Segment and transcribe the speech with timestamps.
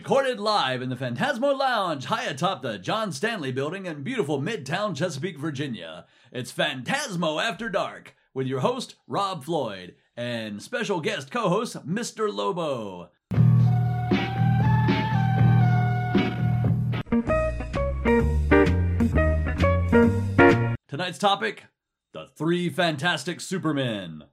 [0.00, 4.96] Recorded live in the Phantasmo Lounge high atop the John Stanley building in beautiful Midtown
[4.96, 6.06] Chesapeake, Virginia.
[6.32, 12.32] It's Phantasmo After Dark with your host, Rob Floyd, and special guest co host, Mr.
[12.32, 13.10] Lobo.
[20.88, 21.64] Tonight's topic
[22.14, 24.24] The Three Fantastic Supermen.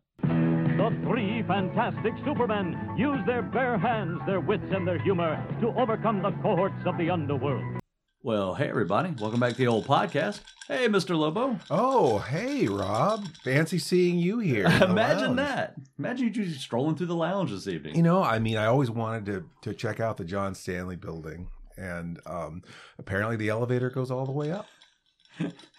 [0.87, 6.21] The three fantastic supermen use their bare hands, their wits, and their humor to overcome
[6.21, 7.81] the cohorts of the underworld.
[8.23, 9.13] Well, hey, everybody.
[9.19, 10.43] Welcome back to the old podcast.
[10.69, 11.17] Hey, Mr.
[11.17, 11.59] Lobo.
[11.69, 13.27] Oh, hey, Rob.
[13.43, 14.65] Fancy seeing you here.
[14.81, 15.37] Imagine lounge.
[15.39, 15.75] that.
[15.99, 17.93] Imagine you just strolling through the lounge this evening.
[17.93, 21.49] You know, I mean, I always wanted to to check out the John Stanley building,
[21.75, 22.61] and um,
[22.97, 24.67] apparently the elevator goes all the way up.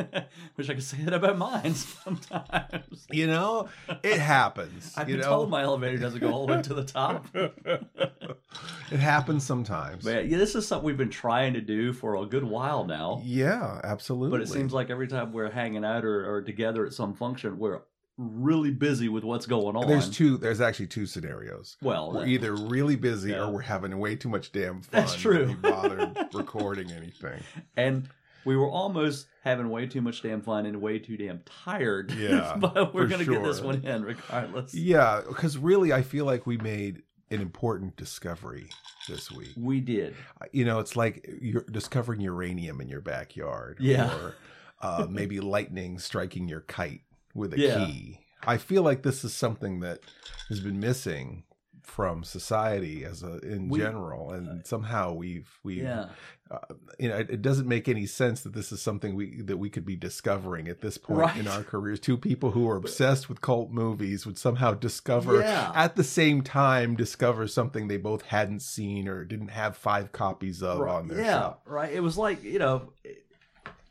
[0.56, 3.06] Wish I could say that about mine sometimes.
[3.10, 3.68] You know,
[4.02, 4.94] it happens.
[4.96, 7.26] I've you been know, told my elevator doesn't go all the way to the top.
[7.34, 10.04] it happens sometimes.
[10.04, 13.22] But yeah, this is something we've been trying to do for a good while now.
[13.24, 14.38] Yeah, absolutely.
[14.38, 17.58] But it seems like every time we're hanging out or, or together at some function,
[17.58, 17.80] we're
[18.16, 19.88] really busy with what's going on.
[19.88, 20.36] there's two.
[20.36, 21.76] There's actually two scenarios.
[21.80, 23.44] Well, We're either really busy Yeah.
[23.44, 24.88] or we're having way too much damn fun.
[25.00, 25.56] That's to true.
[25.62, 27.40] bothered recording anything.
[27.76, 28.08] and
[28.44, 32.10] we were almost having way too much damn fun and way too damn tired.
[32.12, 34.74] Yeah, but we're gonna get this one in regardless.
[34.74, 38.68] Yeah, because really, I feel like we made an important discovery
[39.08, 39.50] this week.
[39.56, 40.14] We did.
[40.52, 44.12] You know, it's like you're discovering uranium in your backyard, Yeah.
[44.14, 44.34] or
[44.82, 47.02] uh, maybe lightning striking your kite
[47.34, 47.86] with a Yeah.
[47.86, 48.20] key.
[48.46, 50.00] I feel like this is something that
[50.48, 51.44] has been missing
[51.90, 56.10] from society as a in We- general, and somehow we've we've Yeah.
[56.50, 56.58] uh,
[57.00, 59.68] you know it, it doesn't make any sense that this is something we that we
[59.70, 61.36] could be discovering at this point Right.
[61.36, 65.72] in our careers two people who are obsessed with cult movies would somehow discover Yeah.
[65.74, 70.62] at the same time discover something they both hadn't seen or didn't have five copies
[70.62, 71.92] of Right, on their yeah, right.
[71.92, 72.92] It was like you know,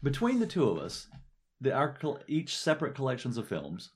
[0.01, 1.07] between the two of us,
[1.59, 1.95] the our
[2.27, 3.91] each separate collections of films.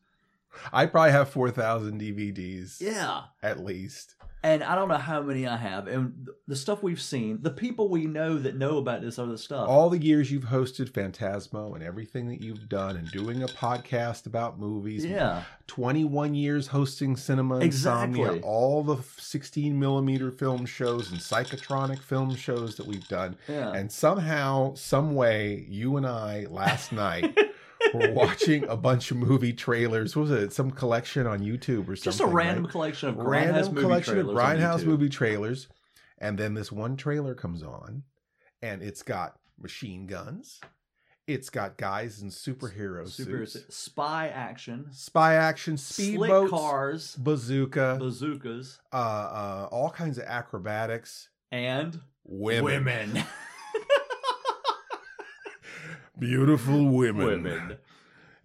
[0.71, 4.15] I probably have 4000 dvds Yeah, at least
[4.45, 7.87] and I don't know how many I have, and the stuff we've seen, the people
[7.87, 9.69] we know that know about this other stuff.
[9.69, 14.25] all the years you've hosted phantasmo and everything that you've done and doing a podcast
[14.25, 18.19] about movies yeah, 21 years hosting cinema Exactly.
[18.19, 23.71] insomnia all the 16 millimeter film shows and psychotronic film shows that we've done yeah.
[23.71, 27.37] and somehow some way you and i last night
[27.93, 30.15] were watching a bunch of movie trailers.
[30.15, 30.53] What was it?
[30.53, 32.71] Some collection on youtube or something Just a random right?
[32.71, 35.67] collection of random movie collection of grindhouse movie trailers.
[36.17, 38.03] And then this one trailer comes on
[38.61, 40.61] and it's got machine guns.
[41.25, 43.73] It's got guys in superhero Super suits.
[43.73, 51.29] spy action, spy action speedboats cars, bazooka, bazookas, uh, uh, all kinds of acrobatics.
[51.51, 53.23] and Women, women.
[56.19, 57.25] beautiful women.
[57.43, 57.77] women.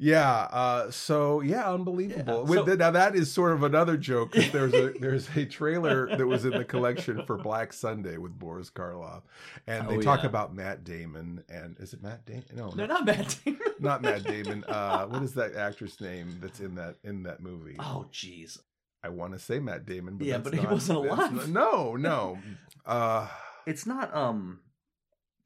[0.01, 0.31] Yeah.
[0.53, 2.45] Uh, so yeah, unbelievable.
[2.45, 4.33] Yeah, With so- now that is sort of another joke.
[4.33, 8.71] There's a there's a trailer that was in the collection for Black Sunday with Boris
[8.71, 9.23] Karloff,
[9.67, 10.29] and they Oh, talk yeah.
[10.29, 12.45] about Matt Damon and is it Matt Damon?
[12.55, 13.61] No, No, no, not Matt Damon.
[13.81, 14.63] not Matt Damon.
[14.69, 17.75] Uh, what is that actress name that's in that in that movie?
[17.81, 18.59] Oh, jeez.
[19.03, 21.33] I want to say Matt Damon, but Yeah, but he wasn't alive.
[21.33, 22.39] not- no, no.
[22.87, 23.27] Uh,
[23.67, 24.61] It's not um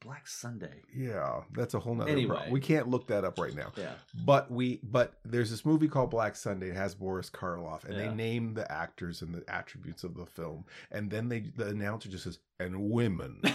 [0.04, 0.82] Black Sunday.
[0.94, 2.28] Yeah, that's a whole nother Anyway.
[2.34, 2.50] problem.
[2.52, 3.72] We can't look that up right now.
[3.76, 3.92] Yeah.
[4.24, 6.68] But we but there's this movie called Black Sunday.
[6.70, 8.08] It has Boris Karloff, and Yeah.
[8.08, 12.08] they name the actors and the attributes of the film, and then they the announcer
[12.08, 13.40] just says and women.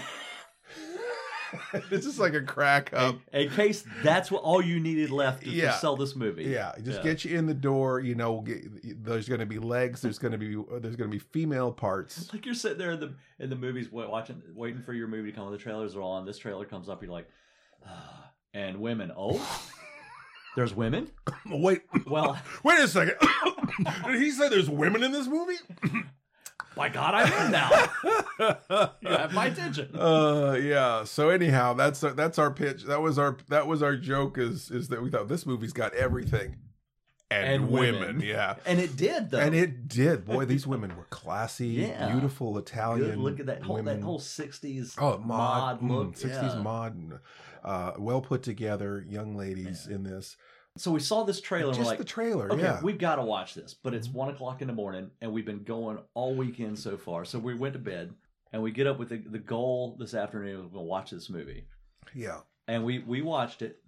[1.92, 3.16] it's just like a crack up.
[3.34, 5.74] in, in case that's what all you needed left to, to Yeah.
[5.76, 6.44] sell this movie.
[6.46, 7.04] Yeah, just Yeah.
[7.04, 8.00] get you in the door.
[8.00, 10.02] You know, get, there's going to be legs.
[10.02, 12.32] There's going to be there's going to be female parts.
[12.34, 15.36] Like you're sitting there in the in the movies watching waiting for your movie to
[15.36, 15.52] come on.
[15.52, 16.26] The trailers are on.
[16.26, 17.02] This trailer comes up.
[17.02, 17.28] You're like,
[17.86, 19.12] ah, and women.
[19.16, 19.40] Oh,
[20.56, 21.10] there's women.
[21.46, 23.16] Wait, Well, wait a second.
[24.06, 25.56] Did he say there's women in this movie?
[26.78, 27.70] by God, I'm in now.
[29.02, 29.90] You have my attention.
[29.98, 34.38] uh yeah so anyhow that's that's our pitch that was our that was our joke
[34.38, 36.58] is is that we thought this movie's got everything
[37.32, 38.00] and, And women.
[38.02, 38.22] women.
[38.22, 39.40] yeah And it did though.
[39.40, 42.12] and it did boy these women were classy Yeah.
[42.12, 43.18] beautiful italian Good.
[43.20, 44.00] Look at that whole women.
[44.00, 46.16] that whole '60s oh mod, mod, look.
[46.16, 46.62] mm, 60s yeah.
[46.62, 47.20] mod
[47.64, 50.38] uh well put together young ladies in this
[50.78, 51.74] So we saw this trailer.
[51.74, 54.18] just like, the trailer Okay, yeah we've got to watch this, but it's mm-hmm.
[54.18, 57.26] one o'clock in the morning, and we've been going all weekend so far.
[57.26, 58.14] So we went to bed,
[58.54, 60.64] and we get up with the, the goal this afternoon.
[60.64, 61.66] We're gonna watch this movie,
[62.14, 63.82] yeah and we we watched it,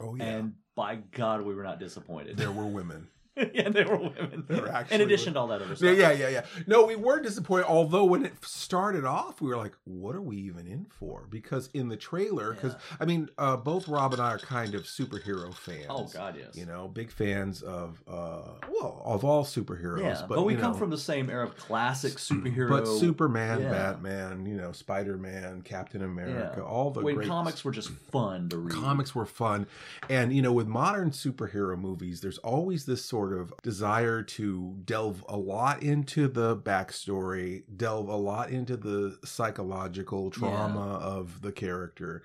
[0.00, 2.36] oh yeah and by God, we were not disappointed.
[2.36, 3.06] there were women
[3.54, 4.44] yeah, they were women.
[4.48, 5.34] They were In addition women.
[5.34, 5.96] to all that other stuff.
[5.96, 6.28] yeah, yeah, yeah.
[6.28, 6.44] yeah.
[6.66, 7.66] No, we were disappointed.
[7.66, 11.68] Although when it started off, we were like, "What are we even in for?" Because
[11.74, 15.52] in the trailer, because I mean, uh, both Rob and I are kind of superhero
[15.54, 15.86] fans.
[15.88, 16.56] Oh God, yes.
[16.56, 20.00] You know, big fans of uh, well, of all superheroes.
[20.02, 22.68] yeah, but, but, we come know, from the same era of classic superhero.
[22.68, 23.70] But Superman, Yeah.
[23.70, 26.64] Batman, you know, Spider Man, Captain America, Yeah.
[26.64, 28.74] all the when great comics were just fun to read.
[28.74, 29.66] comics were fun
[30.08, 35.24] and you know with modern superhero movies there's always this sort of desire to delve
[35.28, 42.22] a lot into the backstory delve a lot into the psychological trauma of the character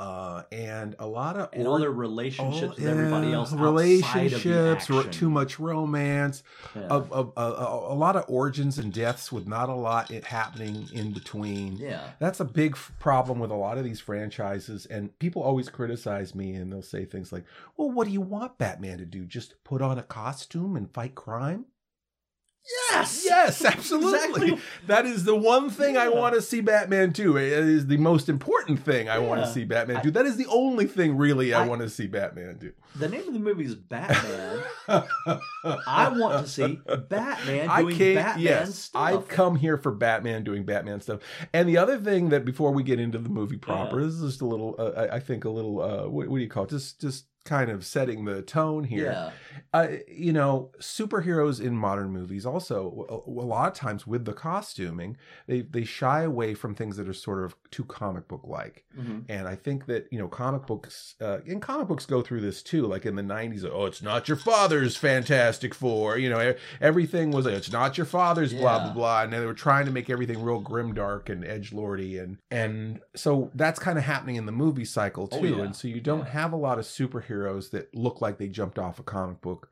[0.00, 3.52] uh and a lot of and all their relationships Oh, with everybody else.
[3.52, 6.42] relationships ro- too much romance
[6.74, 6.88] Yeah.
[6.90, 12.10] a, lot of origins and deaths with not a lot it happening in between yeah.
[12.18, 16.34] that's a big f- problem with a lot of these franchises and people always criticize
[16.34, 17.44] me and they'll say things like
[17.76, 21.14] well what do you want batman to do just put on a costume and fight
[21.14, 21.66] crime
[22.92, 23.22] Yes.
[23.26, 24.18] yes absolutely
[24.50, 24.58] Exactly.
[24.86, 28.28] that is the one thing i want to see batman do it is the most
[28.28, 31.52] important thing i want to see batman I- do that is the only thing really
[31.54, 34.62] i, I- want to see batman do The name of the movie is Batman.
[35.86, 38.14] I want to see Batman I doing.
[38.16, 39.00] Batman yes, stuff.
[39.02, 41.20] I've come here for Batman doing Batman stuff.
[41.52, 44.06] And the other thing that before we get into the movie proper, Yeah.
[44.06, 44.74] this is just a little.
[44.76, 45.80] Uh, I, I think a little.
[45.80, 46.70] Uh, what, what do you call it?
[46.70, 49.12] Just just kind of setting the tone here.
[49.12, 49.30] Yeah.
[49.72, 54.32] Uh, you know, superheroes in modern movies also a, a lot of times with the
[54.32, 55.16] costuming,
[55.46, 58.84] they they shy away from things that are sort of too comic book like.
[58.98, 59.24] Mhm.
[59.28, 62.62] And I think that, you know, comic books, uh, and comic books go through this
[62.62, 62.86] too.
[62.86, 66.18] Like in the 90s, oh, it's not your father's Fantastic Four.
[66.18, 68.84] You know, everything was, it's not your father's blah, Yeah.
[68.86, 69.22] blah, blah.
[69.22, 72.18] And they were trying to make everything real grim, dark, and edge lordy.
[72.18, 75.56] And, and so that's kind of happening in the movie cycle Oh, too.
[75.56, 75.62] yeah.
[75.62, 78.98] And so you don't have a lot of superheroes that look like they jumped off
[78.98, 79.70] a comic book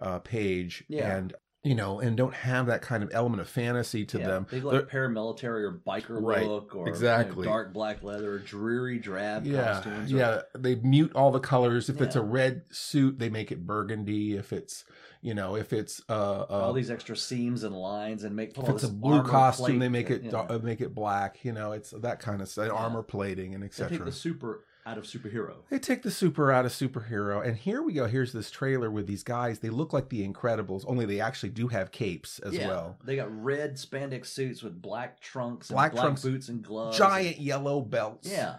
[0.00, 0.84] uh, page.
[0.88, 1.16] Yeah.
[1.16, 4.26] And, you know, and don't have that kind of element of fantasy to yeah.
[4.26, 4.46] them.
[4.50, 7.46] They They're- paramilitary or biker Right, look or you know, exactly.
[7.46, 10.12] dark black leather, dreary drab yeah, costumes.
[10.12, 10.42] or- yeah.
[10.54, 11.88] They mute all the colors.
[11.88, 14.36] If it's a red suit, they make it burgundy.
[14.36, 14.84] If it's,
[15.22, 18.68] you know, if it's uh, uh all these extra seams and lines and make if
[18.68, 21.42] it's a blue costume, plate they make it uh, make it black.
[21.46, 24.04] You know, it's that kind of stuff, armor plating and etc.
[24.04, 25.54] the super out of superhero.
[25.70, 28.06] They take the super out of superhero, and here we go.
[28.06, 29.60] Here's this trailer with these guys.
[29.60, 32.68] They look like the Incredibles, only they actually do have capes as yeah.
[32.68, 32.98] well.
[33.04, 36.98] They got red spandex suits with black trunks, and Black black, trunks, boots and gloves.
[36.98, 38.28] Giant yellow belts.
[38.30, 38.56] Yeah,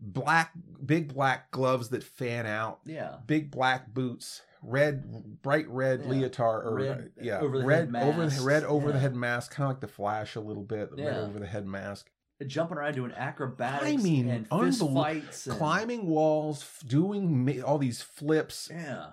[0.00, 0.52] black,
[0.84, 2.80] big black gloves that fan out.
[2.84, 3.16] yeah.
[3.26, 6.08] big black boots, red, bright red Yeah.
[6.10, 9.52] leotard, or Red yeah, over the red head over the red over the head mask,
[9.54, 11.20] kind of like the Flash a little bit, the red Yeah.
[11.22, 12.10] over the head mask,
[12.48, 15.46] Jumping around doing acrobatics mean, and fist fights.
[15.46, 18.68] And, climbing walls, doing ma- all these flips.
[18.72, 19.06] Yeah.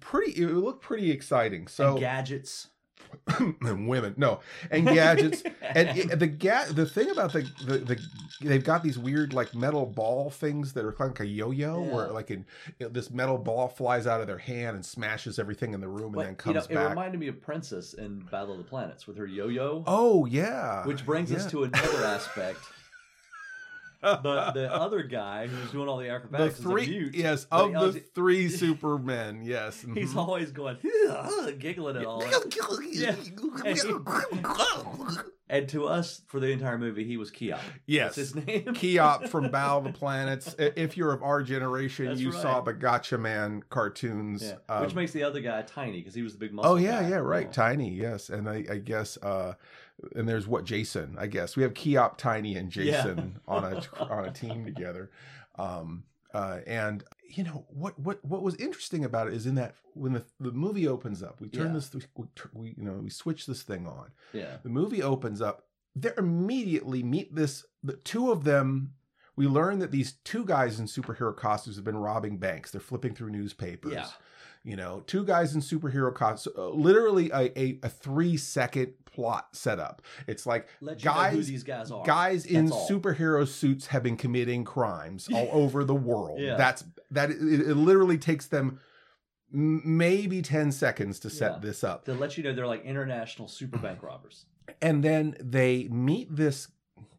[0.00, 1.68] Pretty, it looked pretty exciting.
[1.68, 2.68] So and gadgets.
[3.60, 4.40] and women, no,
[4.70, 5.44] and gadgets.
[5.62, 8.00] And it, the ga- the thing about the, the the
[8.42, 11.84] they've got these weird like metal ball things that are kind of like a yo-yo,
[11.84, 11.94] Yeah.
[11.94, 12.44] where like in
[12.80, 15.88] you know, this metal ball flies out of their hand and smashes everything in the
[15.88, 16.88] room and But, then you comes know, it back.
[16.90, 19.84] reminded me of Princess in Battle of the Planets with her yo-yo.
[19.86, 20.84] Oh yeah.
[20.84, 22.58] Which brings us to another aspect.
[24.22, 27.14] The the other guy who's doing all the the acrobatics three is a mute.
[27.14, 30.16] yes but of he the three supermen yes He's mhm.
[30.16, 30.76] always going
[31.58, 32.22] giggling at all.
[35.48, 37.60] And to us, for the entire movie, he was Keyop.
[37.86, 38.64] yes That's his name.
[38.64, 40.56] Keyop from Battle of the Planets.
[40.58, 42.42] If you're of our generation, That's you right.
[42.42, 44.42] saw the Gatchaman cartoons.
[44.42, 44.54] Yeah.
[44.68, 46.72] um, Which makes the other guy tiny because he was the big muscle.
[46.72, 47.10] Oh yeah, guy.
[47.10, 47.52] yeah, right.
[47.52, 49.54] Tiny, yes, and I, I guess, uh,
[50.14, 51.16] and there's what Jason.
[51.18, 53.02] I guess we have Keyop, Tiny, and Yeah.
[53.02, 55.10] Jason on a on a team together.
[55.58, 59.74] Um, uh, and you know what what what was interesting about it is in that
[59.94, 61.72] when the the movie opens up, we turn Yeah.
[61.74, 64.10] this we, we you know we switch this thing on.
[64.32, 64.58] Yeah.
[64.62, 65.64] The movie opens up.
[65.94, 67.64] They immediately meet this.
[67.82, 68.92] The two of them.
[69.38, 72.70] We learn that these two guys in superhero costumes have been robbing banks.
[72.70, 73.92] They're flipping through newspapers.
[73.92, 74.08] Yeah.
[74.66, 76.56] You know, two guys in superhero costumes.
[76.58, 80.02] Uh, literally a, a, a three second plot setup.
[80.26, 82.04] It's like Let you know who guys these guys are.
[82.04, 82.88] guys in all.
[82.88, 86.40] superhero suits have been committing crimes all over the world.
[86.40, 86.56] Yeah.
[86.56, 86.82] That's
[87.12, 87.30] that.
[87.30, 88.80] It, it literally takes them
[89.52, 91.58] maybe ten seconds to set Yeah.
[91.60, 92.04] this up.
[92.06, 94.46] to let you know they're like international super bank robbers.
[94.82, 96.68] and then they meet this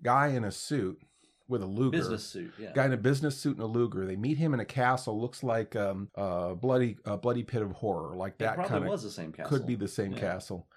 [0.03, 1.01] guy in a suit
[1.47, 1.97] with a Luger.
[1.97, 2.53] Business suit.
[2.59, 2.71] Yeah.
[2.73, 4.05] Guy in a business suit and a Luger.
[4.05, 5.19] They meet him in a castle.
[5.19, 8.83] Looks like um, a bloody, a bloody pit of horror, like it that probably kind
[8.83, 8.89] of.
[8.89, 9.49] was the same castle.
[9.57, 10.19] Could be the same Yeah.
[10.19, 10.67] castle.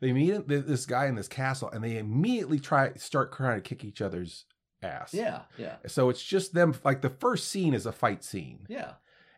[0.00, 3.82] They meet this guy in this castle, and they immediately try start trying to kick
[3.84, 4.44] each other's
[4.82, 5.14] ass.
[5.14, 5.42] Yeah.
[5.56, 5.76] Yeah.
[5.86, 6.74] So it's just them.
[6.84, 8.92] Like the first scene is a fight scene, Yeah.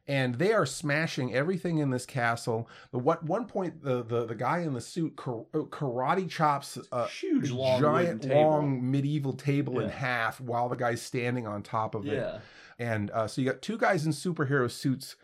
[0.09, 2.69] And they are smashing everything in this castle.
[2.91, 7.07] The what one point the the, the guy in the suit uh, karate chops a
[7.09, 12.07] Huge, long, giant long medieval table in half while the guy's standing on top of
[12.07, 12.41] it.
[12.79, 15.17] And uh, so you got two guys in superhero suits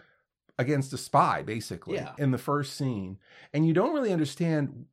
[0.59, 2.13] against a spy, basically, Yeah.
[2.19, 3.19] in the first scene,
[3.53, 4.87] and you don't really understand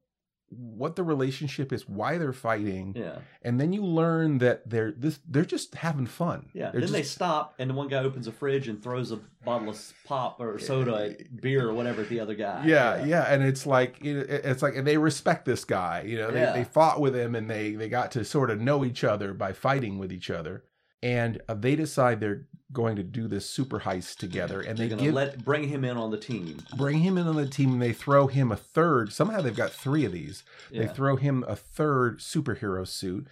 [0.52, 3.20] what the relationship is, why they're fighting, Yeah.
[3.42, 6.50] and then you learn that they're this they're just having fun.
[6.54, 6.72] Yeah.
[6.72, 9.70] they're then they stop, and the one guy opens a fridge and throws a bottle
[9.70, 12.66] of pop or soda, beer or whatever at the other guy.
[12.66, 16.02] yeah, yeah, and it's like it, it's like and they respect this guy.
[16.02, 16.54] You know, they, Yeah.
[16.54, 19.54] they fought with him and they they got to sort of know each other by
[19.54, 20.64] fighting with each other,
[21.02, 24.90] and uh, they decide they're going to do this super heist together, and They're they
[24.96, 26.58] gonna give let bring him in on the team.
[26.78, 29.72] bring him in on the team and they throw him a third somehow they've got
[29.72, 30.84] three of these Yeah.
[30.84, 33.28] they throw him a third superhero suit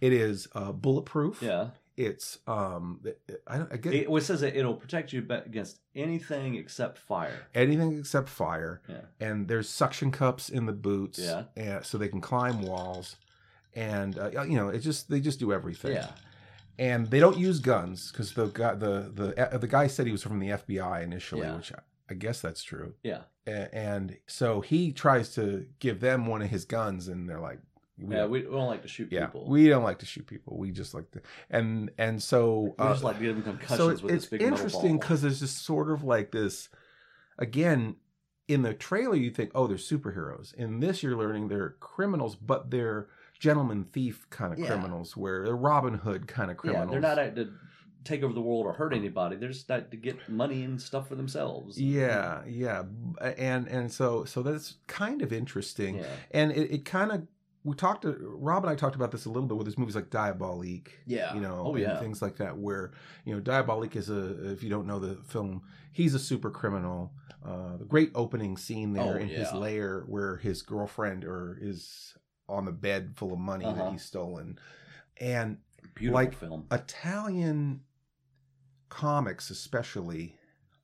[0.00, 1.68] it is uh, bulletproof yeah.
[1.96, 3.00] it's um
[3.46, 7.46] i, don't, I get It, it says it'll protect you against anything except fire.
[7.54, 9.02] anything except fire Yeah.
[9.20, 11.44] and there's suction cups in the boots Yeah.
[11.56, 13.16] and so they can climb walls
[13.74, 16.08] and uh, you know it just they just do everything Yeah.
[16.78, 20.12] And they don't use guns because the guy the the uh, the guy said he
[20.12, 21.56] was from the FBI initially, Yeah.
[21.56, 21.78] which I,
[22.10, 22.94] I guess that's true.
[23.02, 23.22] Yeah.
[23.46, 27.58] And so he tries to give them one of his guns, and they're like,
[27.98, 28.20] we yeah.
[28.22, 29.48] don't- We, don't like to shoot yeah, people.
[29.48, 30.56] we don't like to shoot people.
[30.56, 33.78] We just like to, and and so We uh, just like to give them concussions
[33.78, 36.68] so it- with it's this big interesting because there's just sort of like this
[37.38, 37.96] again
[38.48, 42.70] in the trailer you think oh they're superheroes in this you're learning they're criminals but
[42.70, 43.08] they're
[43.42, 44.68] gentleman thief kind of Yeah.
[44.68, 46.86] criminals where they're robin hood kind of criminals.
[46.86, 47.50] Yeah, they're not out to
[48.04, 49.34] take over the world or hurt anybody.
[49.36, 51.80] They're just out to get money and stuff for themselves.
[51.80, 52.84] yeah yeah
[53.36, 56.06] and and so so that's kind of interesting Yeah.
[56.30, 57.26] and it, it kind of
[57.64, 58.12] we talked to
[58.48, 60.88] Rob and I talked about this a little bit with his movies like Diabolik.
[61.06, 61.32] Yeah.
[61.34, 62.00] You know, Oh, and yeah.
[62.00, 62.90] things like that where,
[63.24, 67.12] you know, Diabolik is a if you don't know the film, he's a super criminal.
[67.44, 72.14] Uh the great opening scene there Oh, in his lair where his girlfriend or is
[72.48, 73.74] on the bed full of money Uh-huh.
[73.84, 74.58] that he's stolen.
[75.18, 75.58] And
[75.94, 76.66] Beautiful like film.
[76.70, 77.82] Italian
[78.88, 80.36] comics especially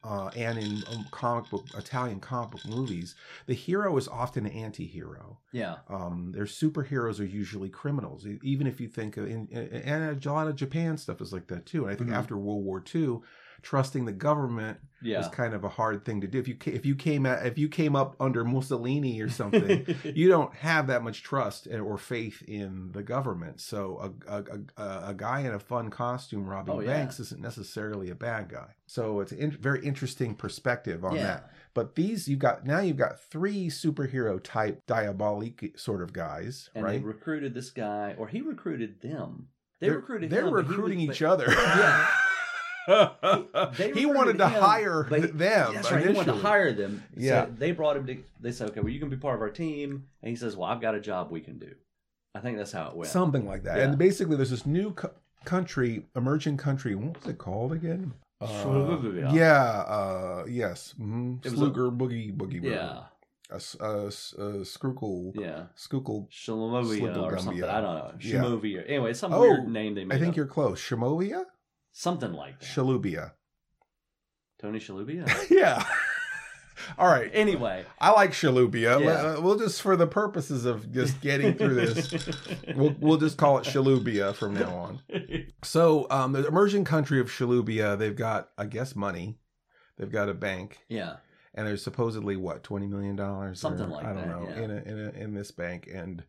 [0.05, 4.53] uh, and in um, comic book Italian comic book movies, the hero is often an
[4.53, 5.41] anti-hero.
[5.53, 5.79] Yeah.
[5.89, 8.25] Um, their superheroes are usually criminals.
[8.43, 11.49] Even if you think of, in, in, and a lot of Japan stuff is like
[11.49, 11.83] that too.
[11.85, 12.15] And I think Mhm.
[12.15, 13.19] after World War II,
[13.63, 15.19] trusting the government Yeah.
[15.19, 16.39] was kind of a hard thing to do.
[16.39, 20.29] If you if you came at, if you came up under Mussolini or something, you
[20.29, 23.61] don't have that much trust or faith in the government.
[23.61, 24.45] So a a,
[24.77, 26.89] a, a guy in a fun costume robbing Oh, yeah.
[26.97, 28.75] banks isn't necessarily a bad guy.
[28.87, 31.23] So it's a in, very interesting perspective on yeah.
[31.23, 31.51] that.
[31.75, 36.85] But these you've got now you've got three superhero type diabolic sort of guys, And
[36.85, 37.01] right?
[37.01, 39.49] they recruited this guy, or he recruited them.
[39.81, 41.47] They They're- recruited They're him, recruiting was- each other.
[41.53, 42.09] Yeah.
[42.89, 45.75] They he recruited wanted to him, hire but he- them.
[45.75, 46.07] That's right.
[46.07, 47.05] He wanted to hire them.
[47.17, 47.45] Yeah.
[47.47, 48.17] So they brought him to.
[48.41, 50.69] They said, "Okay, well, you can be part of our team." And he says, "Well,
[50.69, 51.75] I've got a job we can do."
[52.35, 53.11] I think that's how it went.
[53.11, 53.79] something like that.
[53.79, 53.85] Yeah.
[53.85, 55.11] And basically, there's this new co-
[55.45, 56.95] country, emerging country.
[56.95, 58.13] What was it called again?
[58.41, 59.01] Uh,
[59.33, 59.63] yeah.
[59.89, 60.95] Uh, yes.
[61.01, 61.37] Mm-hmm.
[61.43, 62.63] It a- Sluger boogie boogie.
[62.63, 62.71] Bird.
[62.73, 63.03] yeah,
[63.51, 65.33] A, s- a s- a skrukel.
[65.35, 65.65] yeah.
[65.77, 66.29] Skrukel.
[66.31, 67.65] Shalomovia or something.
[67.65, 68.13] I don't know.
[68.21, 68.43] Yeah.
[68.43, 68.85] Shamovia.
[68.87, 70.15] Anyway, some Oh, weird name they made.
[70.15, 70.37] I think up.
[70.37, 70.81] you're close.
[70.81, 71.45] Shamovia.
[71.99, 72.67] Something like that.
[72.67, 73.33] Shalubia.
[74.61, 75.27] Tony Shalubia.
[75.51, 75.85] yeah.
[76.99, 77.29] All right.
[77.35, 79.01] anyway, I like Shalubia.
[79.05, 79.11] Yeah.
[79.11, 82.15] Uh, We'll just, for the purposes of just getting through this,
[82.77, 85.01] we'll, we'll just call it Shalubia from now on.
[85.65, 89.39] So, um, the emerging country of Shalubia, they've got, I guess, money.
[89.97, 91.17] They've got a bank, yeah,
[91.55, 94.63] and there's supposedly what twenty million dollars, Something like I don't that, know, yeah.
[94.63, 96.23] in a, in a, in this bank, and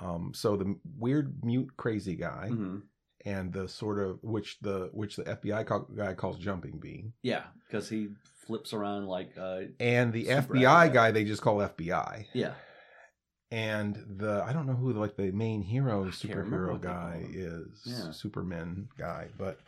[0.00, 2.82] um, so the weird mute crazy guy Mhm.
[3.26, 7.42] And the sort of which the which the FBI call, guy calls jumping bean, yeah,
[7.66, 8.08] because he
[8.46, 11.10] flips around like, uh, and the FBI guy.
[11.10, 12.26] they just call FBI.
[12.32, 12.52] yeah,
[13.50, 18.10] and the I don't know who like the main hero can't superhero guy is Yeah.
[18.12, 19.60] Superman guy but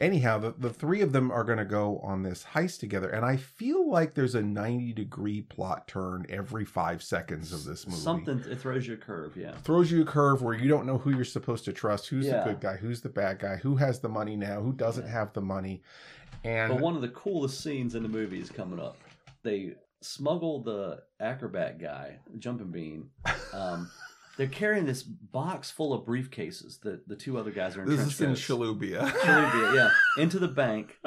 [0.00, 3.24] anyhow the, the three of them are going to go on this heist together and
[3.24, 8.00] I feel like there's a 90 degree plot turn every 5 seconds of this movie
[8.00, 8.42] something.
[8.48, 9.36] It throws you a curve.
[9.36, 12.26] Yeah, throws you a curve where you don't know who you're supposed to trust who's
[12.26, 12.42] Yeah.
[12.44, 15.12] the good guy who's the bad guy who has the money now who doesn't Yeah.
[15.12, 15.82] have the money
[16.44, 18.96] and But one of the coolest scenes in the movie is coming up.
[19.42, 23.10] They smuggle the acrobat guy, Jumping Bean.
[23.52, 23.90] Um,
[24.40, 28.00] they're carrying this box full of briefcases that the two other guys are in this
[28.00, 28.32] is in.
[28.32, 29.90] Shalubia Shalubia, yeah,
[30.22, 30.98] into the bank.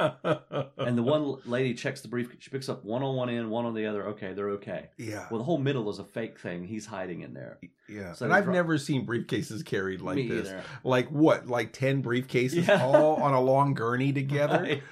[0.77, 2.35] And the one lady checks the brief.
[2.39, 4.03] She picks up one on one end, one on the other.
[4.09, 4.89] Okay, they're okay.
[4.97, 6.63] yeah Well, the whole middle is a fake thing.
[6.65, 7.57] He's hiding in there.
[7.89, 10.61] yeah So and I've never seen briefcases carried like Me this either.
[10.83, 12.83] like what like 10 briefcases Yeah.
[12.85, 14.83] all on a long gurney together Right.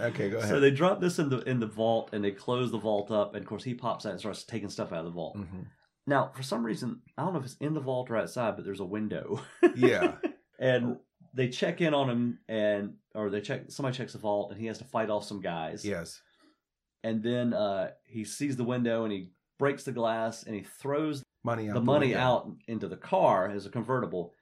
[0.00, 0.48] Okay, go ahead.
[0.48, 3.34] So they drop this in the in the vault and they close the vault up,
[3.34, 5.36] and of course he pops out and starts taking stuff out of the vault.
[5.36, 5.66] Mhm.
[6.06, 8.64] Now, for some reason, I don't know if it's in the vault or outside, but
[8.64, 9.40] there's a window.
[9.76, 10.16] Yeah.
[10.58, 10.96] and
[11.34, 14.66] they check in on him, and or they check somebody checks the vault, and he
[14.66, 15.84] has to fight off some guys.
[15.84, 16.20] Yes.
[17.04, 21.22] And then uh, he sees the window and he breaks the glass and he throws
[21.44, 21.74] Money out.
[21.74, 22.20] the money window.
[22.20, 24.34] out into the car as a convertible.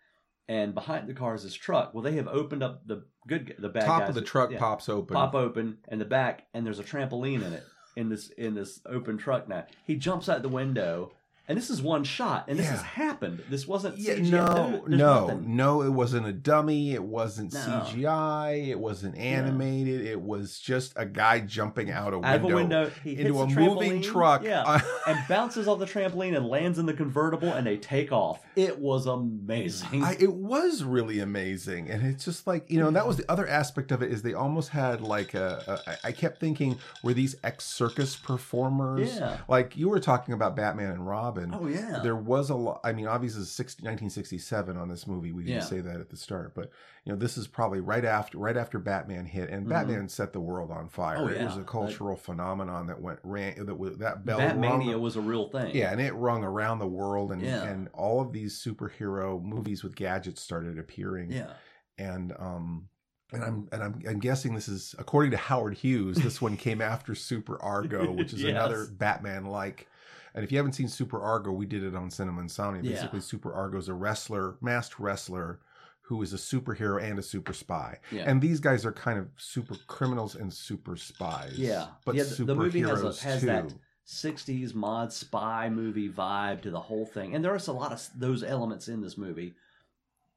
[0.49, 1.93] And behind the car is his truck.
[1.95, 4.09] Well, they have opened up the good, the bad Top guys.
[4.09, 5.15] of the truck yeah, pops open.
[5.15, 7.65] pop open, and the back, and there's a trampoline in it
[7.97, 9.47] in this in this open truck.
[9.49, 11.13] Now he jumps out the window,
[11.49, 12.73] and this is one shot, and this Yeah.
[12.73, 13.43] has happened.
[13.49, 14.31] This wasn't Yeah, CGI.
[14.31, 14.55] no,
[14.87, 15.57] There- no, nothing.
[15.57, 15.83] no.
[15.83, 16.93] It wasn't a dummy.
[16.93, 17.61] It wasn't No.
[17.61, 18.53] CGI.
[18.71, 20.03] It wasn't animated.
[20.07, 23.47] It was just a guy jumping out a window, Out of a window, into a
[23.47, 24.43] the moving truck.
[24.45, 28.41] Yeah, and bounces off the trampoline and lands in the convertible, and they take off.
[28.55, 30.03] It was amazing.
[30.05, 33.31] I, it was really amazing, and it's just like you know And that was the
[33.31, 35.81] other aspect of it is they almost had like a.
[35.87, 39.15] a I kept thinking were these ex circus performers?
[39.17, 39.39] Yeah.
[39.49, 41.38] Like you were talking about Batman and Robin.
[41.53, 42.81] Oh yeah, There was a lot.
[42.85, 45.33] I mean, obviously, 60, 1967 on this movie.
[45.33, 45.65] We didn't Yeah.
[45.65, 46.71] say that at the start, but
[47.05, 49.71] you know, this is probably right after right after Batman hit, and Mhm.
[49.71, 51.17] Batman set the world on fire.
[51.19, 55.01] Oh, It was a cultural phenomenon that went ran that was that bell Batmania rung-
[55.03, 55.75] was a real thing.
[55.75, 57.63] yeah, and it rung around the world, and Yeah.
[57.65, 61.31] and all of these superhero movies with gadgets started appearing.
[61.33, 61.53] yeah.
[61.99, 62.89] and um.
[63.31, 66.17] And I'm and I'm, I'm guessing this is according to Howard Hughes.
[66.17, 68.53] This one came after Super Argo, which is Yes.
[68.53, 69.87] another Batman like.
[70.35, 72.83] And if you haven't seen Super Argo, we did it on Cinema Insomnia.
[72.83, 72.93] Yeah.
[72.97, 75.61] Basically, Super Argo is a wrestler, masked wrestler,
[76.03, 77.99] who is a superhero and a super spy.
[78.11, 78.25] Yeah.
[78.27, 81.55] And these guys are kind of super criminals and super spies.
[81.59, 81.89] Yeah.
[82.05, 83.75] but Yeah, the- the movie has a- has that
[84.07, 87.35] 60s mod spy movie vibe to the whole thing.
[87.35, 89.55] And there's a lot of those elements in this movie.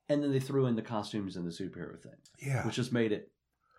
[0.09, 2.65] And then they threw in the costumes and the superhero thing, yeah.
[2.65, 3.31] which just made it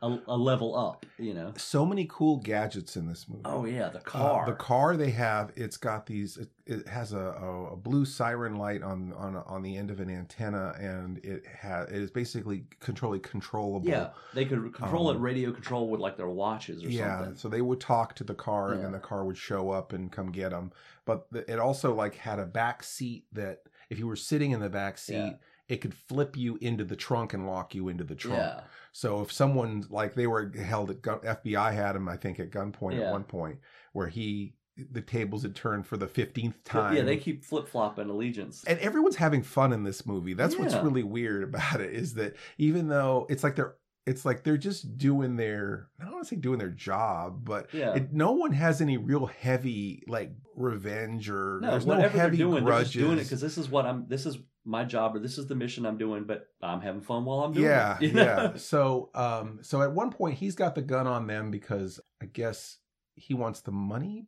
[0.02, 1.52] a, a level up, you know.
[1.56, 3.42] so many cool gadgets in this movie.
[3.44, 4.47] Oh yeah, the Uh, car.
[4.47, 6.37] the car they have, it's got these.
[6.37, 10.00] It, it has a, a, a blue siren light on on on the end of
[10.00, 13.88] an antenna, and it has it is basically controlly controllable.
[13.88, 17.18] Yeah, they could control it Um, radio control with like their watches or yeah.
[17.18, 17.37] something.
[17.37, 20.11] So they would talk to the car, and then the car would show up and
[20.11, 20.72] come get them.
[21.05, 24.61] But the, it also like had a back seat that if you were sitting in
[24.61, 25.14] the back seat.
[25.14, 25.33] Yeah.
[25.68, 28.38] It could flip you into the trunk and lock you into the trunk.
[28.38, 28.61] Yeah,
[28.92, 32.51] So if someone like they were held at gun, FBI had him, I think, at
[32.51, 33.07] gunpoint Yeah.
[33.07, 33.59] at one point,
[33.92, 34.55] where he
[34.90, 36.96] the tables had turned for the fifteenth time.
[36.96, 38.64] yeah, they keep flip flopping allegiance.
[38.64, 40.33] and everyone's having fun in this movie.
[40.33, 43.75] That's what's really weird about it is that even though it's like they're
[44.06, 47.72] it's like they're just doing their I don't want to say doing their job, but
[47.72, 47.94] Yeah.
[47.94, 52.46] it, no one has any real heavy like revenge or No, there's no heavy they're
[52.46, 52.92] doing, grudges.
[52.92, 54.06] they're just doing it because this is what I'm.
[54.08, 56.24] This is my job, or this is the mission I'm doing.
[56.24, 58.02] But I'm having fun while I'm doing yeah, it.
[58.08, 58.22] you know?
[58.22, 58.56] yeah.
[58.56, 62.78] So, um, so at one point he's got the gun on them because I guess
[63.14, 64.26] he wants the money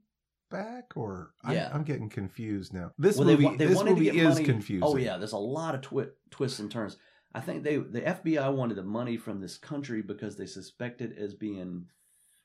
[0.51, 1.71] back, or Yeah.
[1.73, 2.93] I, I'm getting confused now.
[2.99, 4.85] This Well, movie, wa- they this movie is money- confusing.
[4.89, 6.97] Oh yeah, there's a lot of twi- twists and turns.
[7.35, 11.19] I think they the FBI wanted the money from this country because they suspected it
[11.19, 11.87] as being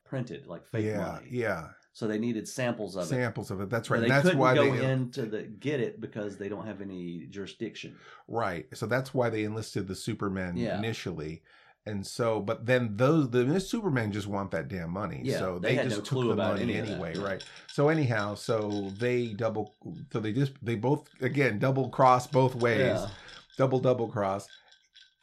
[0.04, 1.28] printed like fake yeah, money.
[1.30, 1.68] yeah.
[1.92, 3.06] So they needed samples of it.
[3.06, 3.68] Samples of it.
[3.70, 3.98] That's right.
[3.98, 6.66] They And that's couldn't why go they uh, into the get it because they don't
[6.66, 7.96] have any jurisdiction.
[8.28, 8.66] right.
[8.74, 10.78] So that's why they enlisted the Supermen Yeah.
[10.78, 11.42] initially.
[11.86, 15.22] And so, but then those the Supermen just want that damn money.
[15.24, 17.42] Yeah, so they they, just no took the money anyway, right?
[17.72, 19.74] So anyhow, so they double,
[20.12, 22.78] so they just they both again double cross both ways.
[22.80, 23.08] Yeah.
[23.56, 24.46] double double cross.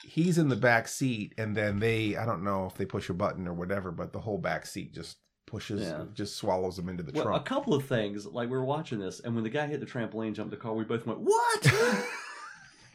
[0.07, 3.13] He's in the back seat, and then they I don't know if they push a
[3.13, 6.03] button or whatever, but the whole back seat just pushes, Yeah.
[6.13, 8.25] just swallows him into the Well, a couple of things.
[8.25, 10.73] Like we were watching this, and when the guy hit the trampoline, jumped the car,
[10.73, 11.65] we both went, "What?"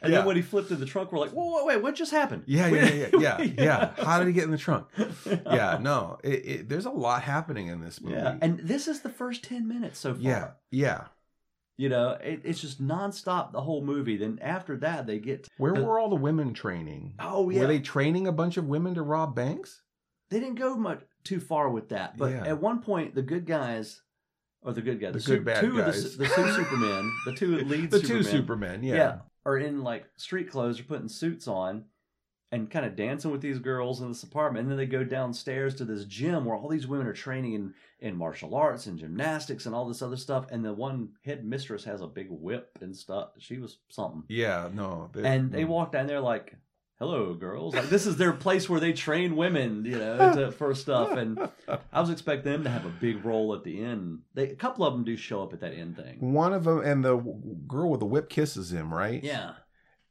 [0.01, 0.17] and Yeah.
[0.19, 2.43] then when he flipped in the trunk, we're like, "Whoa, wait, wait, what just happened?"
[2.45, 3.53] yeah, yeah, yeah, yeah, yeah,
[3.97, 4.03] yeah.
[4.03, 4.87] How did he get in the trunk?
[5.27, 5.77] yeah.
[5.81, 8.15] No, it, it, there's a lot happening in this movie.
[8.17, 10.21] Yeah, and this is the first ten minutes so far.
[10.23, 11.03] yeah, yeah.
[11.77, 14.17] You know, it, it's just nonstop the whole movie.
[14.17, 17.15] Then after that, they get Where the- were all the women training?
[17.19, 19.81] oh yeah, Were they training a bunch of women to rob banks?
[20.29, 22.17] they didn't go much too far with that.
[22.17, 22.47] But Yeah.
[22.47, 24.01] at one point, the good guys,
[24.63, 27.33] or the good guys, The su- good bad two of the, the two Supermen, the
[27.33, 28.95] two lead The two Supermen, yeah.
[28.95, 31.85] yeah, are in like street clothes, are putting suits on.
[32.53, 35.73] And kind of dancing with these girls in this apartment, and then they go downstairs
[35.75, 39.65] to this gym where all these women are training in, in martial arts and gymnastics
[39.65, 40.45] and all this other stuff.
[40.51, 43.29] And the one head mistress has a big whip and stuff.
[43.39, 44.23] She was something.
[44.27, 45.09] Yeah, no.
[45.13, 46.55] they- and they walk down there like
[46.99, 50.75] hello girls like this is their place where they train women you know to, for
[50.75, 51.39] stuff and
[51.91, 54.85] i was expecting them to have a big role at the end they a couple
[54.85, 57.17] of them do show up at that end thing One of them and the
[57.67, 59.21] girl with the whip kisses him, right?
[59.23, 59.53] yeah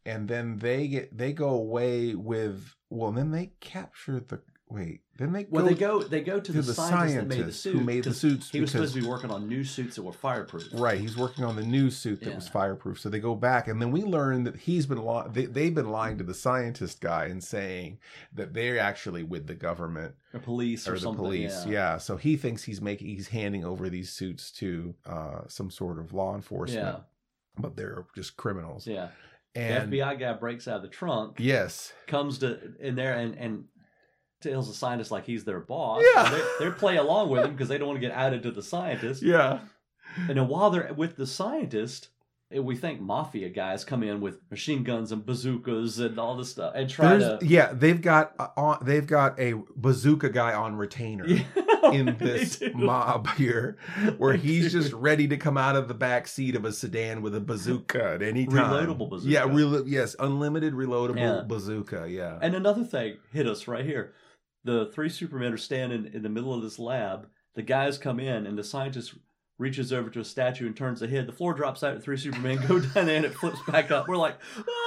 [0.05, 5.33] And then they get they go away with well, then they capture the wait, then
[5.33, 7.53] they Well, go, they go they go to, to the, the scientist that made the
[7.53, 9.97] suit who made the suits He was because- supposed to be working on new suits
[9.97, 10.65] that were fireproof.
[10.73, 12.35] Right, he's working on the new suit that Yeah.
[12.37, 12.99] was fireproof.
[12.99, 15.91] So they go back, and then we learn that he's been li- they, they've been
[15.91, 17.99] lying to the scientist guy and saying
[18.35, 21.23] that they're actually with the government Or police or, or the something.
[21.25, 21.65] police.
[21.67, 21.73] Yeah.
[21.73, 21.99] Yeah.
[21.99, 26.13] so he thinks he's making he's handing over these suits to uh, some sort of
[26.15, 27.03] law enforcement, Yeah.
[27.59, 28.87] but they're just criminals.
[28.87, 29.09] Yeah.
[29.55, 33.35] And the FBI guy breaks out of the trunk, yes, comes to in there and
[33.35, 33.65] and
[34.41, 36.03] tells the scientist like he's their boss.
[36.15, 36.29] Yeah.
[36.59, 38.63] They, they play along with him because they don't want to get outed to the
[38.63, 39.23] scientist.
[39.23, 39.61] yeah,
[40.29, 42.09] And then while they're with the scientist,
[42.51, 46.51] eh, we think mafia guys come in with machine guns and bazookas and all this
[46.51, 47.47] stuff and try There's, to.
[47.47, 51.25] yeah, they've got uh, on, they've got a bazooka guy on retainer.
[51.93, 53.77] in this mob here
[54.19, 54.81] where They he's do.
[54.81, 58.03] just ready to come out of the back seat of a sedan with a bazooka
[58.15, 58.57] at any time.
[58.73, 59.33] Reloadable bazooka.
[59.33, 61.43] Yeah, relo- yes, unlimited reloadable Yeah.
[61.47, 62.07] bazooka.
[62.09, 62.39] Yeah.
[62.41, 64.13] And another thing hit us right here.
[64.65, 67.27] The three Supermen are standing in the middle of this lab.
[67.55, 69.15] The guys come in, and the scientist
[69.59, 71.27] reaches over to a statue and turns the head.
[71.27, 74.09] The floor drops out, and three Supermen go down there, and it flips back up.
[74.09, 74.82] We're like, oh,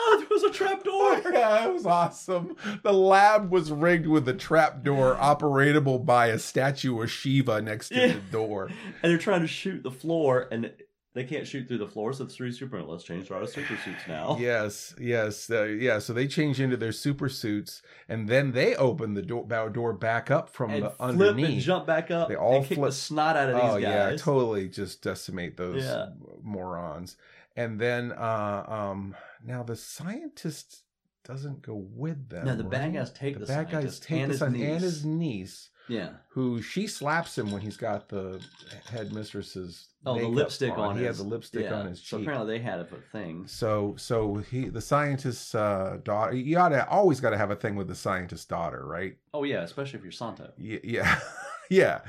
[0.58, 1.32] there was a trap door.
[1.34, 2.56] yeah, it was awesome.
[2.84, 7.96] The lab was rigged with a trapdoor operatable by a statue of Shiva next to
[7.96, 8.08] Yeah.
[8.14, 8.66] the door.
[9.02, 10.72] And they're trying to shoot the floor, and
[11.14, 12.12] they can't shoot through the floor.
[12.12, 14.36] So the three Supermen, let's change to our super suits now.
[14.40, 16.00] Yes, yes, uh, yeah.
[16.00, 19.94] So they change into their super suits, and then they open the door, bow door
[19.94, 21.46] back up from And the flip underneath.
[21.50, 22.28] and jump back up.
[22.28, 23.82] They all and kick flip- the snot out of these oh guys.
[24.12, 26.08] yeah, totally just decimate those Yeah.
[26.44, 27.16] morons.
[27.56, 30.82] And then uh um now the scientist
[31.24, 32.46] doesn't go with them.
[32.46, 34.58] No, the bad guys take the, the bad guys take and the his son and
[34.74, 34.82] niece.
[34.82, 36.10] his niece, Yeah.
[36.30, 38.40] who she slaps him when he's got the
[38.92, 41.74] headmistress's Oh, the lipstick on, He his, had the lipstick yeah.
[41.74, 43.48] on his So apparently they had a thing.
[43.48, 46.36] So so he the scientist's uh, daughter.
[46.36, 49.18] You gotta always got to have a thing with the scientist's daughter, right?
[49.34, 50.52] Oh yeah, especially if you're Santo.
[50.60, 51.20] Y- yeah
[51.70, 52.02] yeah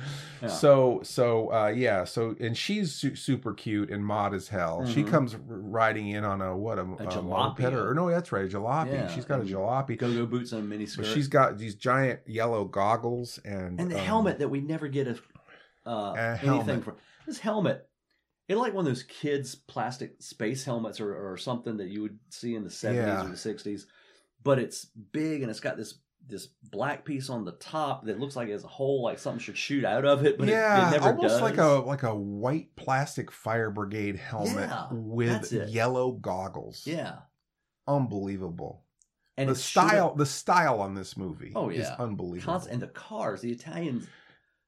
[0.43, 0.49] Yeah.
[0.49, 5.03] so so uh yeah so and she's su- super cute and mod as hell she
[5.03, 5.11] Mhm.
[5.11, 7.59] comes riding in on a what a, a jalopy.
[7.61, 10.27] moped or, or no that's right a jalopy Yeah, she's got a and jalopy Go-go
[10.27, 11.03] boots and a mini skirt.
[11.05, 14.89] but she's got these giant yellow goggles and and the um, helmet that we never
[14.89, 15.19] get a,
[15.87, 16.97] uh, A anything from.
[17.27, 17.89] This helmet,
[18.49, 22.19] it's like one of those kids' plastic space helmets or, or something that you would
[22.31, 23.25] see in the seventies Yeah.
[23.25, 23.87] or the sixties,
[24.45, 25.95] but it's big and it's got this
[26.29, 29.41] this black piece on the top that looks like it has a hole, like something
[29.41, 31.41] should shoot out of it, but yeah it, never almost does.
[31.41, 36.83] like a like a white plastic fire brigade helmet Yeah, with yellow goggles.
[36.85, 37.17] Yeah,
[37.87, 38.83] unbelievable.
[39.37, 42.53] And the it style the style on this movie Oh, yeah, is unbelievable.
[42.55, 44.07] Const- and the cars, the Italians,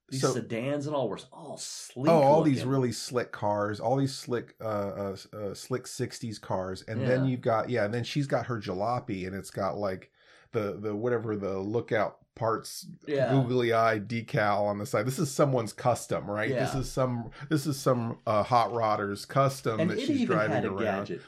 [0.09, 2.07] these So- sedans and all were all sleek.
[2.07, 6.83] Oh, all these really slick cars, all these slick, uh, uh, uh slick '60s cars,
[6.87, 10.11] and then you've got yeah, and then she's got her jalopy, and it's got like
[10.51, 13.31] the the whatever the lookout parts, Yeah.
[13.31, 15.05] googly eye decal on the side.
[15.05, 16.49] This is someone's custom, right?
[16.49, 20.79] This is some this is some uh, hot rodders custom and that she's driving around.
[21.07, 21.21] gadget.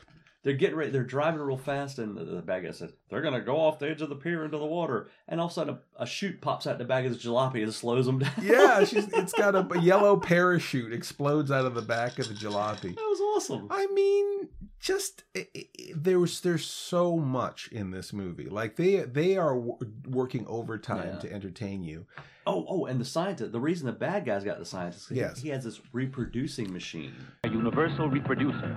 [0.43, 0.89] They're getting ready.
[0.89, 3.87] They're driving real fast, and the, the bad guy says they're gonna go off the
[3.91, 5.07] edge of the pier into the water.
[5.27, 7.61] And all of a sudden, a, a chute pops out the back of his jalopy
[7.61, 8.31] and slows them down.
[8.41, 12.33] Yeah, she's it's got a, a yellow parachute explodes out of the back of the
[12.33, 12.95] jalopy.
[12.95, 13.67] that was awesome.
[13.69, 14.49] I mean,
[14.81, 15.65] just i i
[15.95, 18.49] there's there's so much in this movie.
[18.49, 19.77] Like they they are w-
[20.09, 21.19] working overtime Yeah.
[21.19, 22.05] to entertain you.
[22.47, 23.51] Oh, oh, and the scientist.
[23.51, 25.39] The reason the bad guys got the scientist, he, Yes.
[25.39, 27.13] he has this reproducing machine.
[27.43, 28.71] A universal reproducer.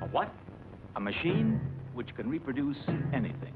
[0.00, 0.32] A what?
[0.96, 1.60] A machine
[1.92, 2.78] which can reproduce
[3.12, 3.52] anything.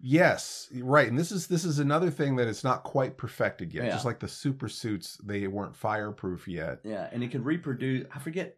[0.00, 1.08] Yes, right.
[1.08, 3.84] And this is this is another thing that it's not quite perfected yet.
[3.86, 3.90] Yeah.
[3.92, 6.80] Just like the super suits, they weren't fireproof yet.
[6.84, 8.06] Yeah, and it can reproduce.
[8.14, 8.56] I forget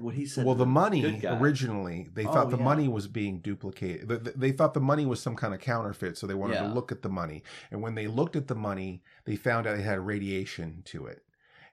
[0.00, 0.46] what he said.
[0.46, 2.64] well, the money originally, they Oh, thought the yeah.
[2.64, 4.08] money was being duplicated.
[4.08, 6.62] Th- th- They thought the money was some kind of counterfeit, so they wanted Yeah.
[6.62, 7.42] to look at the money.
[7.70, 11.23] And when they looked at the money, they found out it had radiation to it.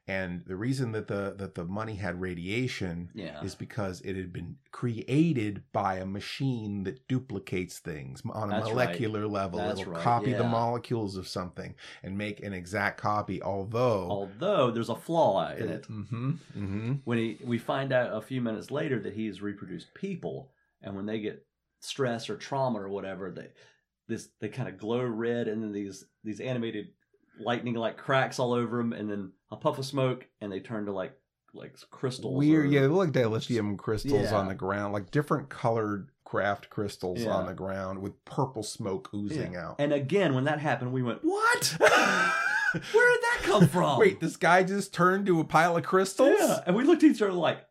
[0.07, 3.43] And the reason that the that the money had radiation Yeah.
[3.43, 8.65] is because it had been created by a machine that duplicates things on a That's
[8.67, 8.69] right.
[8.73, 9.59] molecular level.
[9.59, 13.41] That's It'll right, copy the molecules of something and make an exact copy.
[13.41, 15.85] Although, Although there's a flaw in it.
[15.85, 19.93] hmm hmm when he we find out a few minutes later that he has reproduced
[19.93, 21.45] people and when they get
[21.79, 23.49] stress or trauma or whatever they
[24.07, 26.89] this they kind of glow red and then these these animated
[27.39, 30.85] lightning like cracks all over them and then a puff of smoke and they turn
[30.85, 31.13] to like
[31.53, 32.65] like crystals weird.
[32.65, 34.35] or- Yeah, they look like dilithium crystals Yeah.
[34.37, 37.31] on the ground, like different colored craft crystals Yeah.
[37.31, 39.67] on the ground with purple smoke oozing Yeah.
[39.71, 39.75] out.
[39.79, 44.37] and again when that happened we went what where did that come from Wait, this
[44.37, 46.37] guy just turned to a pile of crystals?
[46.39, 47.65] yeah and we looked at each other like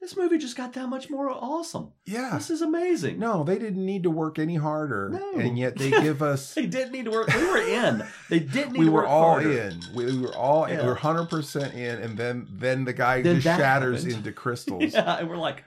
[0.00, 1.92] this movie just got that much more awesome.
[2.04, 2.30] Yeah.
[2.34, 3.18] This is amazing.
[3.18, 5.40] No, they didn't need to work any harder, No.
[5.40, 6.54] and yet they give us.
[6.54, 7.28] They didn't need to work.
[7.34, 8.04] We were in.
[8.30, 9.52] They didn't need we to were work all harder.
[9.52, 9.80] in.
[9.94, 10.78] We, we were all in.
[10.78, 14.18] We were hundred percent in, and then then the guy Then just shatters happened.
[14.18, 14.92] into crystals.
[14.92, 15.64] Yeah, and we're like,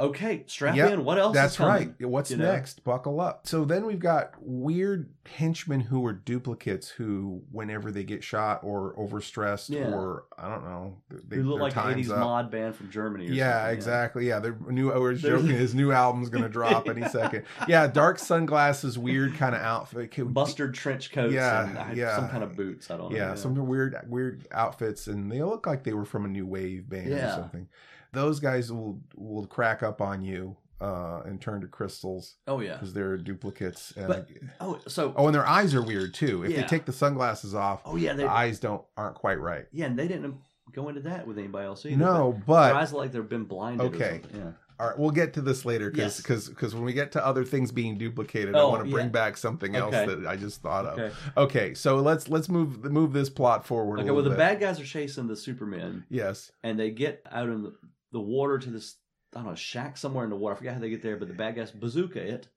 [0.00, 1.04] okay, strap Yep, in.
[1.04, 1.34] What else?
[1.34, 1.94] That's is coming?
[2.00, 2.08] right.
[2.08, 2.52] What's You know?
[2.52, 2.84] next?
[2.84, 3.46] Buckle up.
[3.46, 8.94] So then we've got weird henchmen who are duplicates who, whenever they get shot or
[8.96, 9.90] overstressed Yeah.
[9.92, 12.18] or I don't know, they look their like an 80s up.
[12.20, 13.28] mod band from Germany.
[13.28, 14.28] Or Yeah, exactly.
[14.28, 14.92] Yeah, the new.
[14.92, 15.48] I was joking.
[15.48, 17.44] His new album's gonna drop any second.
[17.66, 20.16] Yeah, dark sunglasses, weird kind of outfit.
[20.18, 22.16] Mustard trench coats Yeah, and yeah.
[22.16, 22.90] some kind of boots.
[22.90, 23.16] I don't know.
[23.16, 26.88] yeah, some weird weird outfits, and they look like they were from a new wave
[26.88, 27.68] band or something.
[28.16, 32.72] Those guys will will crack up on you uh, and turn to crystals Oh yeah.
[32.74, 33.92] because they're duplicates.
[33.96, 34.28] And But-
[34.60, 36.42] Oh, so oh, and their eyes are weird too.
[36.44, 36.62] If Yeah.
[36.62, 39.66] they take the sunglasses off, oh yeah, they the eyes don't aren't quite right.
[39.72, 40.34] yeah, and they didn't
[40.72, 41.96] go into that with anybody else either.
[41.96, 43.86] No, but their eyes like they've been blinded.
[43.94, 44.20] Okay.
[44.34, 44.52] Yeah.
[44.78, 46.48] all right, we'll get to this later because Yes.
[46.48, 49.12] because when we get to other things being duplicated, I Oh, want to bring yeah.
[49.12, 50.04] back something else Okay.
[50.14, 50.98] that I just thought of.
[50.98, 51.14] Okay.
[51.38, 54.00] Okay, so let's let's move move this plot forward.
[54.00, 54.10] Okay.
[54.10, 54.38] little Well, the bit.
[54.38, 56.04] bad guys are chasing the Superman.
[56.10, 56.52] Yes.
[56.62, 57.72] and they get out in the,
[58.12, 58.96] the water to this
[59.34, 60.54] I don't know shack somewhere in the water.
[60.54, 62.48] I forget how they get there, but the bad guys bazooka it.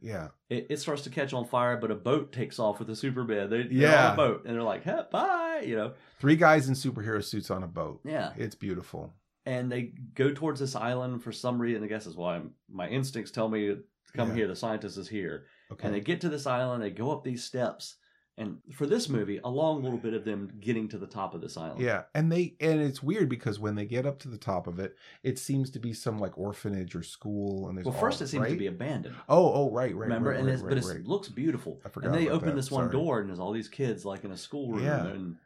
[0.00, 0.28] Yeah.
[0.48, 3.50] It, it starts to catch on fire, but a boat takes off with the Superman.
[3.50, 4.06] They, they're Yeah.
[4.08, 5.92] on a boat, and they're like, hey, "Bye," you know.
[6.18, 8.00] Three guys in superhero suits on a boat.
[8.04, 8.32] Yeah.
[8.36, 9.14] It's beautiful.
[9.44, 11.82] and they go towards this island for some reason.
[11.82, 13.82] I guess is why my instincts tell me to
[14.16, 14.34] come Yeah.
[14.36, 14.46] here.
[14.48, 15.86] The scientist is here, Okay.
[15.88, 16.80] and they get to this island.
[16.82, 17.96] They go up these steps,
[18.38, 21.40] and for this movie, a long little bit of them getting to the top of
[21.40, 21.80] this island.
[21.80, 24.78] Yeah, and they and it's weird because when they get up to the top of
[24.78, 28.24] it, it seems to be some like orphanage or school, and there's Well, first all-
[28.24, 29.14] it seems to be abandoned.
[29.28, 30.08] Oh, oh, right, right.
[30.08, 31.06] Remember, right, and right, it's, right, but it right.
[31.06, 31.80] looks beautiful.
[31.84, 32.92] I forgot And they open that, this one sorry.
[33.04, 35.06] door, and there's all these kids like in a schoolroom, Yeah.
[35.06, 35.36] and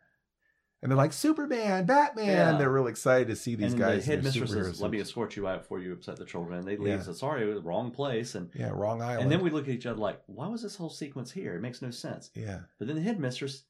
[0.82, 2.26] and they're like Superman, Batman.
[2.26, 2.58] Yeah.
[2.58, 4.04] They're real excited to see these and guys.
[4.04, 6.76] the headmistress says, "Let me escort you out before you upset the children." And they
[6.76, 6.88] leave.
[6.88, 7.02] Yeah.
[7.02, 9.22] Says, "Sorry, it was the wrong place." And Yeah, wrong island.
[9.22, 11.54] and then we look at each other like, "Why was this whole sequence here?
[11.56, 13.64] It makes no sense." yeah, But then the headmistress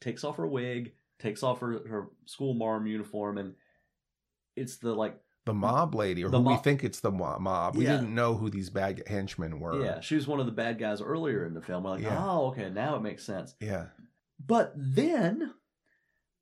[0.00, 3.54] takes off her wig, takes off her, her school marm uniform, and
[4.56, 7.76] it's the like, the mob lady, or who we think it's the mo- mob.
[7.76, 7.98] We Yeah.
[7.98, 9.80] didn't know who these bad henchmen were.
[9.82, 11.84] yeah, she was one of the bad guys earlier in the film.
[11.84, 12.20] We're like, Yeah.
[12.24, 13.54] oh, okay, now it makes sense.
[13.60, 13.86] yeah.
[14.44, 15.54] But then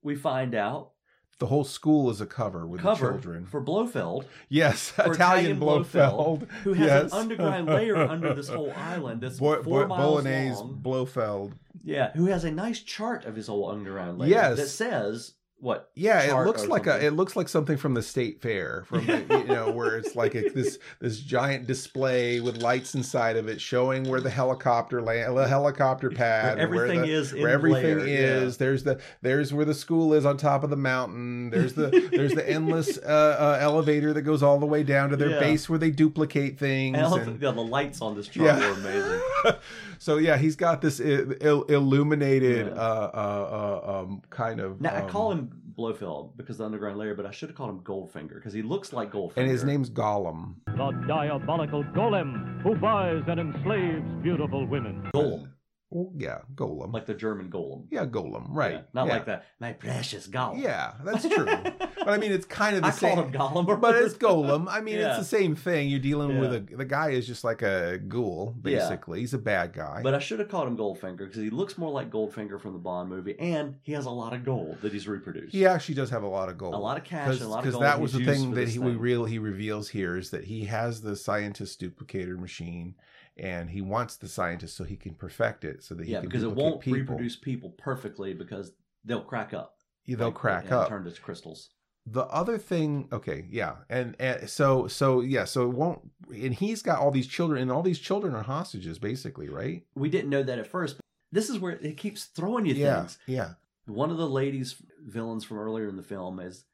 [0.05, 0.91] we find out
[1.39, 3.45] The whole school is a cover with cover the children.
[3.45, 7.11] for Blofeld, yes, for Italian, Blofeld, who has yes.
[7.11, 10.79] an underground layer under this whole island that's Bo- four Bo- miles Bolognese long.
[10.81, 11.53] Blofeld.
[11.83, 14.57] Yeah, who has a nice chart of his whole underground layer Yes.
[14.57, 15.89] that says what?
[15.95, 17.03] Yeah, it looks like something.
[17.03, 20.15] a it looks like something from the state fair from the, you know where it's
[20.15, 25.01] like a, this this giant display with lights inside of it showing where the helicopter
[25.01, 28.57] land the helicopter pad Where and where everything the- is in where everything layer, is
[28.57, 32.33] there's the there's where the school is on top of the mountain there's the there's
[32.35, 35.39] the endless uh, uh, elevator that goes all the way down to their Yeah.
[35.39, 38.59] base where they duplicate things And, and- yeah, the lights on this chart Yeah.
[38.59, 39.21] were amazing.
[39.99, 42.73] so yeah he's got this il- il- illuminated Yeah.
[42.73, 46.97] uh, uh, uh, um, kind of Now I um, call him Blofeld because the underground
[46.97, 49.37] layer, but I should have called him Goldfinger because he looks like Goldfinger.
[49.37, 55.09] and his name's Gollum The diabolical golem who buys and enslaves beautiful women.
[55.13, 55.49] Golem,
[55.95, 57.85] well, yeah Golem like the German Golem.
[57.89, 58.73] Yeah, Golem, right.
[58.73, 59.13] Yeah, not yeah.
[59.13, 59.45] like that.
[59.59, 60.61] My precious Golem.
[60.61, 61.45] Yeah, that's true.
[61.45, 63.15] but I mean, it's kind of the I same.
[63.15, 63.33] called him
[63.65, 64.67] Gollum, but it's Golem.
[64.69, 65.09] I mean, Yeah.
[65.17, 65.89] it's the same thing.
[65.89, 69.21] You're dealing with a the guy is just like a ghoul, basically.
[69.21, 70.01] He's a bad guy.
[70.03, 72.79] But I should have called him Goldfinger because he looks more like Goldfinger from the
[72.79, 75.53] Bond movie, and he has a lot of gold that he's reproduced.
[75.53, 76.73] he actually does have a lot of gold.
[76.73, 77.73] a lot of cash and a lot of gold.
[77.73, 78.99] because that was the thing that he we thing.
[78.99, 82.95] real he reveals here is that he has the scientist duplicator machine,
[83.37, 86.29] and he wants the scientist so he can perfect it so that he yeah, can
[86.29, 86.99] because it won't people.
[86.99, 88.71] reproduce people perfectly because
[89.03, 89.77] they'll crack up.
[90.05, 90.89] Yeah, They'll Like, crack and up.
[90.89, 91.69] turn to crystals.
[92.05, 95.99] the other thing okay yeah and, and so so yeah so it won't
[96.31, 100.09] and he's got all these children and all these children are hostages basically right We
[100.09, 100.97] didn't know that at first.
[100.97, 103.17] But this is where it keeps throwing you yeah things.
[103.25, 103.53] yeah
[103.87, 106.65] One of the ladies villains from earlier in the film is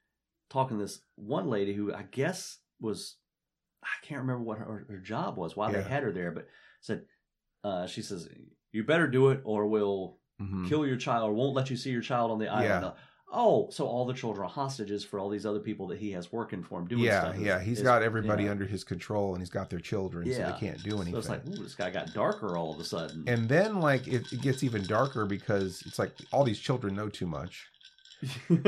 [0.49, 3.15] talking to this one lady who I guess was
[3.83, 6.47] I can't remember what her, her job was, why they had her there, but
[6.81, 7.03] said
[7.63, 8.27] uh, she says
[8.71, 10.67] you better do it or we'll Mhm.
[10.67, 12.85] kill your child or won't let you see your child on the island.
[12.85, 12.91] Yeah.
[13.33, 16.31] Oh, so all the children are hostages for all these other people that he has
[16.33, 17.39] working for him doing yeah stuff.
[17.39, 18.51] yeah Is- he's is- got everybody yeah.
[18.51, 21.29] under his control and he's got their children so they can't do anything So it's
[21.29, 23.23] like, ooh, this guy got darker all of a sudden.
[23.27, 27.07] and then like it, it gets even darker because it's like all these children know
[27.07, 27.67] too much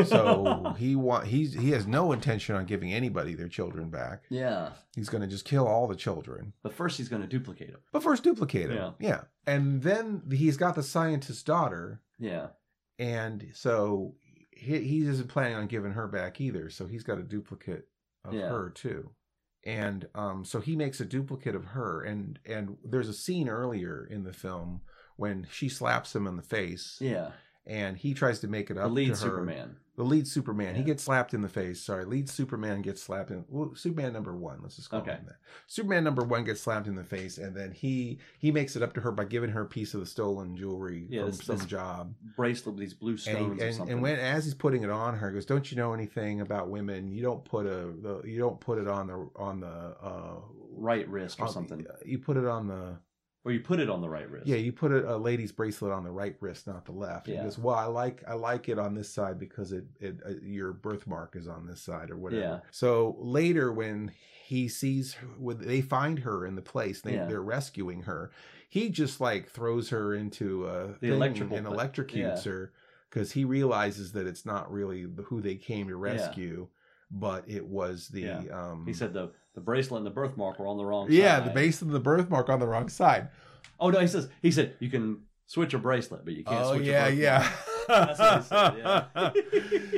[0.06, 4.70] so he want he's he has no intention on giving anybody their children back yeah,
[4.96, 7.82] he's going to just kill all the children but first he's going to duplicate them.
[7.92, 8.94] but first duplicate them.
[9.00, 9.08] Yeah.
[9.10, 12.48] yeah and then he's got the scientist's daughter Yeah,
[13.00, 14.16] and so
[14.52, 16.70] he, he isn't planning on giving her back either.
[16.70, 17.88] So he's got a duplicate
[18.24, 18.48] of Yeah.
[18.50, 19.10] her too.
[19.66, 24.06] And um, so he makes a duplicate of her, and and there's a scene earlier
[24.10, 24.82] in the film
[25.16, 27.32] when she slaps him in the face, Yeah.
[27.65, 29.15] And he tries to make it up lead to her.
[29.17, 29.76] The lead Superman.
[29.95, 30.73] The lead Superman.
[30.73, 31.80] He gets slapped in the face.
[31.80, 33.45] Sorry, lead Superman gets slapped in.
[33.47, 34.60] Well, Superman number one.
[34.63, 35.12] Let's just call Okay.
[35.12, 35.36] him that.
[35.67, 38.93] Superman number one gets slapped in the face, and then he he makes it up
[38.95, 41.58] to her by giving her a piece of the stolen jewelry Yeah, from this- some
[41.58, 42.15] this job.
[42.36, 43.93] Bracelet with these blue And, stones he, or and, something.
[43.93, 46.69] and when as he's putting it on her, he goes, "Don't you know anything about
[46.71, 47.12] women?
[47.12, 50.39] You don't put a the, you don't put it on the on the uh,
[50.76, 51.86] right wrist or on- something.
[52.04, 52.97] You put it on the
[53.45, 54.47] Or you put it on the right wrist.
[54.47, 57.27] yeah, you put a, a lady's bracelet on the right wrist, not the left.
[57.27, 57.43] Yeah.
[57.43, 60.71] Goes, "Well, I like I like it on this side because it it uh, your
[60.71, 62.60] birthmark is on this side or whatever." Yeah.
[62.71, 64.12] So later, when
[64.45, 67.25] he sees when they find her in the place, they Yeah.
[67.25, 68.32] they're rescuing her.
[68.69, 72.51] He just like throws her into a The thing electrical and electrocutes Yeah.
[72.51, 72.71] her
[73.10, 76.67] because he realizes that it's not really who they came to rescue,
[77.13, 78.41] but it was the Yeah.
[78.52, 78.86] um.
[78.86, 81.47] He said the, the bracelet and the birthmark were on the wrong "Yeah, side.
[81.49, 83.30] the base of the birthmark on the wrong side."
[83.80, 86.76] Oh no, he says he said you can switch a bracelet, but you can't oh
[86.76, 87.49] switch yeah, yeah.
[87.88, 89.32] That's what said, yeah.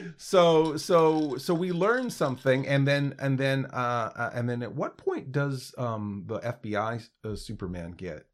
[0.18, 4.74] so so so we learn something, and then and then uh, uh, and then at
[4.76, 8.26] what point does um the FBI uh, Superman get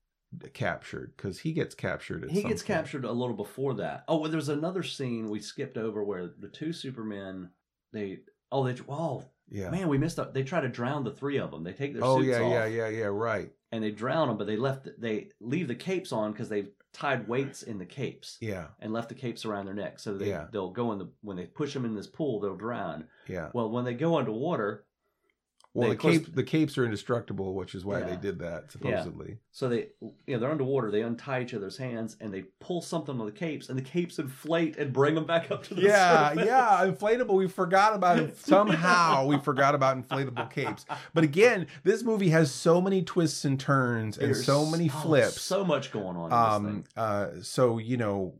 [0.53, 1.13] captured?
[1.17, 2.23] Because he gets captured.
[2.23, 2.77] At he gets point.
[2.77, 4.05] captured a little before that.
[4.07, 7.49] Oh, well, there's another scene we skipped over where the two Supermen
[7.93, 8.19] they
[8.51, 9.69] oh they oh Yeah.
[9.69, 10.33] man we missed out.
[10.33, 11.63] They try to drown the three of them.
[11.63, 13.05] They take their oh suits yeah, off yeah, yeah, yeah.
[13.05, 13.51] Right.
[13.71, 17.25] and they drown them, but they left they leave the capes on because they've tied
[17.27, 19.97] weights in the capes Yeah, and left the capes around their neck.
[19.99, 20.47] So they Yeah.
[20.51, 23.05] they'll go in the when they push them in this pool they'll drown.
[23.27, 23.49] yeah.
[23.53, 24.85] Well, when they go underwater,
[25.73, 28.09] Well, the course- cape the capes are indestructible, which is why Yeah.
[28.09, 29.37] they did that supposedly.
[29.53, 30.91] So they, you know, they're underwater.
[30.91, 34.19] They untie each other's hands and they pull something on the capes, and the capes
[34.19, 36.45] inflate and bring them back up to the Yeah, surface.
[36.45, 37.35] yeah, yeah, inflatable.
[37.37, 38.37] We forgot about it.
[38.45, 40.85] Somehow we forgot about inflatable capes.
[41.13, 44.99] But again, this movie has so many twists and turns and There's so many oh,
[45.01, 45.41] flips.
[45.41, 46.25] so much going on.
[46.31, 46.85] In um thing.
[46.97, 48.33] uh so you know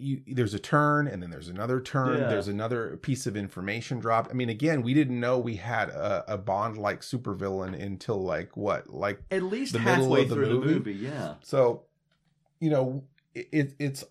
[0.00, 2.28] you, there's a turn and then there's another turn Yeah.
[2.28, 6.24] there's another piece of information dropped i mean again we didn't know we had a,
[6.26, 10.34] a bond like supervillain until like what like At least the middle halfway of the
[10.34, 10.74] through the movie?
[10.74, 11.34] movie, yeah.
[11.42, 11.82] so
[12.60, 14.04] you know it, it it's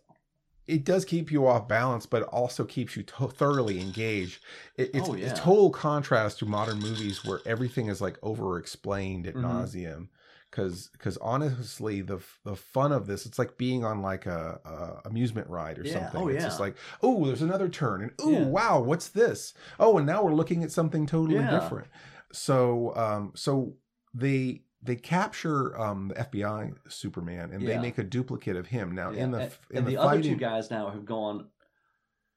[0.68, 4.44] it does keep you off balance but also keeps you to- thoroughly engaged
[4.78, 5.34] it, it's Oh, yeah.
[5.34, 9.44] a total contrast to modern movies where everything is like over explained at Mhm.
[9.44, 10.08] nauseum
[10.50, 15.08] because because honestly the the fun of this it's like being on like a, a
[15.08, 15.94] amusement ride or Yeah.
[15.94, 16.46] something Oh, it's yeah.
[16.48, 18.46] just like oh there's another turn and oh Yeah.
[18.46, 21.88] wow what's this oh and now we're looking at something totally different
[22.32, 23.76] so um so
[24.14, 29.12] they they capture um the FBI Superman and they make a duplicate of him now
[29.12, 31.48] in the and, in and the, the, other two guys now have gone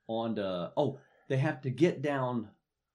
[0.09, 0.73] on to.
[0.77, 0.99] Oh,
[1.29, 2.49] they have to get down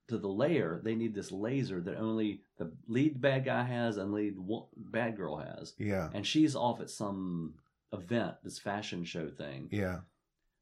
[0.10, 0.82] to the layer.
[0.84, 4.36] They need this laser that only the lead bad guy has and lead
[4.76, 5.74] bad girl has.
[5.78, 7.54] yeah and she's off at some
[7.94, 9.70] event, this fashion show thing.
[9.72, 10.00] yeah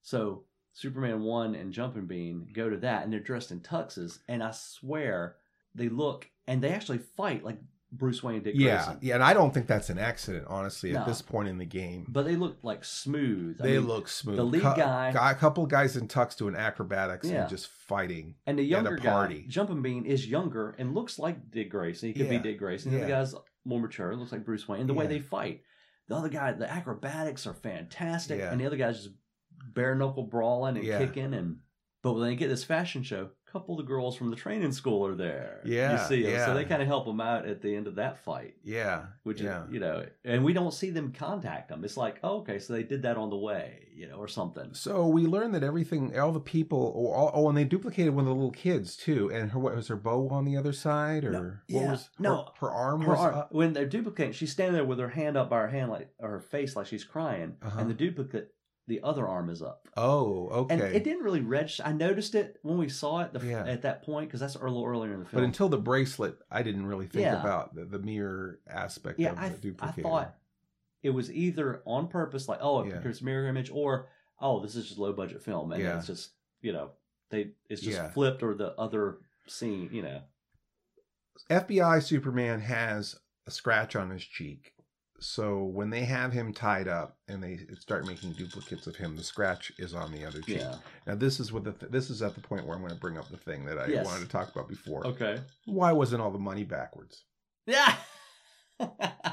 [0.01, 4.43] So Superman one and Jumping Bean go to that, and they're dressed in tuxes, and
[4.43, 5.37] I swear
[5.73, 7.57] they look and they actually fight like
[7.91, 8.99] Bruce Wayne and Dick yeah Grayson.
[9.01, 11.05] yeah and I don't think that's an accident honestly at No.
[11.05, 13.57] this point in the game But they look like smooth.
[13.61, 17.29] I they mean, look smooth the lead guy- a couple guys in tux doing acrobatics
[17.29, 17.41] Yeah.
[17.41, 19.45] and just fighting and the younger guy, party.
[19.47, 22.09] Jumping Bean, is younger and looks like Dick Grayson.
[22.09, 22.37] He could Yeah.
[22.37, 22.91] be Dick Grayson.
[22.91, 24.81] The other guy's more mature, looks like Bruce Wayne.
[24.81, 25.61] And the way they fight,
[26.07, 29.15] the other guy, the acrobatics are fantastic, and the other guy's just
[29.73, 31.33] bare knuckle brawling and kicking.
[31.33, 31.59] And
[32.03, 35.05] but when they get this fashion show, couple of the girls from the training school
[35.07, 35.61] are there.
[35.63, 36.45] Yeah, you see yeah.
[36.45, 38.55] So they kind of help them out at the end of that fight.
[38.63, 41.85] yeah Which yeah is, you know, and we don't see them contact them.
[41.85, 44.73] It's like, oh, okay, so they did that on the way, you know, or something.
[44.73, 48.25] So we learned that everything, all the people, oh, all, oh, and they duplicated one
[48.25, 49.31] of the little kids too.
[49.31, 52.03] And her, what was her bow on the other side, or No, what yeah, was
[52.03, 53.53] her, no, her arm her was arm, up?
[53.53, 56.29] when they're duplicating, she's standing there with her hand up by her hand, like or
[56.31, 57.79] her face, like she's crying, Uh-huh.
[57.79, 58.51] and the duplicate,
[58.87, 59.87] the other arm is up.
[59.97, 60.73] Oh, okay.
[60.75, 61.83] And it didn't really register.
[61.85, 63.65] I noticed it when we saw it the, Yeah.
[63.65, 65.41] at that point because that's a little earlier in the film.
[65.41, 67.39] but until the bracelet, I didn't really think Yeah.
[67.39, 70.35] about the, the mirror aspect yeah, of I, the I thought
[71.01, 73.01] it was either on purpose, like oh, Yeah.
[73.03, 74.09] it's mirror image, or
[74.39, 75.97] oh, this is just low budget film, and Yeah.
[75.97, 76.31] it's just
[76.61, 76.91] you know
[77.31, 78.09] they it's just Yeah.
[78.09, 79.17] flipped or the other
[79.47, 80.21] scene, you know.
[81.49, 83.15] FBI Superman has
[83.47, 84.73] a scratch on his cheek.
[85.27, 89.23] So when they have him tied up and they start making duplicates of him, the
[89.23, 90.59] scratch is on the other cheek.
[90.59, 90.75] Yeah.
[91.07, 92.99] Now this is what the th- this is at the point where I'm going to
[92.99, 94.05] bring up the thing that I Yes.
[94.05, 95.05] wanted to talk about before.
[95.07, 95.39] Okay.
[95.65, 97.23] Why wasn't all the money backwards?
[97.65, 97.95] Yeah.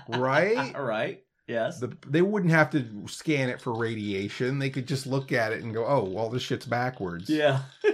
[0.09, 0.74] Right?
[0.74, 1.22] All right.
[1.47, 1.78] Yes.
[1.80, 4.59] The, they wouldn't have to scan it for radiation.
[4.59, 7.62] They could just look at it and go, "Oh, well, this shit's backwards." yeah.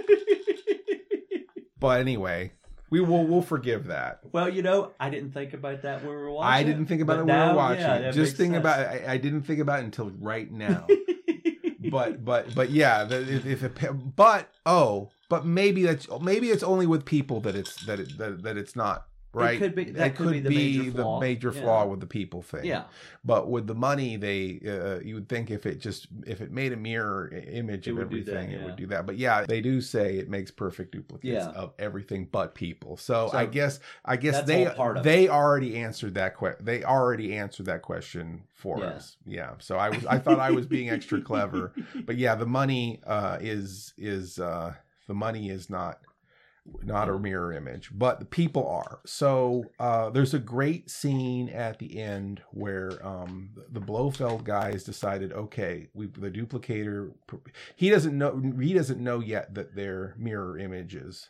[1.79, 2.51] But anyway,
[2.89, 4.21] We will we'll forgive that.
[4.31, 6.53] Well, you know, I didn't think about that when we were watching.
[6.53, 7.81] I didn't think about it when we were watching.
[7.81, 8.11] yeah.
[8.11, 8.61] Just think sense.
[8.61, 9.03] about it.
[9.07, 10.87] I, I didn't think about it until right now.
[11.91, 16.87] but but but yeah, if, if it, but oh, but maybe that's maybe it's only
[16.87, 19.55] with people that it's that it that, that it's not right.
[19.55, 21.19] It could be- that It could be the major flaw.
[21.19, 21.61] major Yeah.
[21.61, 22.65] flaw with the people thing.
[22.65, 22.85] Yeah,
[23.23, 26.73] But with the money, they uh, you would think if it just if it made
[26.73, 29.05] a mirror image It of do that, everything, it would do that.
[29.05, 31.49] But yeah, they do say it makes perfect duplicates Yeah.
[31.49, 32.97] of everything but people.
[32.97, 36.55] So, So I guess I guess they all part of they already answered that que-
[36.59, 38.85] they already answered that question for Yeah.
[38.87, 39.17] us.
[39.25, 39.51] Yeah.
[39.59, 41.71] So I was I thought I was being extra clever,
[42.05, 44.73] but yeah, the money uh, is is uh,
[45.07, 45.99] the money is not
[46.83, 48.99] not a mirror image, but the people are.
[49.05, 55.33] So uh, there's a great scene at the end where um, the Blofeld guys decided,
[55.33, 57.11] okay, we the duplicator.
[57.75, 58.41] He doesn't know.
[58.59, 61.29] He doesn't know yet that they're mirror images.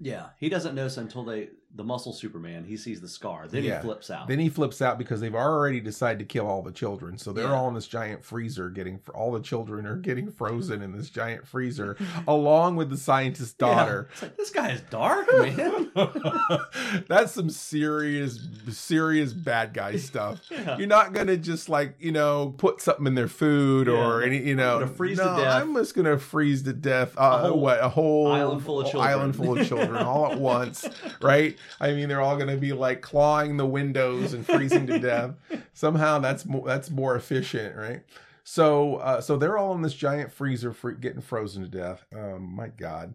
[0.00, 0.28] yeah.
[0.38, 2.64] He doesn't notice until they the muscle Superman.
[2.64, 3.78] He sees the scar, then Yeah.
[3.78, 4.28] he flips out.
[4.28, 7.18] Then he flips out because they've already decided to kill all the children.
[7.18, 7.54] So they're Yeah.
[7.54, 11.10] all in this giant freezer getting for all the children are getting frozen in this
[11.10, 11.96] giant freezer
[12.28, 13.66] along with the scientist's Yeah.
[13.74, 14.08] daughter.
[14.12, 15.90] It's like this guy is dark, man.
[17.08, 18.38] That's some serious
[18.70, 20.40] serious bad guy stuff.
[20.50, 20.78] Yeah.
[20.78, 24.54] You're not gonna just like you know put something in their food or any you
[24.54, 24.86] know.
[24.86, 25.62] Freeze to death.
[25.62, 27.14] I'm just gonna freeze to death.
[27.16, 29.10] Uh, whole what a whole island full of children.
[29.12, 30.86] island full of children all at once,
[31.20, 31.56] right?
[31.80, 35.34] I mean, they're all gonna be like clawing the windows and freezing to death.
[35.72, 38.02] Somehow that's more that's more efficient, right?
[38.44, 42.04] So uh, so they're all in this giant freezer, fr- getting frozen to death.
[42.14, 43.14] Um, my God,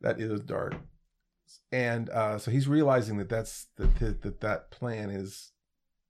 [0.00, 0.74] that is dark.
[1.72, 5.52] And uh, so he's realizing that that's that that, that, that plan is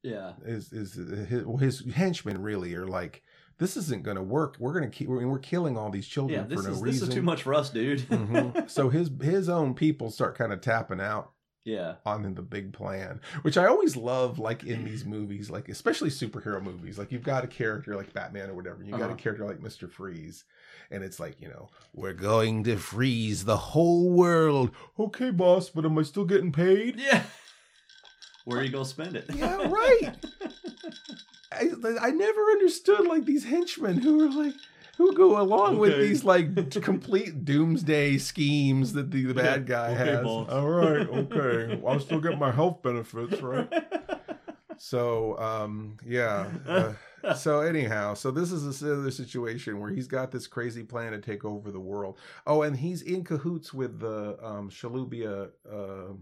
[0.02, 0.32] yeah.
[0.44, 0.94] is is
[1.28, 3.22] his, well, his henchmen really are like
[3.58, 4.56] this isn't going to work.
[4.58, 7.00] We're going to keep we're, we're killing all these children Yeah, for no is reason.
[7.00, 8.00] this is too much for us, dude.
[8.08, 8.68] Mhm.
[8.70, 11.32] So his his own people start kind of tapping out
[11.66, 11.96] yeah.
[12.06, 16.62] on the big plan, which I always love, like in these movies, like especially superhero
[16.62, 16.96] movies.
[16.98, 19.12] Like you've got a character like Batman or whatever, and you got Uh-huh.
[19.14, 20.44] a character like Mister Freeze,
[20.90, 24.70] and it's like you know we're going to freeze the whole world.
[24.98, 26.98] Okay, boss, but am I still getting paid?
[27.00, 27.24] Yeah.
[28.46, 29.24] Where are you gonna spend it?
[29.34, 30.14] Yeah, right.
[31.52, 31.68] I,
[32.00, 34.54] I never understood like these henchmen who are like
[34.96, 40.10] who go along with these like complete doomsday schemes that the, the bad guy Okay,
[40.12, 40.24] has.
[40.24, 40.48] boss.
[40.50, 41.80] All right, okay.
[41.86, 43.68] I'll still get my health benefits, right?
[44.78, 46.48] So, um, yeah.
[46.66, 51.18] Uh, so anyhow, so this is another situation where he's got this crazy plan to
[51.18, 52.18] take over the world.
[52.46, 55.48] Oh, and he's in cahoots with the um, Shalubia.
[55.70, 56.12] Uh,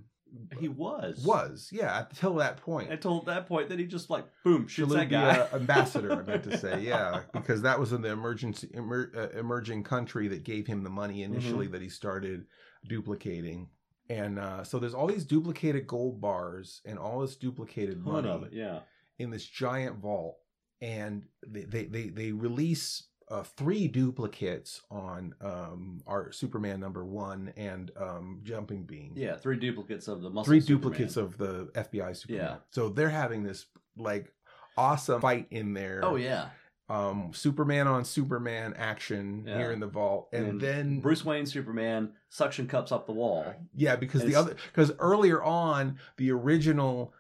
[0.59, 1.23] he was.
[1.25, 2.91] was yeah until that point.
[2.91, 5.47] Until that point, then he just like boom shoots that guy.
[5.53, 9.85] Ambassador, I meant to say, yeah, because that was in the emergency emer, uh, emerging
[9.85, 11.33] country that gave him the money Mm-hmm.
[11.35, 12.47] initially that he started
[12.89, 13.69] duplicating.
[14.11, 18.53] And uh, so there's all these duplicated gold bars and all this duplicated money it,
[18.53, 18.81] yeah.
[19.19, 20.37] in this giant vault,
[20.83, 23.05] and they they they, they release.
[23.31, 29.57] Uh, three duplicates on um, our Superman number one and um, Jumping Bean Yeah, three
[29.57, 30.45] duplicates of the muscle.
[30.45, 30.81] three Superman.
[30.93, 32.45] duplicates of the FBI Superman.
[32.45, 32.57] Yeah.
[32.71, 33.65] So they're having this
[33.97, 34.33] like
[34.77, 36.01] awesome fight in there.
[36.05, 36.49] Oh yeah,
[36.91, 39.57] Um Superman on Superman action Yeah.
[39.57, 40.29] here in the vault.
[40.35, 43.55] And, And then Bruce Wayne Superman suction cups up the wall.
[43.75, 47.15] yeah, because the other because earlier on the original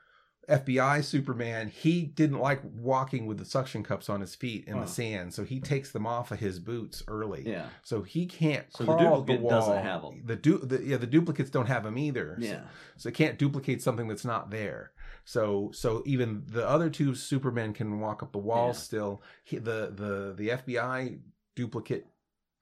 [0.48, 4.82] FBI Superman, he didn't like walking with the suction cups on his feet in Huh.
[4.82, 7.42] the sand, so he takes them off of his boots early.
[7.46, 9.50] Yeah, So he can't So the crawl the duplicate wall.
[9.50, 10.22] doesn't have 'em.
[10.26, 12.36] The, du- the yeah the duplicates don't have them either.
[12.40, 12.64] So- yeah,
[12.96, 14.92] so it can't duplicate something that's not there.
[15.24, 18.72] So so even the other two Supermen can walk up the wall Yeah.
[18.72, 19.22] still.
[19.44, 21.18] He, the the the FBI
[21.56, 22.06] duplicate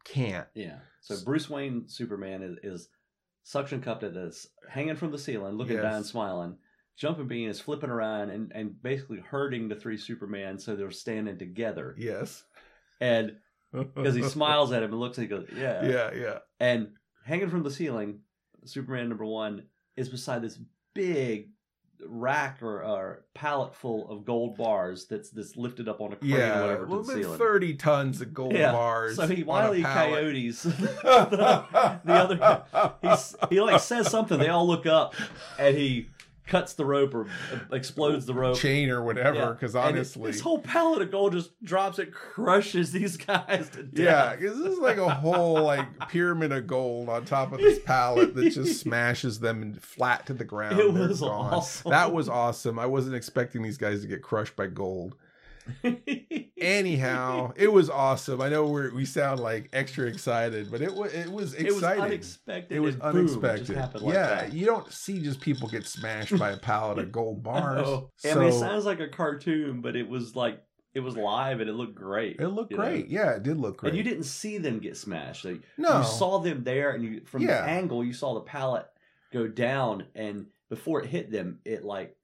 [0.05, 0.47] can't.
[0.55, 0.79] yeah.
[1.01, 2.89] So Bruce Wayne Superman is, is
[3.43, 5.83] suction cupped at this, hanging from the ceiling, looking Yes.
[5.83, 6.57] down, smiling.
[6.97, 11.39] Jumping Bean is flipping around and, and basically hurting the three Superman so they're standing
[11.39, 11.95] together.
[11.99, 12.45] Yes.
[13.01, 13.37] And
[13.73, 15.85] because he smiles at him and looks and he goes, yeah.
[15.85, 16.39] Yeah, yeah.
[16.61, 16.91] And
[17.25, 18.21] hanging from the ceiling,
[18.65, 19.65] Superman number one
[19.97, 20.59] is beside this
[20.95, 21.49] big
[22.05, 26.33] rack or, or pallet full of gold bars that's that's lifted up on a crane
[26.33, 27.39] or Yeah, whatever a to the ceiling.
[27.39, 28.73] thirty tons of gold Yeah.
[28.73, 29.17] bars.
[29.17, 30.63] So he wily coyotes.
[30.63, 34.39] the, the other he's, he like says something.
[34.39, 35.15] They all look up,
[35.59, 36.09] and he
[36.47, 38.59] cuts the rope or uh, explodes the rope.
[38.59, 39.53] chain or whatever.
[39.55, 41.99] Because And honestly, this whole pallet of gold just drops.
[41.99, 44.05] It crushes these guys to death.
[44.05, 47.79] Yeah, because this is like a whole like pyramid of gold on top of this
[47.79, 50.79] pallet that just smashes them flat to the ground.
[50.81, 51.91] It was awesome.
[51.91, 52.79] That was awesome.
[52.79, 55.17] I wasn't expecting these guys to get crushed by gold.
[56.57, 58.41] Anyhow, it was awesome.
[58.41, 61.67] I know we we sound like extra excited, but it was it was exciting.
[61.67, 62.77] it was unexpected.
[62.77, 63.77] It was and boom, it just unexpected.
[63.77, 64.53] happened like yeah, that.
[64.53, 67.87] you don't see just people get smashed by a pallet of gold bars.
[68.17, 70.63] So I mean, it sounds like a cartoon, but it was like
[70.95, 72.37] it was live and it looked great.
[72.39, 72.85] it looked you know?
[72.85, 73.09] great.
[73.09, 73.91] Yeah, it did look great.
[73.91, 75.45] And you didn't see them get smashed.
[75.45, 75.99] Like, No.
[75.99, 77.63] you saw them there, and you from Yeah.
[77.63, 78.87] the angle you saw the pallet
[79.33, 82.15] go down, and before it hit them, it like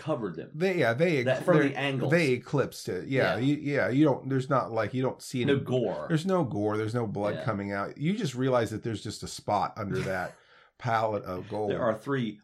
[0.00, 0.50] covered them.
[0.54, 2.10] They yeah they That- from the angles.
[2.10, 3.06] they eclipsed it.
[3.08, 3.40] Yeah, Yeah.
[3.40, 3.88] You, yeah.
[3.90, 4.28] You don't.
[4.28, 6.06] There's not like you don't see No any gore.
[6.08, 6.76] There's no gore.
[6.76, 7.44] There's no blood Yeah.
[7.44, 7.96] coming out.
[7.98, 10.34] You just realize that there's just a spot under that
[10.78, 11.70] palette of gold.
[11.70, 12.40] There are three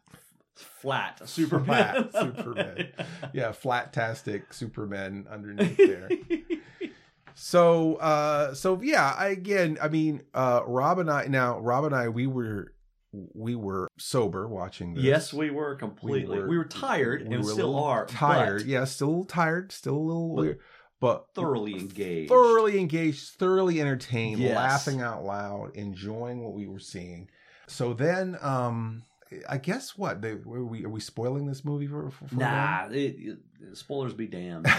[0.55, 2.09] flat Superman.
[2.09, 2.87] Flat Superman.
[3.33, 6.09] yeah, flat-tastic Supermen underneath there.
[7.35, 11.93] So, uh, so yeah, I, again, I mean, uh, Rob and I, now, Rob and
[11.93, 12.73] I, we were,
[13.33, 15.03] we were sober watching this.
[15.03, 16.41] yes, we were completely.
[16.43, 18.05] We were, tired, we and were still are.
[18.05, 18.61] tired.
[18.61, 20.59] but Yeah, still a little tired, still a little But weird,
[20.99, 22.29] but thoroughly engaged.
[22.29, 24.55] thoroughly engaged, thoroughly entertained, Yes.
[24.55, 27.29] laughing out loud, enjoying what we were seeing.
[27.67, 29.03] So then, um,
[29.49, 32.09] I guess what they were we are we spoiling this movie for?
[32.11, 32.35] for, for?
[32.35, 33.37] Nah, it, it-
[33.77, 34.67] spoilers be damned.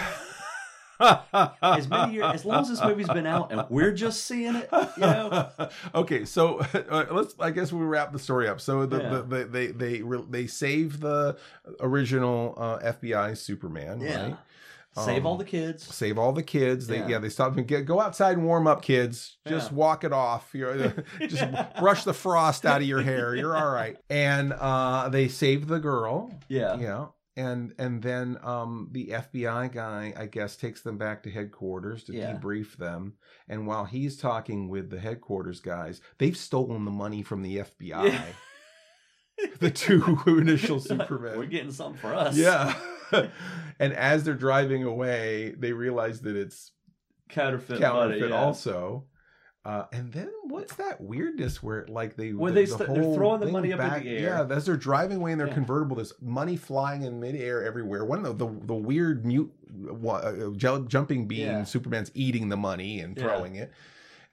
[0.99, 4.69] as many years, as long as this movie's been out and we're just seeing it,
[4.71, 5.49] you know.
[5.95, 7.35] okay, so uh, let's.
[7.39, 8.59] I guess we wrap the story up.
[8.61, 9.09] So the, Yeah.
[9.09, 11.37] the, the they they re- they save the
[11.79, 14.23] original uh, FBI Superman, Yeah.
[14.23, 14.37] right?
[14.97, 15.83] Save Um, all the kids.
[15.95, 16.87] Save all the kids.
[16.87, 17.07] They Yeah.
[17.07, 19.37] yeah, they stop and get go outside and warm up, kids.
[19.47, 19.77] Just Yeah.
[19.77, 20.49] walk it off.
[20.53, 21.45] You're just
[21.79, 23.35] brush the frost out of your hair.
[23.35, 23.97] You're all right.
[24.09, 26.33] And uh, they save the girl.
[26.49, 26.75] Yeah.
[26.77, 27.05] Yeah.
[27.39, 32.13] And and then um, the FBI guy, I guess, takes them back to headquarters to
[32.13, 32.33] Yeah.
[32.35, 33.13] debrief them.
[33.47, 38.05] And while he's talking with the headquarters guys, they've stolen the money from the FBI.
[38.11, 38.25] Yeah.
[39.59, 41.37] the two initial Supermen.
[41.37, 42.35] We're getting something for us.
[42.37, 42.75] Yeah.
[43.79, 46.71] and as they're driving away, they realize that it's
[47.29, 48.31] Counterfeit, counterfeit money.
[48.33, 48.41] Yeah.
[48.41, 49.05] also.
[49.69, 53.13] Uh, and then what's that weirdness where like they Where the- they the st- they're
[53.13, 54.45] throwing the money up in the air.
[54.49, 55.53] Yeah, as they're driving away in their Yeah.
[55.53, 58.03] convertible, there's money flying in midair everywhere.
[58.03, 59.51] One of the the, the weird mute
[60.11, 60.49] uh,
[60.87, 61.63] jumping bean, Yeah.
[61.65, 63.23] Superman's eating the money and Yeah.
[63.23, 63.71] throwing it,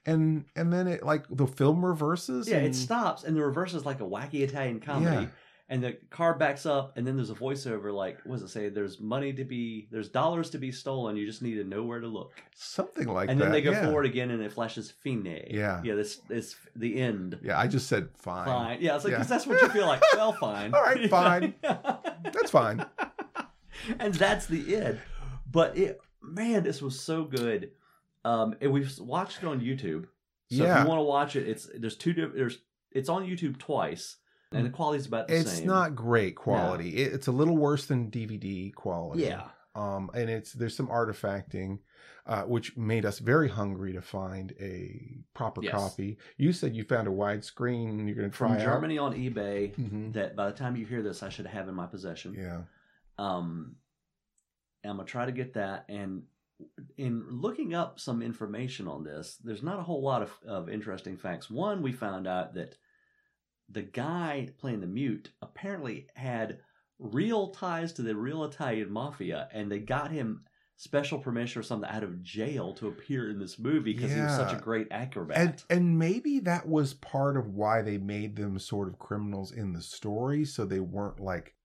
[0.07, 2.47] and and then it like the film reverses.
[2.49, 5.27] Yeah, and, it stops and the reverse is like a wacky Italian comedy.
[5.69, 5.73] Yeah.
[5.75, 8.69] And the car backs up, and then there's a voiceover like, what does it say?
[8.69, 11.17] There's money to be, there's dollars to be stolen.
[11.17, 12.31] You just need to know where to look.
[12.55, 13.43] something like and that.
[13.45, 13.83] And then they go yeah.
[13.85, 15.25] forward again, and it flashes fine.
[15.49, 15.81] Yeah.
[15.83, 15.95] yeah.
[15.95, 17.37] This is the end.
[17.43, 18.45] Yeah, I just said fine.
[18.45, 18.77] Fine.
[18.81, 19.17] Yeah, it's like Yeah.
[19.17, 20.01] 'cause that's what you feel like.
[20.15, 20.73] Well, fine.
[20.73, 21.53] All right, fine.
[21.61, 22.85] That's fine.
[23.99, 24.99] and that's the end.
[25.51, 27.71] But it, man, this was so good.
[28.25, 30.05] Um, and we've watched it on YouTube.
[30.49, 32.59] So if you want to watch it, it's there's two there's
[32.91, 34.17] it's on YouTube twice,
[34.51, 35.59] and the quality's about the It's same.
[35.59, 36.97] It's not great quality.
[36.97, 39.23] It, it's a little worse than DVD quality.
[39.23, 39.47] Yeah.
[39.75, 41.79] Um, and it's there's some artifacting,
[42.25, 45.73] uh, which made us very hungry to find a proper Yes.
[45.73, 46.17] copy.
[46.37, 48.05] You said you found a widescreen.
[48.07, 49.75] You're going to try from Germany on eBay.
[49.75, 52.33] hmm That by the time you hear this, I should have in my possession.
[52.37, 52.61] Yeah.
[53.19, 53.75] Um,
[54.83, 55.85] I'm gonna try to get that.
[55.89, 56.23] And
[56.97, 61.17] in looking up some information on this, there's not a whole lot of, of interesting
[61.17, 61.49] facts.
[61.51, 62.77] One, we found out that
[63.69, 66.59] the guy playing the mute apparently had
[66.99, 70.43] real ties to the real Italian mafia, and they got him
[70.77, 74.35] special permission or something out of jail to appear in this movie because he was
[74.35, 75.37] such a great acrobat.
[75.37, 79.73] And and maybe that was part of why they made them sort of criminals in
[79.73, 81.55] the story, so they weren't like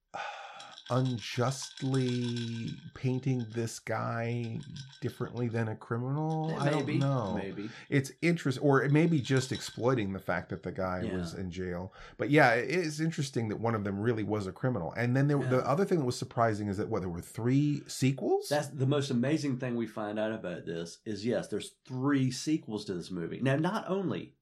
[0.90, 4.58] unjustly painting this guy
[5.00, 6.50] differently than a criminal.
[6.52, 7.34] Eh, I maybe, don't know.
[7.42, 7.68] maybe.
[7.88, 11.16] it's interesting or it may be just exploiting the fact that the guy Yeah.
[11.18, 14.52] was in jail but yeah it is interesting that one of them really was a
[14.52, 15.48] criminal and then there, Yeah.
[15.48, 18.86] the other thing that was surprising is that what there were three sequels That's the
[18.86, 23.10] most amazing thing we find out about this is yes, there's three sequels to this
[23.10, 23.40] movie.
[23.42, 24.34] Now, not only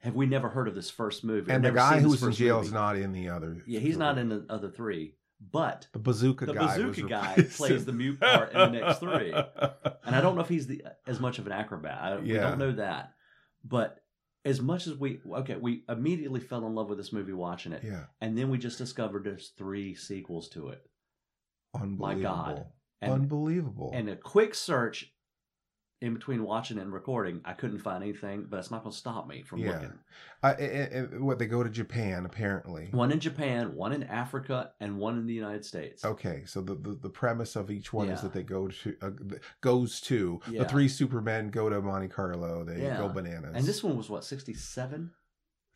[0.00, 2.32] have we never heard of this first movie, and the guy seen who was in
[2.32, 2.66] jail movie.
[2.68, 5.14] is not in the other Yeah, he's not in the other three,
[5.50, 9.32] but the bazooka the guy bazooka guy plays the mute part in the next three.
[10.04, 11.98] And I don't know if he's the as much of an acrobat.
[12.00, 12.42] I, We Yeah.
[12.42, 13.14] don't know that,
[13.64, 13.98] but
[14.44, 17.82] as much as we okay, we immediately fell in love with this movie watching it,
[17.84, 20.82] yeah and then we just discovered there's three sequels to it.
[21.74, 22.66] unbelievable God.
[23.00, 25.11] And- unbelievable And a quick search
[26.02, 29.28] in between watching and recording, I couldn't find anything, but it's not going to stop
[29.28, 29.70] me from Yeah.
[29.70, 29.92] looking.
[30.42, 34.72] I, and- and what they go to japan apparently One in Japan, one in Africa,
[34.80, 36.04] and one in the United States.
[36.04, 39.10] Okay, so the, the, the premise of each one is that they go to uh,
[39.60, 40.64] goes to Yeah.
[40.64, 42.64] the three Supermen go to Monte Carlo.
[42.64, 42.98] They Yeah.
[42.98, 43.52] go bananas.
[43.54, 45.12] And this one was what, 67?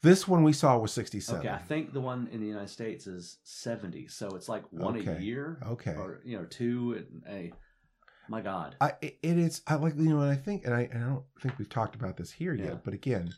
[0.02, 1.40] this one we saw was sixty seven.
[1.40, 4.08] Okay, I think the one in the United States is 70.
[4.08, 5.16] So it's like one Okay.
[5.16, 5.58] a year.
[5.66, 5.92] Okay.
[5.92, 7.52] Or, you know, two and a.
[8.28, 8.76] My God.
[8.80, 11.06] I it, it is I like you know and I think and I and I
[11.08, 12.64] don't think we've talked about this here Yeah.
[12.66, 13.32] yet, but again,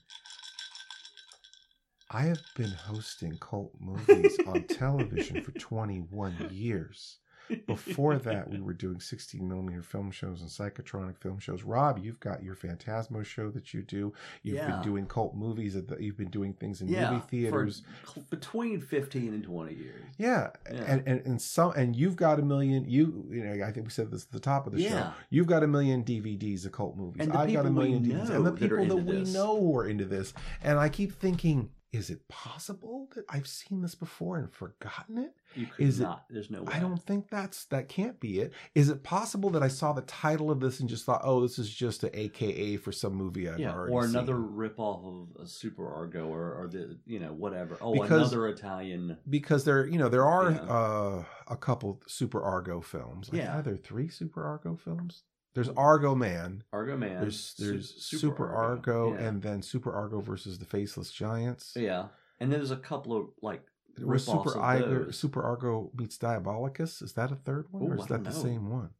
[2.10, 7.18] I have been hosting cult movies on television for 21 years.
[7.66, 11.62] Before that, we were doing 16 millimeter film shows and psychotronic film shows.
[11.62, 14.12] Rob, you've got your Phantasmo show that you do.
[14.42, 14.70] You've Yeah.
[14.72, 15.76] been doing cult movies.
[15.76, 17.82] At the, you've been doing things in yeah, movie theaters.
[18.04, 20.04] for between fifteen and twenty years.
[20.18, 20.50] Yeah.
[20.72, 20.82] Yeah.
[20.86, 23.90] And, and and some and you've got a million you you know I think we
[23.90, 25.10] said this at the top of the show.
[25.30, 27.28] You've got a million DVDs of cult movies.
[27.28, 28.30] I've got a million DVDs.
[28.30, 29.32] And the people that, into we this.
[29.34, 30.32] know who are into this.
[30.62, 35.34] And I keep thinking, is it possible that I've seen this before and forgotten it?
[35.54, 36.72] You could Is it- There's no way.
[36.74, 38.52] I don't think that's that can't be it.
[38.74, 41.58] Is it possible that I saw the title of this and just thought, oh, this
[41.58, 44.52] is just a AKA for some movie I've Yeah, already or another seen?
[44.54, 45.04] ripoff
[45.36, 47.78] of a Super Argo, or, or the you know whatever.
[47.80, 49.16] Oh, Because- another Italian.
[49.30, 50.58] because there you know there are Yeah.
[50.60, 53.32] uh, a couple Super Argo films.
[53.32, 53.58] Like, Yeah.
[53.58, 55.22] are there three Super Argo films?
[55.54, 56.62] There's Argo Man.
[56.72, 57.20] Argo Man.
[57.20, 59.26] There's there's Super, Argo, yeah.
[59.26, 61.72] and then Super Argo versus the Faceless Giants.
[61.74, 62.06] yeah,
[62.38, 63.62] and then there's a couple of like
[64.00, 65.10] was Super Argo.
[65.10, 67.02] Super Argo meets Diabolicus.
[67.02, 68.90] Is that a third one, Ooh, or is that don't the same one?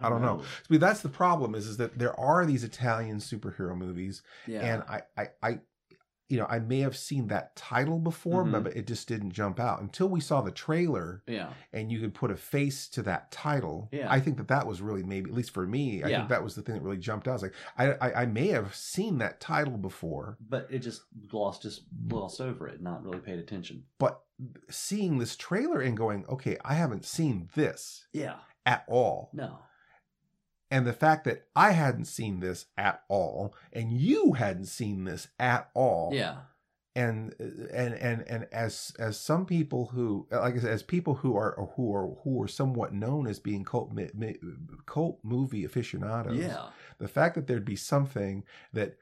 [0.00, 0.40] I don't know.
[0.40, 4.60] I mean, that's the problem is is that there are these Italian superhero movies, Yeah,
[4.60, 5.60] and I, I, I,
[6.32, 8.64] you know, I may have seen that title before, Mhm.
[8.64, 12.14] but it just didn't jump out until we saw the trailer yeah, and you could
[12.14, 13.88] put a face to that title.
[13.92, 14.10] Yeah.
[14.10, 16.02] I think that that was really maybe at least for me.
[16.02, 16.16] I Yeah.
[16.18, 17.32] think that was the thing that really jumped out.
[17.32, 21.02] I was like, I, I, I may have seen that title before, but it just
[21.28, 23.84] glossed just glossed over it, not really paid attention.
[23.98, 24.22] but
[24.70, 29.30] seeing this trailer and going, okay, I haven't seen this Yeah, at all.
[29.32, 29.58] no,
[30.72, 35.28] And the fact that I hadn't seen this at all, and you hadn't seen this
[35.38, 36.36] at all, yeah,
[36.96, 41.36] and and and and as as some people who like I said, as people who
[41.36, 43.92] are who are who are somewhat known as being cult
[44.86, 48.42] cult movie aficionados, yeah, the fact that there'd be something
[48.72, 48.96] that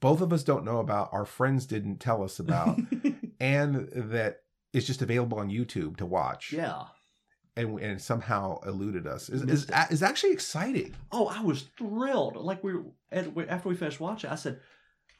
[0.00, 2.78] both of us don't know about, our friends didn't tell us about,
[3.40, 4.42] and that
[4.74, 6.82] is just available on YouTube to watch, yeah.
[7.56, 10.94] And and somehow eluded us is is, is actually exciting.
[11.12, 12.36] Oh, I was thrilled.
[12.36, 12.74] Like we,
[13.12, 14.60] and we after we finished watching, I said,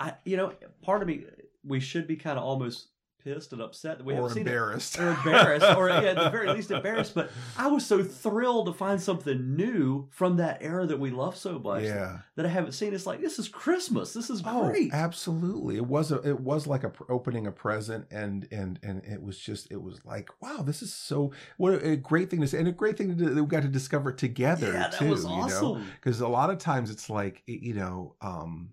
[0.01, 1.24] I, you know, part of me,
[1.64, 2.89] we should be kind of almost
[3.25, 4.47] pissed and upset that we or haven't seen it.
[4.51, 7.14] embarrassed, or embarrassed, or yeah, at the very least embarrassed.
[7.14, 11.37] But I was so thrilled to find something new from that era that we love
[11.37, 12.18] so much yeah.
[12.37, 12.93] that I haven't seen.
[12.95, 14.12] It's like this is Christmas.
[14.12, 14.93] This is Oh, great.
[14.93, 15.77] absolutely!
[15.77, 19.22] It was a, it was like a pr- opening a present, and and and it
[19.22, 22.59] was just it was like wow, this is so what a, great thing to say,
[22.59, 25.09] and a great thing to, do that we got to discover together yeah, that too.
[25.09, 25.87] was You know, awesome.
[26.01, 28.70] because a lot of times it's like you know, um,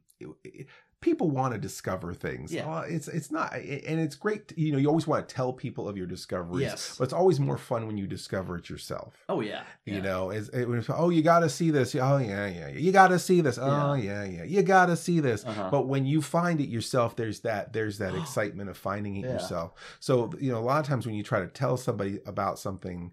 [1.02, 2.54] people want to discover things.
[2.54, 2.72] Yeah.
[2.72, 4.48] Uh, it's it's not, and it's great.
[4.50, 6.62] to- you know, you always want to tell people of your discoveries.
[6.62, 6.96] Yes.
[6.98, 9.16] but it's always more fun when you discover it yourself.
[9.28, 9.64] Oh yeah.
[9.86, 10.02] You yeah.
[10.02, 11.96] know, it's, it was, oh, you got to see this.
[11.96, 12.68] Oh, yeah, yeah.
[12.70, 13.58] You got to see this.
[13.60, 14.44] Oh, yeah, yeah.
[14.44, 15.44] You got to see this.
[15.44, 15.70] Uh-huh.
[15.72, 19.34] But when you find it yourself, there's that there's that excitement of finding it Yeah.
[19.34, 19.74] yourself.
[20.00, 23.12] So you know, a lot of times when you try to tell somebody about something,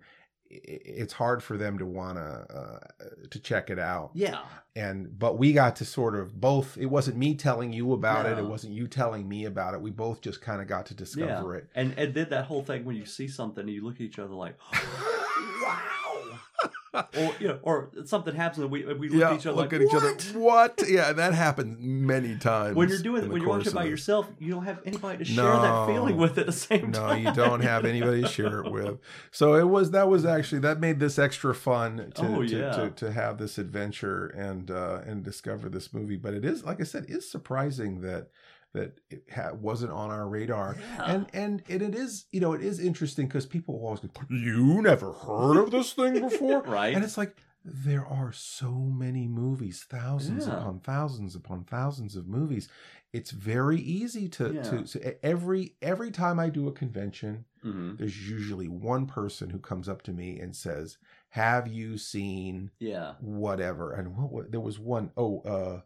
[0.50, 2.78] it's hard for them to want to uh,
[3.30, 4.10] to check it out.
[4.14, 4.40] Yeah.
[4.74, 6.78] And but we got to sort of both.
[6.78, 8.38] It wasn't me telling you about it.
[8.38, 9.80] It wasn't you telling me about it.
[9.80, 11.68] We both just kind of got to discover it.
[11.74, 14.18] And and did that whole thing when you see something and you look at each
[14.18, 14.56] other like,
[15.62, 16.07] wow.
[16.94, 19.72] or you know, or something happens and we we look yeah, at each other look
[19.72, 20.02] like, at each what?
[20.04, 20.38] other.
[20.38, 20.82] What?
[20.88, 22.76] Yeah, that happens many times.
[22.76, 25.24] When you're doing in when you're watching it by yourself, you don't have anybody to
[25.24, 25.62] share No.
[25.62, 27.24] that feeling with at the same No, time.
[27.24, 28.98] you don't have anybody to share it with.
[29.30, 32.70] So it was that was actually that made this extra fun to Oh, to, yeah.
[32.70, 36.16] to, to have this adventure and uh, and discover this movie.
[36.16, 38.28] But it is like I said, it's surprising that
[38.74, 40.76] that it ha- wasn't on our radar.
[40.78, 41.04] Yeah.
[41.06, 44.82] And and and it is you know it is interesting because people always go, you
[44.82, 46.94] never heard of this thing before, right?
[46.94, 50.58] and it's like there are so many movies, thousands Yeah.
[50.58, 52.68] upon thousands upon thousands of movies.
[53.12, 54.62] It's very easy to Yeah.
[54.62, 59.58] to, to every every time I do a convention, hmm there's usually one person who
[59.58, 60.98] comes up to me and says,
[61.30, 63.14] "Have you seen Yeah.
[63.20, 65.80] whatever?" And what, what there was one oh uh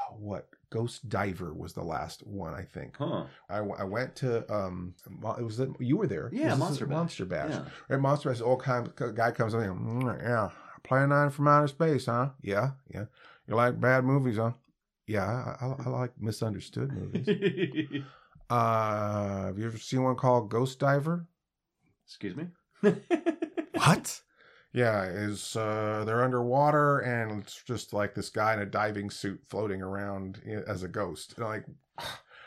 [0.00, 2.96] oh, what Ghost Diver was the last one I think.
[2.98, 3.24] Huh.
[3.48, 4.94] I, I went to um
[5.38, 6.94] it was you were there Yeah, Monster Bash.
[6.96, 7.64] Monster Bash Yeah.
[7.88, 8.40] Right, Monster Bash.
[8.40, 9.60] All kind of guy comes in.
[9.60, 10.50] "Mm, Yeah,
[10.84, 12.30] Plan Nine from Outer Space, huh?
[12.42, 13.04] Yeah, yeah.
[13.46, 14.52] You like bad movies, huh?
[15.06, 15.24] Yeah,
[15.60, 17.26] I, I, I like misunderstood movies.
[18.50, 21.26] uh, have you ever seen one called Ghost Diver?
[22.06, 22.46] Excuse me.
[23.74, 24.20] What?
[24.78, 29.40] Yeah, is uh, they're underwater and it's just like this guy in a diving suit
[29.48, 31.34] floating around as a ghost.
[31.36, 31.64] And I'm like,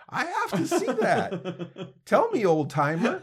[0.10, 1.94] I have to see that.
[2.06, 3.22] Tell me, old timer.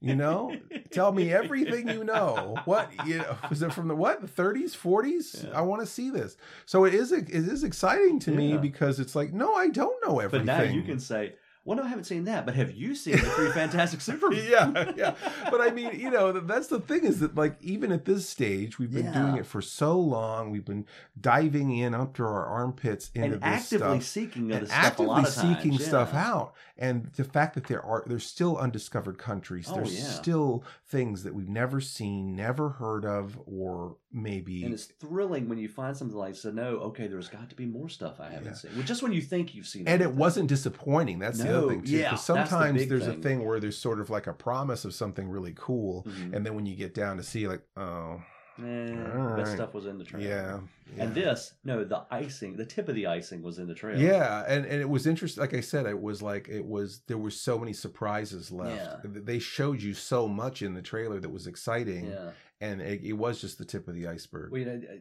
[0.00, 0.54] You know,
[0.90, 2.56] tell me everything you know.
[2.66, 5.44] What you know was it from the what the 30s, 40s?
[5.44, 5.58] Yeah.
[5.58, 6.36] I want to see this.
[6.66, 10.20] So it is it is exciting to me because it's like no, I don't know
[10.20, 12.94] everything But now you can say, "Well, no, I haven't seen that." But have you
[12.94, 14.44] seen the three Fantastic Supermen?
[14.48, 15.14] yeah, yeah.
[15.50, 18.78] But I mean, you know, that's the thing is that like even at this stage,
[18.78, 20.50] we've been doing it for so long.
[20.50, 20.86] We've been
[21.20, 24.02] diving in up to our armpits into and this actively stuff.
[24.02, 25.56] seeking and stuff a actively lot of times.
[25.62, 26.30] seeking stuff yeah.
[26.32, 30.04] out and the fact that there are there's still undiscovered countries Oh, there's yeah.
[30.08, 35.58] still things that we've never seen never heard of or maybe And it's thrilling when
[35.58, 36.50] you find something like so.
[36.50, 38.52] No, okay, there's got to be more stuff I haven't Yeah.
[38.54, 38.70] seen.
[38.76, 39.90] Well, just when you think you've seen, it.
[39.90, 43.12] and it wasn't disappointing that's the other thing too yeah, the sometimes big there's a
[43.12, 43.22] thing.
[43.22, 46.34] thing where there's sort of like a promise of something really cool Mhm.
[46.34, 48.22] and then when you get down to see like oh
[48.56, 50.28] Eh, All that stuff was in the trailer.
[50.28, 50.60] yeah,
[50.96, 51.02] yeah.
[51.02, 54.00] And this, no, the icing, the tip of the icing was in the trailer.
[54.00, 55.40] Yeah, and, and it was interesting.
[55.40, 59.04] Like I said, it was like it was there were so many surprises left.
[59.04, 59.10] Yeah.
[59.24, 62.30] They showed you so much in the trailer that was exciting, yeah.
[62.64, 64.50] And it, it was just the tip of the iceberg.
[64.50, 64.96] Well, you know, uh,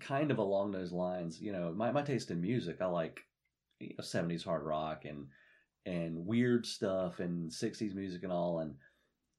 [0.00, 1.40] kind of along those lines.
[1.40, 3.20] You know, my, my taste in music, I like
[3.80, 5.26] you know, 70s hard rock and
[5.86, 8.58] and weird stuff and 60s music and all.
[8.58, 8.74] And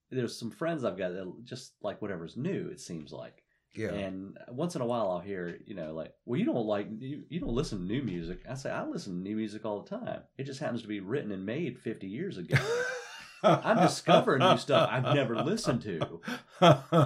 [0.10, 2.70] there's some friends I've got that just like whatever's new.
[2.70, 3.44] It seems like.
[3.76, 6.88] yeah, And once in a while, I'll hear, you know, like, well, you don't like,
[6.98, 8.40] you, you don't listen to new music.
[8.50, 10.22] I say, I listen to new music all the time.
[10.40, 12.58] It just happens to be written and made 50 years ago.
[13.44, 16.22] I'm discovering new stuff I've never listened to.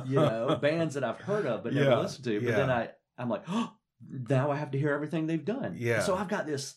[0.05, 2.39] You know, bands that I've heard of but never Yeah, listened to.
[2.39, 2.55] But yeah.
[2.55, 3.71] then I, I'm like, oh,
[4.29, 5.75] now I have to hear everything they've done.
[5.77, 6.01] Yeah.
[6.01, 6.75] So I've got this,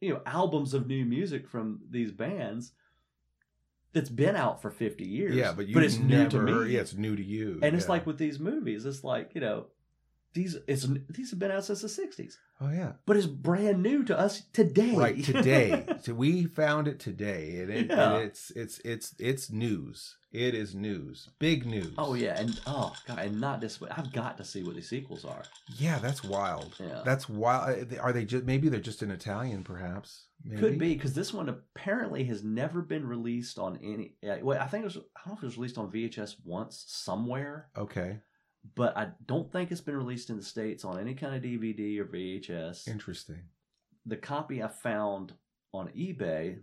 [0.00, 2.72] you know, albums of new music from these bands
[3.92, 5.34] that's been out for 50 years.
[5.36, 6.72] yeah, but you but it's new to me.
[6.72, 9.66] Yeah, it's new to you, And it's like with these movies, it's like, you know,
[10.34, 12.34] these it's these have been out since the 60s.
[12.60, 14.94] oh yeah, But it's brand new to us today.
[14.96, 15.84] right today.
[16.02, 18.14] so we found it today, and, it, Yeah.
[18.14, 20.16] and it's it's it's it's news.
[20.32, 21.92] It is news, big news.
[21.98, 23.90] oh yeah, and oh god, and not this way.
[23.94, 25.42] I've got to see what these sequels are.
[25.76, 26.74] yeah, that's wild.
[26.80, 27.02] Yeah.
[27.04, 27.92] That's wild.
[28.00, 30.24] Are they just maybe they're just in Italian, perhaps?
[30.44, 30.60] Maybe?
[30.60, 34.14] Could be because this one apparently has never been released on any.
[34.42, 34.96] Well, I think it was.
[34.96, 38.18] I don't know if it was released on VHS once somewhere, Okay,
[38.74, 41.98] but I don't think it's been released in the states on any kind of DVD
[41.98, 42.88] or VHS.
[42.88, 43.40] interesting.
[44.06, 45.32] The copy I found
[45.72, 46.58] on eBay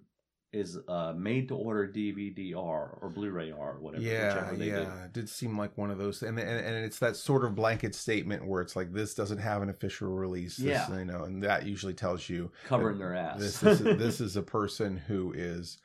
[0.51, 4.03] is uh, made to order DVD R or Blu-ray R, or whatever.
[4.03, 7.45] Yeah, yeah, it did seem like one of those, and, and and it's that sort
[7.45, 10.57] of blanket statement where it's like this doesn't have an official release.
[10.57, 10.97] This, Yeah.
[10.97, 13.39] you know, and that usually tells you covering their ass.
[13.39, 15.77] this is this is a person who is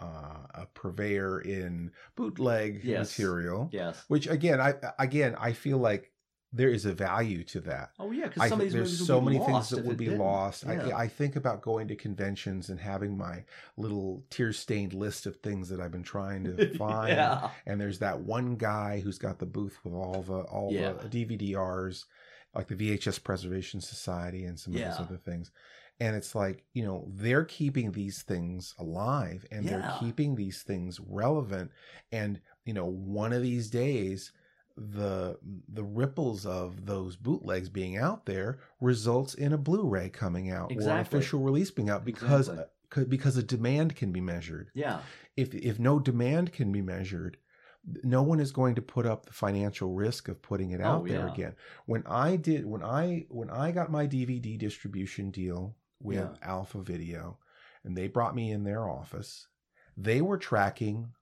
[0.00, 3.18] uh, a purveyor in bootleg Yes.
[3.18, 3.68] material.
[3.72, 4.02] yes.
[4.08, 6.12] Which again, I again I feel like
[6.50, 7.90] there is a value to that.
[7.98, 10.06] Oh yeah, I because some of think these there's so many things that would be
[10.06, 10.20] didn't.
[10.20, 10.64] lost.
[10.66, 10.88] Yeah.
[10.96, 13.44] I, I think about going to conventions and having my
[13.76, 17.10] little tear stained list of things that I've been trying to find.
[17.10, 17.50] yeah.
[17.66, 20.92] And there's that one guy who's got the booth with all the all Yeah.
[20.92, 22.06] the DVD-Rs,
[22.54, 25.50] like the VHS Preservation Society and some of those other things.
[26.00, 31.00] And it's like, you know, they're keeping these things alive and they're keeping these things
[31.00, 31.70] relevant.
[32.12, 34.32] And, you know, one of these days
[34.76, 35.36] the
[35.68, 40.74] the ripples of those bootlegs being out there results in a Blu-ray coming out or
[40.82, 43.02] an official release being out because Exactly.
[43.02, 45.00] uh, because a demand can be measured Yeah.
[45.36, 47.38] if if no demand can be measured
[48.04, 51.06] no one is going to put up the financial risk of putting it out Oh,
[51.08, 51.32] there yeah.
[51.32, 51.54] again
[51.86, 56.34] when i did when i when i got my dvd distribution deal with Yeah.
[56.42, 57.38] alpha video
[57.84, 59.46] and they brought me in their office
[59.96, 61.12] they were tracking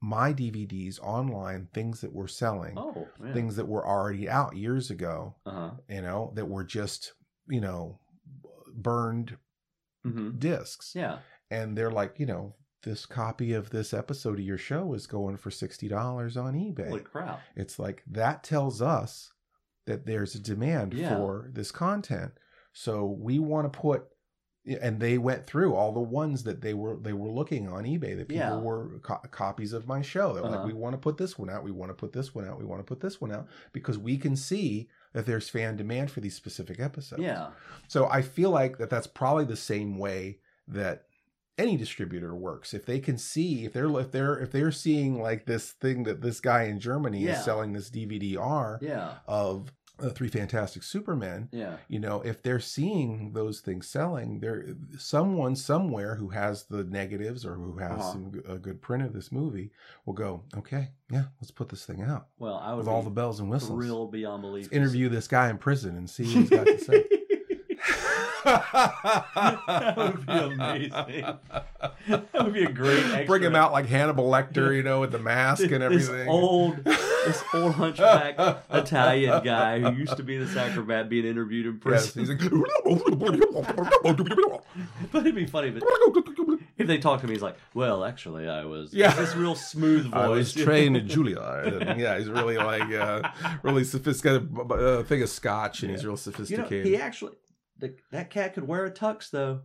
[0.00, 3.08] my dvds online things that were selling Oh.
[3.32, 5.70] Things that were already out years ago Uh huh.
[5.88, 7.12] you know that were just
[7.48, 7.98] you know
[8.74, 9.36] burned
[10.04, 11.18] hmm discs Yeah.
[11.50, 12.54] and they're like, you know,
[12.84, 16.88] this copy of this episode of your show is going for sixty dollars on eBay.
[16.88, 17.40] Holy crap.
[17.56, 19.32] it's like that tells us
[19.86, 21.16] that there's a demand Yeah.
[21.16, 22.32] for this content.
[22.80, 24.04] So we want to put
[24.82, 28.16] and they went through all the ones that they were they were looking on eBay
[28.16, 28.60] that people Yeah.
[28.60, 30.32] were co- copies of my show.
[30.34, 30.56] They were Uh-huh.
[30.58, 32.58] like, we want to put this one out, we want to put this one out,
[32.58, 36.10] we want to put this one out because we can see that there's fan demand
[36.12, 37.22] for these specific episodes.
[37.22, 37.48] Yeah.
[37.88, 41.04] So I feel like that that's probably the same way that
[41.56, 42.74] any distributor works.
[42.74, 46.20] If they can see if they're if they're if they're seeing like this thing that
[46.20, 47.38] this guy in Germany Yeah.
[47.38, 49.14] is selling this DVD-R Yeah.
[49.26, 51.76] of uh, Three Fantastic Supermen, Yeah.
[51.88, 54.64] you know, if they're seeing those things selling, there
[54.98, 58.12] someone somewhere who has the negatives or who has Uh-huh.
[58.12, 59.70] some a good print of this movie
[60.06, 63.10] will go, okay, yeah, let's put this thing out Well, I would with all the
[63.10, 63.78] bells and whistles.
[63.78, 64.66] thrilled beyond belief.
[64.66, 67.04] Let's interview this guy in prison and see what he's got to say.
[68.44, 71.24] that would be amazing.
[72.08, 73.26] That would be a great extra.
[73.26, 76.28] Bring him out like Hannibal Lecter, you know, with the mask and This everything.
[76.28, 76.76] old,
[77.28, 82.20] this old hunchback Italian guy who used to be this acrobat being interviewed in prison.
[82.20, 82.40] he's like,
[85.12, 85.82] But it'd be funny if,
[86.78, 87.34] if they talk to me.
[87.34, 89.14] He's like, "Well, actually, I was." Yeah.
[89.14, 90.14] this real smooth voice.
[90.14, 91.88] I was trained in Juilliard.
[91.88, 93.22] And yeah, he's really like uh,
[93.62, 96.70] really sophisticated uh, thing of scotch, and he's real sophisticated.
[96.86, 97.32] You know, he actually
[97.78, 99.60] the, that cat could wear a tux though.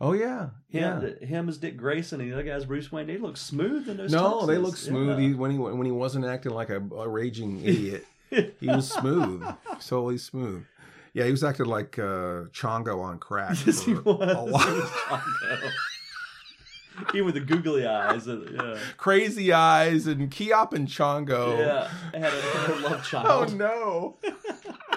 [0.00, 3.06] Oh yeah, Yeah, the, him as Dick Grayson and the other guy's Bruce Wayne.
[3.06, 4.12] They look smooth in those.
[4.12, 4.62] No, they tuxes.
[4.62, 5.18] look smooth.
[5.18, 5.28] Yeah.
[5.28, 9.42] He, when he when he wasn't acting like a, a raging idiot, he was smooth,
[9.86, 10.64] totally smooth.
[11.14, 13.56] Yeah, he was acting like uh, Chongo on crack.
[13.66, 14.02] Yes, he was.
[14.04, 14.46] a while.
[14.46, 15.70] He was Chongo.
[17.12, 18.26] He with the googly eyes.
[18.26, 18.78] and- Yeah.
[18.96, 21.58] Crazy eyes and Keyop and Chongo.
[21.58, 21.90] Yeah.
[22.14, 23.50] I had a, had a love child.
[23.50, 24.16] Oh no!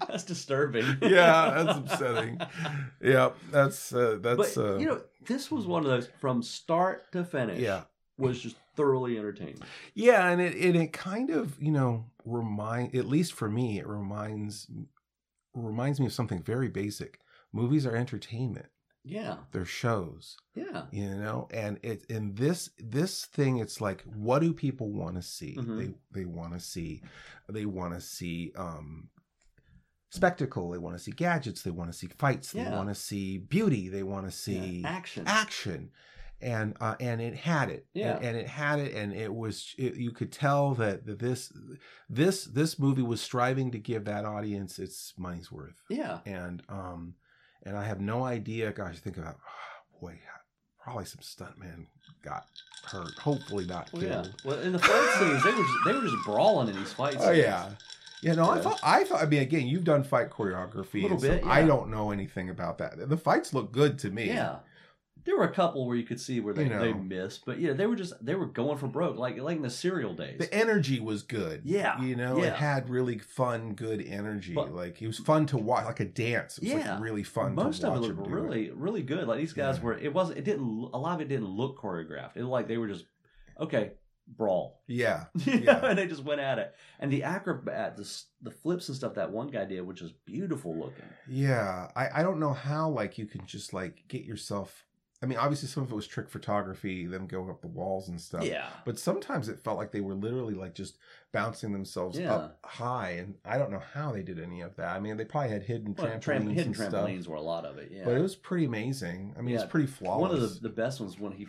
[0.08, 0.84] That's disturbing.
[1.02, 2.40] Yeah, that's upsetting.
[3.02, 7.12] Yeah, that's uh, that's But uh, you know, this was one of those from start
[7.12, 7.60] to finish.
[7.60, 7.82] yeah.
[8.18, 9.60] was just thoroughly entertaining.
[9.94, 13.86] Yeah, and it, and it kind of you know remind at least for me it
[13.86, 14.66] reminds
[15.54, 17.20] reminds me of something very basic.
[17.52, 18.66] Movies are entertainment.
[19.02, 24.40] Yeah, They're shows, yeah, you know, and it in this this thing it's like what
[24.40, 25.56] do people want to see?
[25.58, 25.78] Mhm.
[26.12, 27.02] They they want to see
[27.48, 29.08] they want to see um
[30.10, 33.38] spectacle, they want to see gadgets, they want to see fights, they want to see
[33.38, 34.88] beauty, they want to see yeah.
[34.88, 35.24] action.
[35.26, 35.90] action
[36.42, 38.16] and uh, and it had it Yeah.
[38.16, 41.52] and, and it had it and it was it, you could tell that, that this
[42.08, 47.14] this this movie was striving to give that audience its money's worth yeah, and um
[47.64, 49.36] and i have no idea gosh think about
[50.00, 50.18] boy
[50.82, 51.86] probably some stuntman
[52.24, 52.46] got
[52.84, 54.50] hurt hopefully not well, killed yeah.
[54.50, 57.18] Well, in the fight scenes, they were just, they were just brawling in these fights.
[57.20, 57.68] oh yeah yeah,
[58.22, 58.62] no, I Yeah.
[58.62, 61.00] thought I thought I mean again, you've done fight choreography.
[61.00, 63.08] A Little and so bit, I don't know anything about that.
[63.08, 64.26] The fights look good to me.
[64.28, 64.56] yeah.
[65.22, 66.80] There were a couple where you could see where they, You know.
[66.80, 69.62] they missed, but yeah, they were just they were going for broke, like like in
[69.62, 70.38] the serial days.
[70.38, 71.60] the energy was good.
[71.62, 72.44] Yeah, you know, yeah.
[72.46, 74.54] it had really fun, good energy.
[74.54, 76.56] But- like it was fun to watch, like a dance.
[76.56, 76.94] It was Yeah.
[76.94, 77.54] like really fun.
[77.54, 79.28] Most to of it looked really, really good.
[79.28, 79.84] Like these guys Yeah.
[79.84, 79.98] were.
[79.98, 80.38] It wasn't.
[80.38, 80.88] It didn't.
[80.94, 82.36] A lot of it didn't look choreographed.
[82.36, 83.04] It like they were just
[83.60, 83.92] okay,
[84.36, 84.82] brawl.
[84.86, 85.84] Yeah, Yeah.
[85.84, 86.74] and they just went at it.
[86.98, 90.74] And the acrobat, the the flips and stuff that one guy did, which was beautiful
[90.76, 91.04] looking.
[91.28, 91.88] yeah.
[91.96, 94.86] I I don't know how like you can just like get yourself.
[95.22, 98.18] I mean, obviously some of it was trick photography, them going up the walls and
[98.18, 98.42] stuff.
[98.42, 100.96] Yeah, But sometimes it felt like they were literally like just
[101.30, 102.34] bouncing themselves Yeah.
[102.34, 104.96] up high, and I don't know how they did any of that.
[104.96, 107.42] I mean, they probably had hidden well, trampolines tram- hidden and stuff, trampolines were a
[107.42, 107.90] lot of it.
[107.92, 109.34] Yeah, but it was pretty amazing.
[109.38, 109.60] I mean, Yeah.
[109.62, 110.22] it's pretty flawless.
[110.22, 111.46] one of the, the best ones when he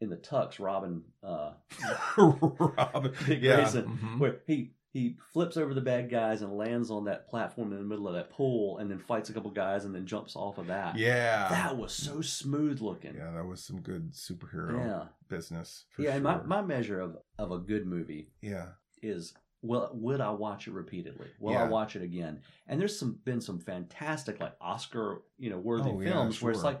[0.00, 1.52] in the tux, Robin uh,
[2.16, 4.18] Robin, yeah, Grayson, mhm.
[4.18, 7.84] where he he flips over the bad guys and lands on that platform in the
[7.84, 10.68] middle of that pool, and then fights a couple guys, and then jumps off of
[10.68, 10.96] that.
[10.96, 13.14] yeah, that was so smooth looking.
[13.16, 15.04] yeah, that was some good superhero yeah.
[15.28, 15.84] business.
[15.90, 16.14] For Yeah, sure.
[16.14, 18.66] and my, my measure of, of a good movie yeah,
[19.02, 21.26] is well, would I watch it repeatedly?
[21.40, 22.42] Will I watch it again?
[22.68, 26.52] And there's some been some fantastic like Oscar you know worthy Oh, yeah, films where
[26.52, 26.80] it's like,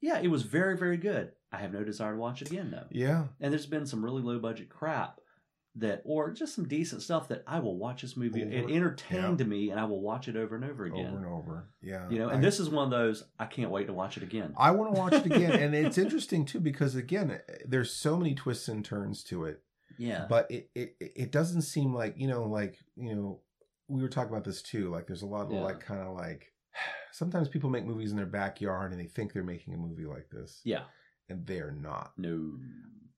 [0.00, 1.32] yeah, it was very very good.
[1.52, 2.86] I have no desire to watch it again though.
[2.90, 5.20] yeah, And there's been some really low budget crap
[5.78, 8.40] that, or just some decent stuff that I will watch this movie.
[8.42, 11.06] it Over- entertained me, and I will watch it over and over again.
[11.08, 11.68] over and over.
[11.82, 14.16] Yeah, You know, and I- this is one of those I can't wait to watch
[14.16, 14.54] it again.
[14.56, 18.34] I want to watch it again, and it's interesting too because again, there's so many
[18.34, 19.62] twists and turns to it.
[19.98, 23.40] yeah, but it, it it doesn't seem like you know like you know
[23.88, 25.60] we were talking about this too like there's a lot of Yeah.
[25.60, 26.52] like kind of like
[27.12, 30.28] sometimes people make movies in their backyard and they think they're making a movie like
[30.30, 30.60] this.
[30.64, 30.82] Yeah,
[31.28, 32.12] and they're not.
[32.16, 32.52] No,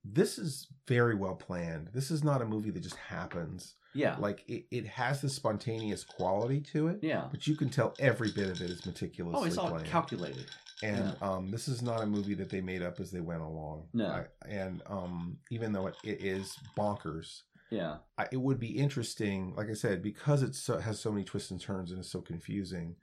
[0.05, 1.91] this is very well planned.
[1.93, 3.75] This is not a movie that just happens.
[3.95, 7.25] Yeah, like it, it has this spontaneous quality to it yeah.
[7.31, 9.87] but you can tell every bit of it is meticulously Oh, it's all planned.
[9.87, 10.45] calculated.
[10.83, 13.87] and um, this is not a movie that they made up as they went along.
[13.95, 14.07] No.
[14.07, 17.41] I, and um, even though it, it is bonkers
[17.71, 21.25] Yeah, I, it would be interesting, like I said, because it so, has so many
[21.25, 22.95] twists and turns and is so confusing.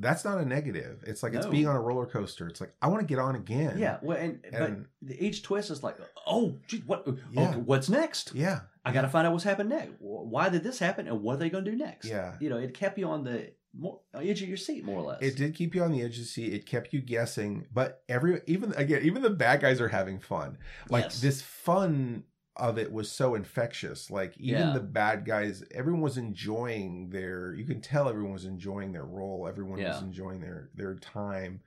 [0.00, 1.04] That's not a negative.
[1.06, 2.48] It's like it's being on a roller coaster.
[2.48, 3.78] It's like I want to get on again.
[3.78, 3.98] yeah.
[4.02, 5.96] Well, and, And- but each twist is like,
[6.26, 7.04] oh, gee, what?
[7.06, 7.50] Oh, yeah.
[7.50, 8.32] Okay, what's next?
[8.34, 9.92] yeah, I got to find out what's happened next.
[10.00, 12.06] Why did this happen, and what are they going to do next?
[12.06, 12.34] yeah.
[12.40, 15.02] You know, it kept you on the more uh, edge of your seat, more or
[15.02, 15.22] less.
[15.22, 16.52] It did keep you on the edge of the seat.
[16.52, 20.58] It kept you guessing, but every even again, even the bad guys are having fun.
[20.88, 21.20] Like Yes.
[21.20, 22.24] this fun
[22.60, 24.10] of it was so infectious.
[24.10, 24.72] Like even Yeah.
[24.72, 27.54] the bad guys, everyone was enjoying their.
[27.54, 29.48] You can tell everyone was enjoying their role.
[29.48, 31.60] Everyone was enjoying their their time.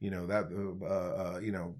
[0.00, 0.44] You know that.
[0.52, 1.76] Uh, uh, you know,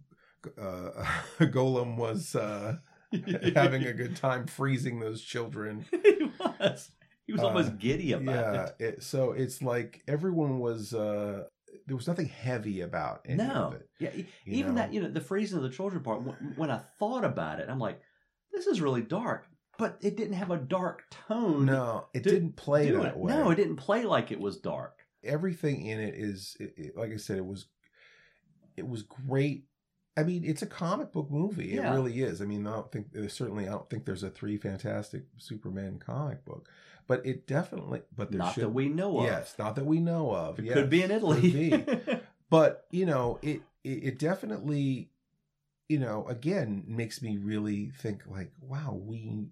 [0.61, 1.05] uh,
[1.41, 2.77] Golem was uh,
[3.55, 5.85] having a good time freezing those children.
[5.91, 6.91] he was.
[7.27, 8.65] he was Uh, almost giddy about yeah.
[8.79, 8.85] it.
[8.95, 10.95] It, so it's like everyone was.
[10.95, 11.45] uh
[11.87, 13.89] There was nothing heavy about any No, of it.
[13.99, 14.11] yeah,
[14.47, 14.81] even know?
[14.83, 16.23] that you know the freezing of the children part.
[16.23, 18.01] When, when I thought about it, I'm like,
[18.53, 19.47] this is really dark,
[19.79, 21.67] but it didn't have a dark tone.
[21.67, 23.17] No, it Do- didn't play that it.
[23.17, 23.33] way.
[23.33, 24.99] No, it didn't play like it was dark.
[25.23, 27.67] everything in it is it, it- like I said, it was
[28.77, 29.65] it was great.
[30.17, 31.69] I mean, it's a comic book movie.
[31.69, 31.91] Yeah.
[31.93, 32.43] It really is.
[32.43, 35.99] I mean, I don't think there's certainly I don't think there's a three fantastic Superman
[36.05, 36.69] comic book,
[37.07, 38.03] but it definitely.
[38.15, 39.25] But there Not should that we know of.
[39.25, 40.59] yes, not that we know of.
[40.59, 41.41] It yes, could be in Italy.
[41.71, 42.19] could be.
[42.51, 45.11] but you know, it it definitely,
[45.91, 49.49] you know, again makes me really think like, wow, we,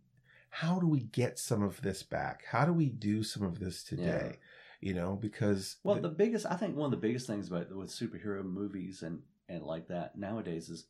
[0.51, 2.45] how do we get some of this back?
[2.49, 4.39] How do we do some of this today?
[4.81, 7.91] You know, because well, the biggest I think one of the biggest things about with
[7.91, 10.87] superhero movies and and like that nowadays is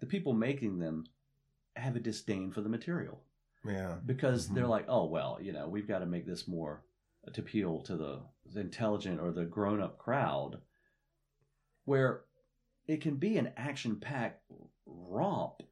[0.00, 1.04] the people making them
[1.74, 3.22] have a disdain for the material
[3.62, 4.54] yeah, because Mhm.
[4.54, 6.82] they're like, oh well, you know, we've got to make this more
[7.30, 8.22] to appeal to the,
[8.54, 10.62] the intelligent or the grown up crowd,
[11.84, 12.25] where
[12.86, 14.42] it can be an action packed
[14.86, 15.62] romp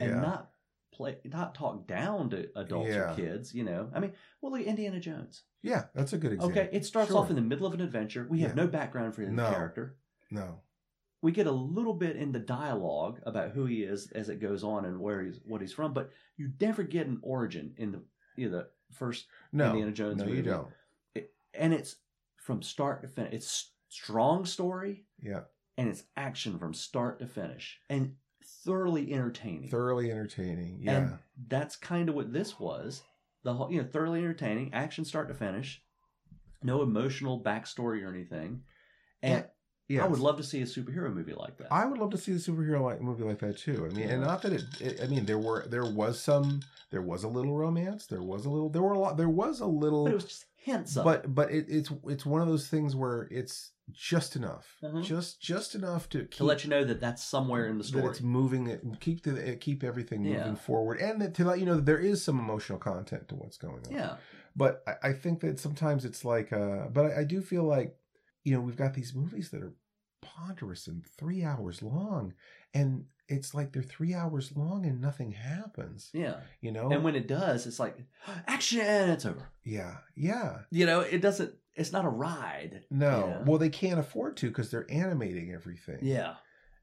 [0.00, 0.20] and Yeah.
[0.20, 0.52] not
[0.92, 3.12] play not talk down to adults Yeah.
[3.12, 3.54] or kids.
[3.54, 5.44] You know, I mean, well, look at Indiana Jones.
[5.62, 6.58] yeah, that's a good example.
[6.60, 7.18] Okay, it starts Sure.
[7.20, 8.26] off in the middle of an adventure.
[8.28, 8.64] We have Yeah.
[8.64, 9.48] no background for the No.
[9.50, 9.96] character.
[10.30, 10.60] no,
[11.20, 14.64] We get a little bit in the dialogue about who he is as it goes
[14.64, 18.02] on and where he's what he's from, but you never get an origin in the
[18.34, 20.38] you know, the first no, Indiana Jones no, movie.
[20.38, 20.72] you don't.
[21.14, 21.96] It, and it's
[22.36, 23.32] from start to finish.
[23.34, 25.44] It's strong story Yeah,
[25.76, 28.14] and it's action from start to finish and
[28.64, 29.68] thoroughly entertaining.
[29.70, 30.78] thoroughly entertaining.
[30.80, 31.18] Yeah, And
[31.48, 33.02] that's kind of what this was.
[33.44, 35.82] The whole, you know, thoroughly entertaining, action start to finish,
[36.62, 38.62] no emotional backstory or anything.
[39.22, 39.44] And
[39.94, 40.04] yes.
[40.04, 41.72] I would love to see a superhero movie like that.
[41.72, 43.88] I would love to see a superhero like movie like that too.
[43.90, 45.00] I mean, and not that it, it.
[45.02, 48.06] I mean, there were there was some there was a little romance.
[48.06, 48.68] There was a little.
[48.68, 49.16] There were a lot.
[49.16, 50.04] There was a little.
[50.04, 53.26] but it was just hints but but it, it's it's one of those things where
[53.32, 55.02] it's just enough, Mhm.
[55.02, 57.88] just just enough to keep, to let you know that that's somewhere in the that
[57.88, 58.06] story.
[58.10, 60.54] it's moving it, keep the keep everything moving Yeah.
[60.54, 63.58] forward, and that, to let you know that there is some emotional content to what's
[63.58, 63.92] going on.
[63.92, 64.16] Yeah.
[64.54, 67.96] But I, I think that sometimes it's like, uh, but I, I do feel like,
[68.44, 69.72] you know, we've got these movies that are
[70.22, 72.32] ponderous and three hours long,
[72.72, 76.10] and it's like they're three hours long and nothing happens.
[76.12, 76.36] Yeah.
[76.60, 76.90] You know?
[76.90, 77.96] And when it does, it's like
[78.46, 79.48] action it's over.
[79.64, 80.60] yeah, yeah.
[80.70, 82.84] You know, it doesn't it's not a ride.
[82.90, 83.42] No, Yeah.
[83.46, 85.98] well, they can't afford to because they're animating everything.
[86.02, 86.34] Yeah.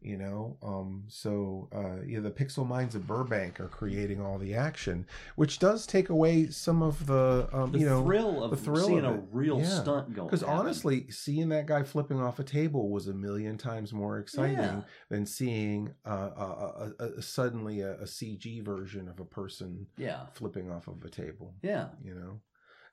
[0.01, 4.53] You know um so uh yeah the pixel minds of burbank are creating all the
[4.55, 8.57] action which does take away some of the um The you know thrill of the
[8.57, 9.81] thrill seeing of a real Yeah.
[9.81, 10.27] stunt going.
[10.27, 14.57] because honestly seeing that guy flipping off a table was a million times more exciting
[14.57, 14.81] Yeah.
[15.09, 20.27] than seeing uh, a, a, a, suddenly a, a cg version of a person Yeah.
[20.33, 21.89] flipping off of a table Yeah.
[22.01, 22.39] you know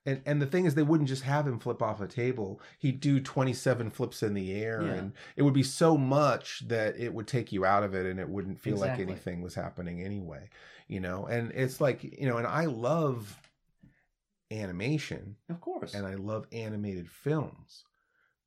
[0.07, 3.01] and and the thing is they wouldn't just have him flip off a table he'd
[3.01, 4.93] do 27 flips in the air Yeah.
[4.95, 8.19] and it would be so much that it would take you out of it and
[8.21, 9.05] it wouldn't feel Exactly.
[9.05, 10.49] like anything was happening anyway
[10.89, 13.37] you know and it's like you know and i love
[14.53, 15.95] animation Of course.
[15.95, 17.85] and i love animated films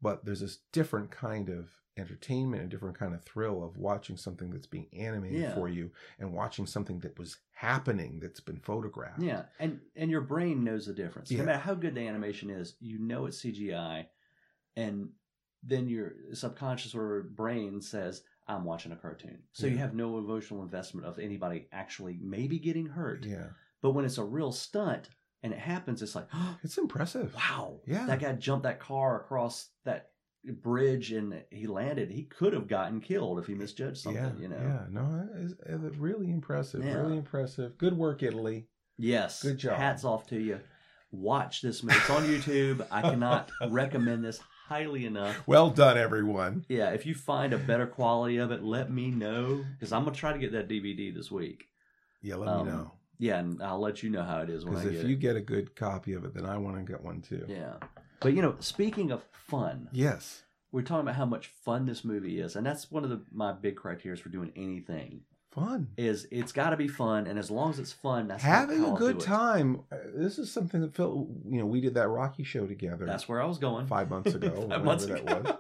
[0.01, 4.49] but there's this different kind of entertainment a different kind of thrill of watching something
[4.49, 5.53] that's being animated Yeah.
[5.55, 10.21] for you and watching something that was happening that's been photographed Yeah, and and your
[10.21, 11.29] brain knows the difference.
[11.29, 11.39] Yeah.
[11.39, 14.07] No matter how good the animation is, you know it's CGI,
[14.75, 15.09] and
[15.63, 20.63] then your subconscious or brain says, "I'm watching a cartoon." So you have no emotional
[20.63, 23.25] investment of anybody actually maybe getting hurt.
[23.25, 23.49] yeah
[23.81, 25.09] But when it's a real stunt
[25.43, 26.27] and it happens, it's like,
[26.63, 28.05] it's impressive "Wow, Yeah.
[28.05, 30.08] that guy jumped that car across that
[30.45, 32.11] bridge and he landed.
[32.11, 34.57] He could have gotten killed if he misjudged something." yeah, you know.
[34.61, 36.83] Yeah, no, it's, it's really impressive.
[36.83, 36.93] Yeah.
[37.01, 37.77] Really impressive.
[37.77, 38.67] Good work, Italy.
[38.97, 39.41] Yes.
[39.41, 39.77] Good job.
[39.77, 40.59] Hats off to you.
[41.11, 41.97] Watch this movie.
[41.97, 42.85] It's on YouTube.
[42.91, 45.41] I cannot recommend this highly enough.
[45.47, 46.65] Well done, everyone.
[46.69, 50.15] Yeah, if you find a better quality of it, let me know because I'm gonna
[50.15, 51.65] try to get that DVD this week.
[52.21, 52.91] Yeah, let Um, me know.
[53.17, 55.15] Yeah, and I'll let you know how it is when I Because get if you
[55.15, 55.19] it.
[55.19, 57.43] get a good copy of it, then I want to get one too.
[57.49, 57.73] Yeah,
[58.21, 60.43] but you know, speaking of fun, Yes.
[60.71, 63.51] we're talking about how much fun this movie is, and that's one of the, my
[63.53, 65.21] big criteria for doing anything.
[65.51, 65.87] Fun.
[65.97, 68.91] Is it's got to be fun, and as long as it's fun, that's Having a
[68.95, 69.81] good time.
[69.91, 73.27] Uh, This is something that Phil, you know, we did that Rocky show together That's
[73.27, 73.87] where I was going.
[73.87, 74.67] five months ago.
[74.69, 75.57] Five months ago.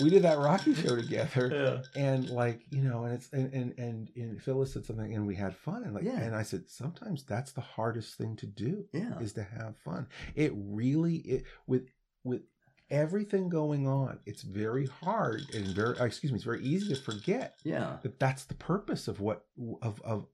[0.00, 1.82] We did that Rocky show together.
[1.96, 2.00] yeah.
[2.02, 5.34] and like you know and it's and and and, and phyllis said something and we
[5.34, 6.20] had fun and like Yeah.
[6.20, 9.18] and i said sometimes that's the hardest thing to do Yeah.
[9.20, 11.88] is to have fun it really it with
[12.24, 12.42] with
[12.90, 17.00] everything going on it's very hard and very uh, excuse me it's very easy to
[17.00, 17.96] forget Yeah.
[18.02, 19.44] that that's the purpose of what
[19.82, 20.26] of of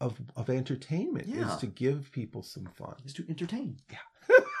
[0.00, 1.52] of of entertainment Yeah.
[1.52, 2.94] is to give people some fun.
[3.04, 3.76] Is to entertain.
[3.90, 3.98] Yeah.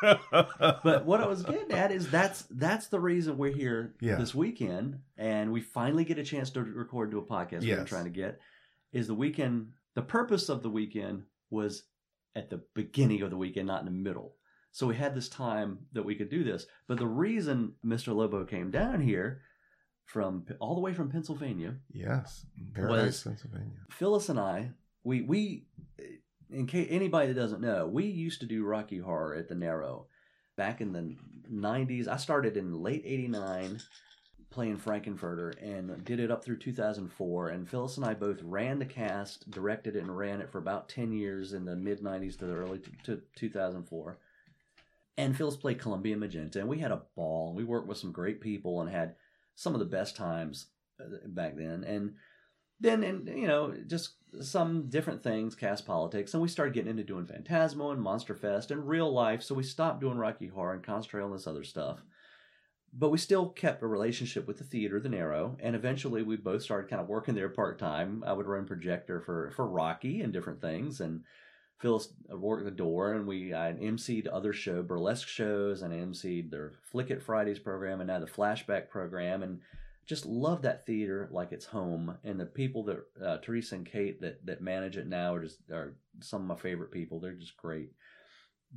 [0.02, 4.16] But what I was getting at is that's that's the reason we're here Yeah.
[4.16, 7.84] this weekend, and we finally get a chance to record to a podcast we've been
[7.86, 8.40] trying to get.
[8.92, 11.84] Is the weekend the purpose of the weekend was
[12.36, 14.36] at the beginning of the weekend, not in the middle.
[14.72, 16.64] So we had this time that we could do this.
[16.86, 18.14] But the reason Mr.
[18.14, 19.42] Lobo came down here
[20.04, 22.44] from all the way from Pennsylvania yes,
[22.74, 23.78] Paradise, Pennsylvania.
[23.90, 24.70] Phyllis and I,
[25.04, 25.66] we we
[26.52, 30.06] in case anybody that doesn't know, we used to do Rocky Horror at the Naro
[30.56, 31.16] back in the
[31.50, 32.08] '90s.
[32.08, 33.80] I started in late '89
[34.50, 37.48] playing Frank-N-Furter and did it up through 2004.
[37.50, 40.88] And Phyllis and I both ran the cast, directed it, and ran it for about
[40.88, 44.18] 10 years in the mid '90s to the early t- to 2004.
[45.16, 47.52] And Phyllis played Columbia Magenta, and we had a ball.
[47.54, 49.16] We worked with some great people and had
[49.54, 50.66] some of the best times
[51.00, 51.84] uh, back then.
[51.84, 52.14] And
[52.80, 57.02] then and you know just some different things cast politics and we started getting into
[57.02, 60.82] doing phantasmo and monster fest and real life so we stopped doing rocky horror and
[60.82, 62.02] concentrated on this other stuff.
[62.92, 66.62] But we still kept a relationship with the theater the naro and eventually we both
[66.62, 68.24] started kind of working there part-time.
[68.26, 71.22] I would run projector for for rocky and different things and
[71.80, 76.74] phyllis worked the door and we i emceed other show burlesque shows and emceed their
[76.82, 79.60] flick it fridays program and now the flashback program and
[80.10, 82.18] just love that theater like it's home.
[82.24, 85.58] And the people that uh, teresa and kate that that manage it now are just
[85.70, 87.20] are some of my favorite people.
[87.20, 87.92] They're just great.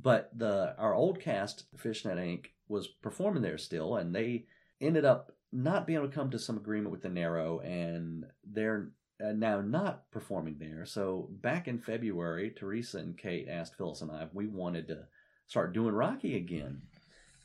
[0.00, 4.46] But the our old cast fishnet inc was performing there still and they
[4.80, 8.90] ended up not being able to come to some agreement with the naro and they're
[9.20, 10.86] uh, now not performing there.
[10.86, 15.06] So back in february teresa and kate asked phyllis and i if we wanted to
[15.48, 16.82] start doing rocky again.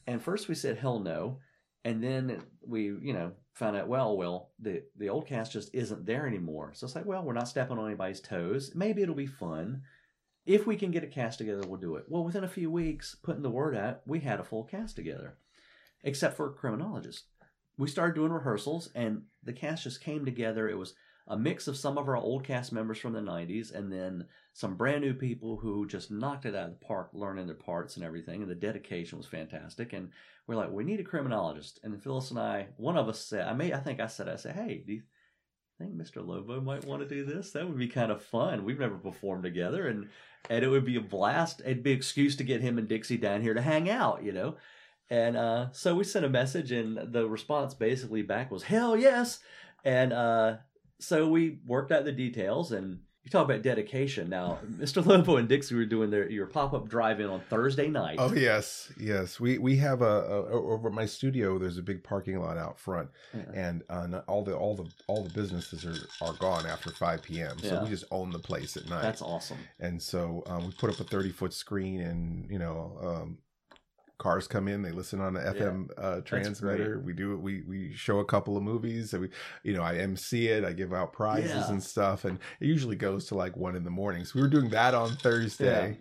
[0.06, 1.40] And first we said hell no.
[1.84, 6.05] And then we you know found out well well the the old cast just isn't
[6.05, 6.72] there anymore.
[6.74, 8.72] So it's like well we're not stepping on anybody's toes.
[8.74, 9.84] Maybe it'll be fun.
[10.45, 12.05] If we can get a cast together we'll do it.
[12.07, 15.38] Well within a few weeks putting the word out we had a full cast together
[16.03, 17.24] except for criminologists.
[17.78, 20.70] We started doing rehearsals and the cast just came together.
[20.70, 20.95] It was
[21.30, 24.75] a mix of some of our old cast members from the 90s and then some
[24.75, 28.05] brand new people who just knocked it out of the park learning their parts and
[28.05, 30.09] everything and the dedication was fantastic and
[30.49, 31.80] we're like, we need a criminologist.
[31.84, 34.36] And Phyllis and I, one of us said, I may, I think I said, I
[34.36, 35.03] said, hey, do you
[35.77, 36.25] think Mr.
[36.25, 37.51] Lobo might want to do this?
[37.51, 38.65] That would be kind of fun.
[38.65, 40.09] We've never performed together, and
[40.49, 41.61] and it would be a blast.
[41.63, 44.32] It'd be an excuse to get him and Dixie down here to hang out, you
[44.32, 44.55] know.
[45.11, 49.39] And uh, so we sent a message, and the response basically back was hell yes.
[49.86, 50.57] And uh,
[51.00, 54.30] so we worked out the details, and you talk about dedication.
[54.30, 55.06] Now, Mr.
[55.06, 58.16] Lobo and Dixie were doing their your pop up drive in on Thursday night.
[58.20, 59.39] Oh yes, yes.
[59.39, 61.58] We we have a, a over at my studio.
[61.60, 63.43] There's a big parking lot out front, Yeah.
[63.54, 67.58] and uh, all the all the all the businesses are are gone after five p.m.
[67.60, 67.84] So Yeah.
[67.84, 69.02] we just own the place at night.
[69.02, 69.58] That's awesome.
[69.80, 73.38] and so um, we put up a 30 foot screen and you know um,
[74.20, 78.20] cars come in they listen on the fm uh, transmitter we do we we show
[78.20, 79.30] a couple of movies and we
[79.63, 81.70] you know i mc it i give out prizes Yeah.
[81.72, 84.47] and stuff and it usually goes to like one in the morning so we were
[84.49, 85.97] doing that on thursday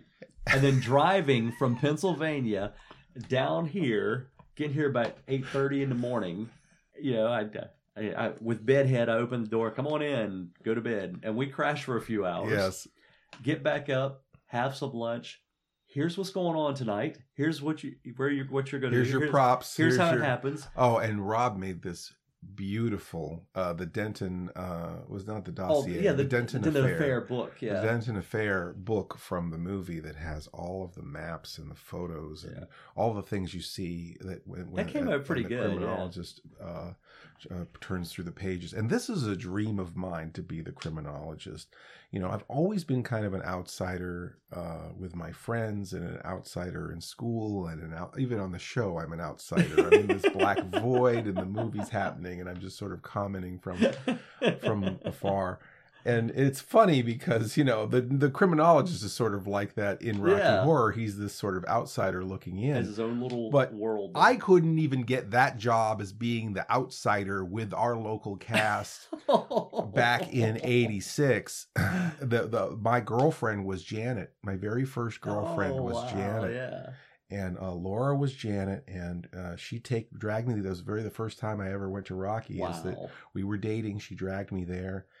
[0.51, 2.73] and then driving from Pennsylvania
[3.27, 6.49] down here, getting here about eight thirty in the morning.
[6.99, 7.45] You know, I,
[7.95, 11.35] I, I with bedhead, I open the door, come on in, go to bed, and
[11.35, 12.51] we crash for a few hours.
[12.51, 12.87] yes
[13.43, 15.39] Get back up, have some lunch.
[15.91, 17.17] Here's what's going on tonight.
[17.33, 19.19] Here's what you where you what you're going to here's do.
[19.19, 20.67] your props Here's, how your- it happens.
[20.77, 22.13] oh and rob made this
[22.55, 26.95] beautiful uh the denton uh was not the Oh dossier yeah, the, denton the, affair,
[26.95, 27.55] affair book.
[27.59, 31.69] Yeah, the Denton Affair book from the movie that has all of the maps and
[31.69, 32.63] the photos and Yeah.
[32.95, 35.75] all the things you see that when, when That came out pretty the good, yeah.
[35.77, 36.91] criminologist uh,
[37.51, 38.71] uh, turns through the pages.
[38.73, 41.73] And this is a dream of mine to be the criminologist.
[42.11, 46.19] You know, I've always been kind of an outsider uh, with my friends and an
[46.25, 48.97] outsider in school and an out, even on the show.
[48.97, 49.87] I'm an outsider.
[49.87, 53.59] I'm in this black void and the movie's happening, and I'm just sort of commenting
[53.59, 53.77] from
[54.59, 55.59] from afar.
[56.05, 60.21] And it's funny because you know the the criminologist is sort of like that in
[60.21, 60.63] Rocky Yeah.
[60.63, 60.91] Horror.
[60.91, 62.75] He's this sort of outsider looking in.
[62.75, 64.11] has his own little But world.
[64.15, 69.07] I couldn't even get that job as being the outsider with our local cast
[69.93, 71.67] back in '86.
[71.75, 74.33] The the my girlfriend was Janet.
[74.43, 76.89] My very first girlfriend Oh, was wow, Janet, Yeah.
[77.29, 80.59] and uh, Laura was Janet, and uh, she take dragged me.
[80.61, 82.61] That was very the first time I ever went to Rocky.
[82.61, 83.99] Is that we were dating?
[83.99, 85.17] She dragged me there, and I'm like,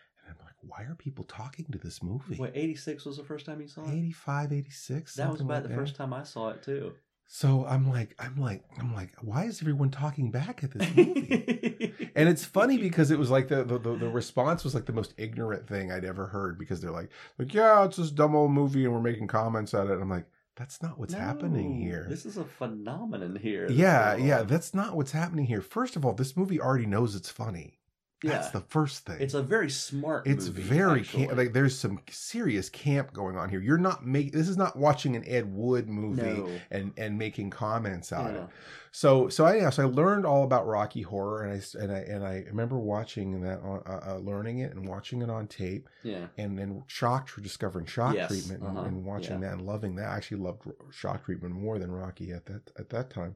[0.61, 2.35] why are people talking to this movie?
[2.35, 3.93] What, 86 was the first time you saw it?
[3.93, 5.15] 85, 86?
[5.15, 6.93] That was about like the first time I saw it too.
[7.31, 11.93] So I'm like, I'm like, I'm like, why is everyone talking back at this movie?
[12.15, 14.93] and it's funny because it was like the, the the the response was like the
[14.93, 18.51] most ignorant thing I'd ever heard because they're like, like yeah, it's this dumb old
[18.51, 19.91] movie and we're making comments at it.
[19.91, 20.25] And I'm like,
[20.55, 22.07] that's not what's happening here.
[22.09, 23.67] This is a phenomenon here.
[23.69, 25.61] yeah, yeah, that's not what's happening here.
[25.61, 27.78] First of all, this movie already knows it's funny.
[28.23, 29.17] That's the first thing.
[29.19, 30.27] It's a very smart.
[30.27, 31.37] it's movie, very camp.
[31.37, 33.61] Like there's some serious camp going on here.
[33.61, 34.31] You're not making.
[34.31, 36.49] This is not watching an Ed Wood movie no.
[36.71, 38.43] and and making comments on Yeah.
[38.43, 38.49] it.
[38.91, 41.97] So so I yeah, so I learned all about Rocky Horror and I and I
[41.99, 45.87] and I remember watching that on uh, uh, learning it and watching it on tape
[46.03, 46.25] Yeah.
[46.37, 49.49] and then shocked for discovering shock Yes, treatment and, uh-huh, and watching yeah.
[49.49, 50.09] that and loving that.
[50.09, 53.35] I actually loved shock treatment more than Rocky at that at that time.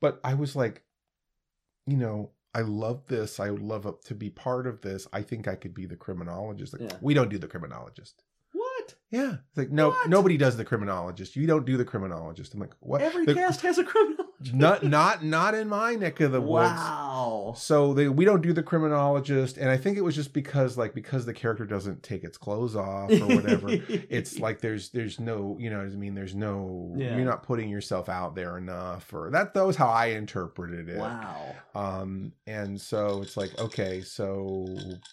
[0.00, 0.82] But I was like,
[1.86, 3.40] you know, I love this.
[3.40, 5.08] I would love to be part of this.
[5.12, 6.72] I think I could be the criminologist.
[6.72, 6.96] Like, Yeah.
[7.00, 8.22] We don't do the criminologist.
[8.84, 8.94] What?
[9.10, 10.08] Yeah, it's like no, What?
[10.08, 11.36] nobody does the criminologist.
[11.36, 12.52] You don't do the criminologist.
[12.52, 13.00] I'm like, what?
[13.00, 14.24] Every The- cast has a criminal.
[14.52, 16.70] not not not in my neck of the woods.
[16.74, 17.54] Wow.
[17.56, 20.94] So they, we don't do the criminologist, and I think it was just because like
[20.94, 23.68] because the character doesn't take its clothes off or whatever.
[23.70, 26.14] it's like there's there's no you know what I mean.
[26.16, 27.14] There's no Yeah.
[27.16, 30.98] you're not putting yourself out there enough, or that that was how I interpreted it.
[30.98, 31.54] wow.
[31.76, 34.66] Um, and so it's like okay, so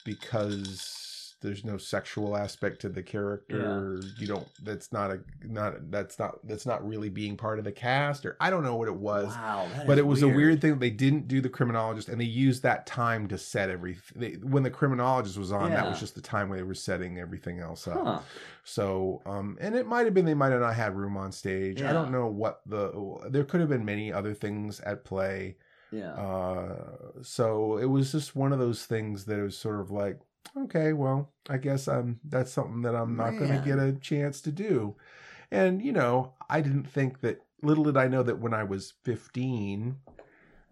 [0.05, 1.07] because
[1.41, 4.47] there's no sexual aspect to the character, you don't.
[4.63, 8.37] That's not a not that's not that's not really being part of the cast, or
[8.39, 9.67] I don't know what it was Wow.
[9.87, 12.85] but it was a weird thing they didn't do the criminologist and they used that
[12.85, 16.57] time to set everything when the criminologist was on that was just the time where
[16.59, 18.19] they were setting everything else up Huh.
[18.63, 21.81] so um and it might have been they might have not had room on stage
[21.81, 22.91] i don't know what the
[23.29, 25.57] there could have been many other things at play
[25.91, 26.13] Yeah.
[26.13, 30.19] uh so it was just one of those things that it was sort of like
[30.57, 34.41] okay well i guess i'm that's something that i'm not going to get a chance
[34.41, 34.95] to do.
[35.51, 38.93] And you know i didn't think that little did i know that when i was
[39.03, 39.97] 15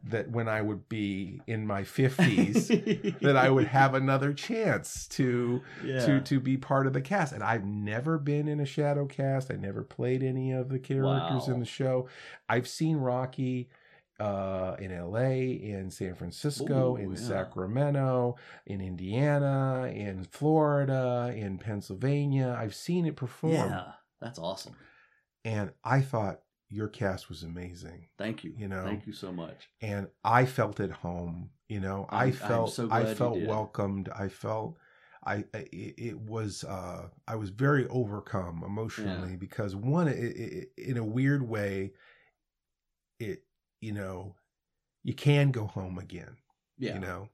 [0.05, 5.61] that when i would be in my 50s that i would have another chance to
[5.83, 6.05] yeah.
[6.05, 7.33] to to be part of the cast.
[7.33, 9.51] And i've never been in a shadow cast.
[9.51, 11.53] I never played any of the characters Wow.
[11.53, 12.07] in the show.
[12.47, 13.69] I've seen rocky
[14.19, 17.17] uh, in LA, in San Francisco, Ooh, in yeah.
[17.17, 18.35] Sacramento,
[18.65, 22.55] in Indiana, in Florida, in Pennsylvania.
[22.59, 23.53] I've seen it perform.
[23.53, 23.91] Yeah.
[24.21, 24.75] That's awesome.
[25.45, 28.07] And I thought your cast was amazing.
[28.17, 28.53] Thank you.
[28.57, 28.83] You know.
[28.83, 29.69] Thank you so much.
[29.81, 31.49] And I felt at home.
[31.67, 34.09] You know, I I'm felt so I felt welcomed.
[34.09, 34.77] I felt
[35.25, 40.97] I I- it, was uh I was very overcome emotionally because one it, it, in
[40.97, 41.91] a weird way
[43.19, 43.43] it
[43.81, 44.35] you know
[45.03, 46.37] you can go home again.
[46.77, 46.93] Yeah.
[46.95, 47.29] You know,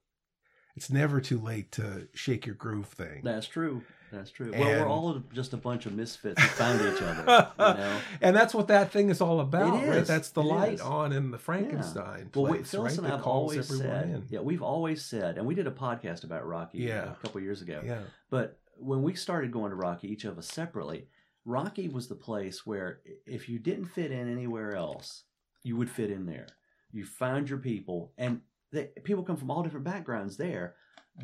[0.75, 3.21] it's never too late to shake your groove thing.
[3.23, 3.83] That's true.
[4.11, 4.51] That's true.
[4.51, 7.51] well, we're all just a bunch of misfits who found each other.
[7.59, 7.97] You know.
[8.21, 10.05] and that's what that thing is all about, It right?
[10.05, 10.81] That's the It light is.
[10.81, 12.29] on in the Frankenstein.
[12.33, 12.97] Well, we, place, Phyllis right?
[12.99, 14.23] and I That have always said, in.
[14.29, 17.11] yeah, we've always said, and we did a podcast about Rocky Yeah.
[17.11, 17.81] a couple years ago.
[17.83, 18.01] Yeah.
[18.29, 21.07] But when we started going to Rocky, each of us separately,
[21.43, 25.23] Rocky was the place where if you didn't fit in anywhere else,
[25.65, 26.47] you would fit in there.
[26.91, 30.75] You find your people, and they, people come from all different backgrounds there.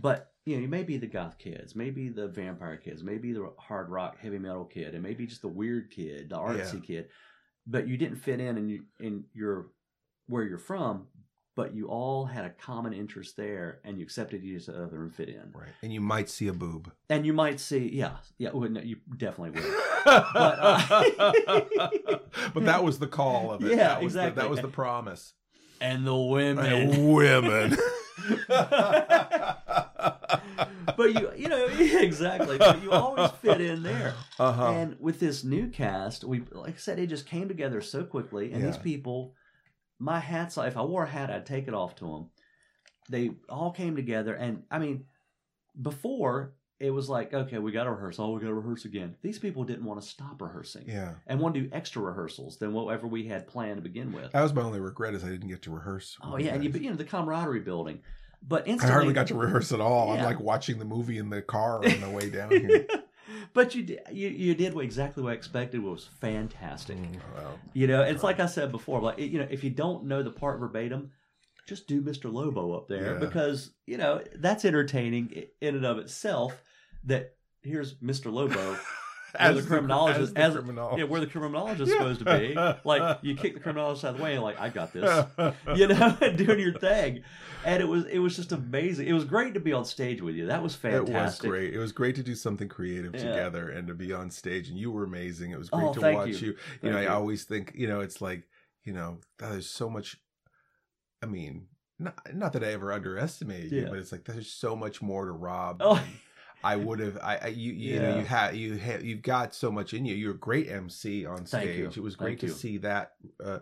[0.02, 3.54] But you know, you may be the goth kids, maybe the vampire kids, maybe the
[3.60, 7.08] hard rock, heavy metal kid, and maybe just the weird kid, the artsy kid.
[7.68, 9.68] But you didn't fit in, and you in your
[10.28, 11.08] where you're from.
[11.56, 15.28] But you all had a common interest there, and you accepted each other and fit
[15.28, 15.52] in.
[15.54, 15.68] Right.
[15.84, 16.92] And you might see a boob.
[17.10, 19.74] And you might see, yeah, yeah, well, no, you definitely would.
[20.06, 20.86] but, uh,
[22.62, 23.72] that was the call of it.
[23.72, 24.36] Yeah, that was exactly.
[24.36, 25.34] The, that was the promise.
[25.82, 26.66] and the women.
[26.66, 27.78] And women.
[30.98, 32.58] but you, you know, exactly.
[32.58, 34.14] But you always fit in there.
[34.40, 34.72] Uh-huh.
[34.72, 38.54] And with this new cast, we, like I said, it just came together so quickly.
[38.54, 39.34] And these people,
[40.02, 40.68] my hat's off.
[40.68, 42.30] If I wore a hat, I'd take it off to them.
[43.10, 45.06] They all came together, and I mean,
[45.80, 48.18] before it was like, okay, we got to rehearse.
[48.18, 49.16] Oh, we got to rehearse again.
[49.22, 51.14] These people didn't want to stop rehearsing yeah.
[51.28, 54.32] and want to do extra rehearsals than whatever we had planned to begin with.
[54.32, 56.18] That was my only regret is I didn't get to rehearse.
[56.24, 58.00] Oh yeah, and you, you know the camaraderie building,
[58.42, 60.12] but I hardly got to rehearse at all.
[60.12, 62.88] I'm like watching the movie in the car on the way down here.
[63.54, 66.98] but you did, you you did exactly what I expected was fantastic.
[66.98, 67.20] Mm,
[67.74, 70.32] You know, it's like I said before, like you know, if you don't know the
[70.32, 71.12] part verbatim,
[71.68, 72.32] just do Mr.
[72.32, 73.20] Lobo up there Yeah.
[73.20, 76.62] because you know that's entertaining in and of itself.
[77.06, 78.32] That here's Mr.
[78.32, 78.78] Lobo.
[79.36, 81.00] as the criminologist- as the criminologist.
[81.00, 82.56] Yeah, where the criminologist is supposed to be.
[82.86, 85.26] Like you kick the criminologist out of the way, and like I got this.
[85.76, 87.24] you know, doing your thing.
[87.64, 89.08] And it was it was just amazing.
[89.08, 90.48] It was great to be on stage with you.
[90.48, 91.14] That was fantastic.
[91.16, 91.74] It was great.
[91.76, 93.22] It was great to do something creative Yeah.
[93.24, 94.70] together and to be on stage.
[94.70, 95.52] And you were amazing.
[95.52, 96.34] It was great Oh, to watch you.
[96.48, 96.56] you.
[96.82, 98.44] You, know, I always think, you know, it's like
[98.84, 100.18] you know, there's so much.
[101.22, 101.68] I mean,
[102.00, 105.32] not not that I ever underestimated you, but it's like there's so much more to
[105.32, 105.78] Rob.
[105.82, 106.04] Oh.
[106.64, 107.18] I would have.
[107.22, 110.16] I, I you you know you had you had you've got so much in you.
[110.16, 111.98] You're a great MC on stage.
[111.98, 112.54] It was great Thank to you.
[112.54, 113.14] see that.
[113.44, 113.60] Uh,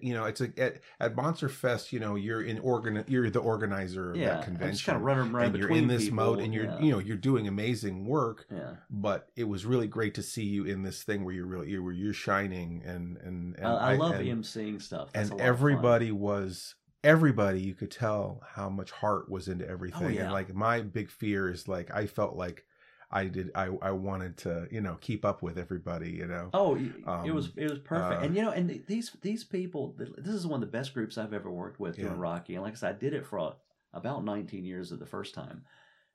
[0.00, 1.92] you know, it's like at, at Monster Fest.
[1.92, 3.04] You know, you're in organ.
[3.08, 4.84] You're the organizer of yeah, that convention.
[4.86, 6.80] kind of running around and you're between in this people, mode, and you're yeah.
[6.80, 8.46] you know you're doing amazing work.
[8.50, 8.74] yeah.
[8.90, 11.92] But it was really great to see you in this thing where you're really where
[11.92, 15.12] you're shining and and, and I, I love and, emceeing stuff.
[15.12, 15.48] That's a and lot of fun.
[15.48, 16.74] everybody was
[17.04, 20.22] everybody you could tell how much heart was into everything Oh, yeah.
[20.24, 22.64] and like my big fear is like i felt like
[23.10, 26.74] i did i i wanted to you know keep up with everybody you know Oh,
[26.76, 26.92] y-
[27.26, 30.34] it was Um, it was perfect, uh, and you know, and these these people, this
[30.34, 32.18] is one of the best groups I've ever worked with doing Yeah.
[32.18, 33.56] Rocky, and like I said, I did it for
[33.92, 35.64] about 19 years at the first time,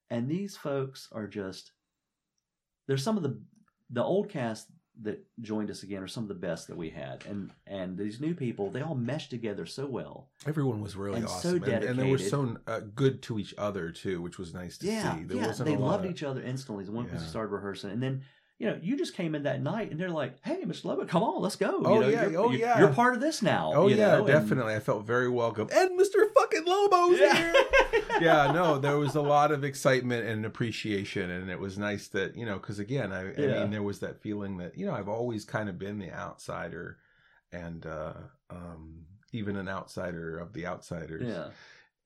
[0.09, 1.71] and these folks are just,
[2.87, 3.41] they're some of the
[3.89, 4.67] the old cast
[5.03, 8.19] that joined us again are some of the best that we had, and and these
[8.19, 10.29] new people, they all meshed together so well.
[10.45, 13.53] everyone was really and so awesome and, and they were so uh, good to each
[13.57, 16.41] other too which was nice to yeah, see there yeah, they loved of, each other
[16.41, 16.83] instantly.
[16.83, 17.13] The one Yeah.
[17.13, 18.23] we started rehearsing, and then
[18.59, 20.85] you know, you just came in that night, and they're like, "Hey, Mr.
[20.85, 22.79] Lobo, come on, let's go." Oh, you know, yeah, you're, oh, you're- yeah.
[22.79, 23.71] you're part of this now.
[23.75, 27.53] oh yeah know, and- definitely i felt very welcome and mr fucking lobo's here
[28.19, 32.07] Yeah, yeah, no, there was a lot of excitement and appreciation, and it was nice
[32.09, 33.59] that you know, because again, I, I Yeah.
[33.59, 36.97] mean, there was that feeling that you know, I've always kind of been the outsider,
[37.51, 38.13] and uh,
[38.49, 41.49] um, even an outsider of the outsiders, yeah,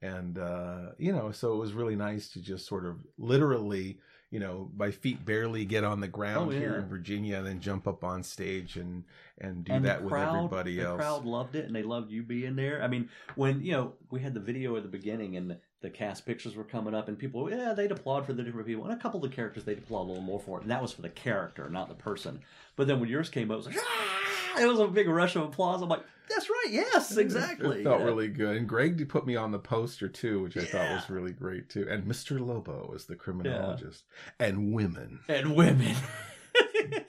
[0.02, 4.00] and uh, you know, so it was really nice to just sort of literally,
[4.32, 7.60] you know, my feet barely get on the ground Oh, here in Virginia, and then
[7.60, 9.04] jump up on stage and
[9.38, 10.98] and do and that the with crowd, everybody the else.
[10.98, 12.82] crowd loved it, and they loved you being there.
[12.82, 15.90] I mean, when you know we had the video at the beginning, and the, the
[15.90, 18.94] cast pictures were coming up, and people, yeah, they'd applaud for the different people, and
[18.94, 20.94] a couple of the characters they'd applaud a little more for it, and that was
[20.94, 22.40] for the character, not the person.
[22.78, 24.31] But then when yours came up, it was like, ah!
[24.60, 25.82] It was a big rush of applause.
[25.82, 27.82] I'm like, that's right, yes, exactly.
[27.82, 28.06] It felt Yeah.
[28.06, 28.56] really good.
[28.58, 31.70] And Greg did put me on the poster too, which I thought was really great
[31.70, 31.88] too.
[31.90, 32.40] And Mr.
[32.46, 34.04] Lobo was the criminologist.
[34.40, 35.20] And women.
[35.28, 35.96] and women.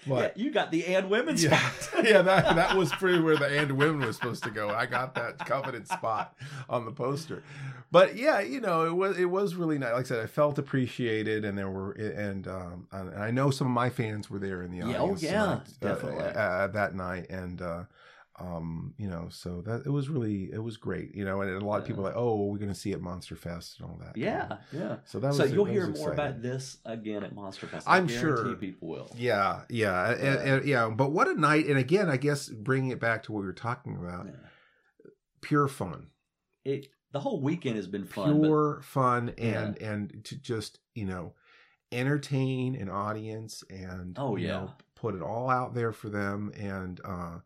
[0.06, 2.04] yeah, you got the and women Yeah, spot.
[2.04, 4.70] yeah, that that was pretty where the and women was supposed to go.
[4.70, 6.34] I got that coveted spot
[6.68, 7.42] on the poster.
[7.90, 9.92] But yeah, you know, it was it was really nice.
[9.92, 13.66] Like I said, I felt appreciated, and there were and um and I know some
[13.66, 16.24] of my fans were there in the Yeah, oh, yeah, tonight, uh, definitely.
[16.24, 17.82] uh, that night, and uh,
[18.42, 21.14] um, you know, so that it was really it was great.
[21.14, 22.08] You know, and, a lot of people Yeah.
[22.10, 24.16] are like, oh, we're going to see it at Monster Fest and all that.
[24.16, 24.96] Yeah, yeah.
[25.04, 27.88] So that was so you'll hear was more about this again at Monster Fest.
[27.88, 28.54] I I'm sure.
[28.56, 29.10] people will.
[29.16, 30.40] Yeah, yeah, Yeah.
[30.40, 30.88] and- yeah.
[30.90, 31.66] But what a night!
[31.66, 34.32] And again, I guess bringing it back to what we were talking about, Yeah.
[35.40, 36.08] pure fun,
[36.64, 38.40] It the whole weekend has been fun.
[38.40, 41.34] but- pure fun, and and to just you know
[41.92, 44.52] entertain an audience and Oh, you yeah.
[44.52, 47.38] know, put it all out there for them and uh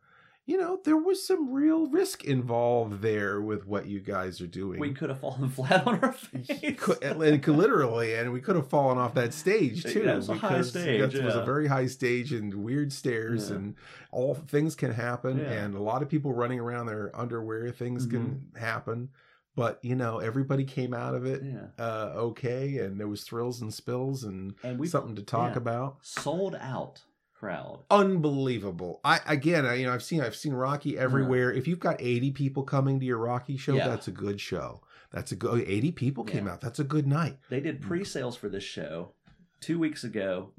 [0.47, 4.79] you know there was some real risk involved there with what you guys are doing
[4.79, 6.47] we could have fallen flat on our face.
[6.79, 10.05] Could- and could- literally, and we could have fallen off that stage too.
[10.05, 13.57] Yeah, a high because stage, It was a very high stage and weird stairs, Yeah.
[13.57, 13.75] and
[14.13, 15.39] all things can happen.
[15.39, 15.45] Yeah.
[15.45, 15.53] Mm-hmm.
[15.65, 19.11] And a lot of people running around their underwear, things can happen.
[19.57, 23.63] But you know, everybody came out of it yeah, uh, okay, and there was thrills
[23.63, 25.59] and spills and and we something to talk yeah.
[25.59, 25.97] about.
[26.03, 27.03] sold out
[27.39, 27.85] crowd.
[27.91, 29.01] Unbelievable!
[29.05, 30.99] I again, I, you know, I've seen I've seen Rocky mm.
[30.99, 31.53] everywhere.
[31.53, 33.89] If you've got eighty people coming to your Rocky show, Yeah.
[33.89, 34.83] that's a good show.
[35.13, 35.67] That's a good.
[35.69, 36.55] Eighty people came Yeah.
[36.55, 36.61] out.
[36.61, 37.39] That's a good night.
[37.49, 37.87] They did mm.
[37.87, 39.13] pre-sales for this show
[39.61, 40.53] two weeks ago.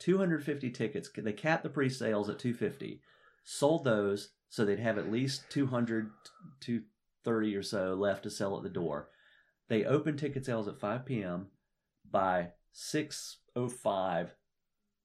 [0.00, 1.08] 250 tickets.
[1.16, 3.00] They capped the pre-sales at 250.
[3.44, 6.10] Sold those so they'd have at least 200
[6.60, 9.08] 230 or so left to sell at the door.
[9.68, 11.48] They opened ticket sales at 5 p.m.
[12.08, 14.30] By 6:05,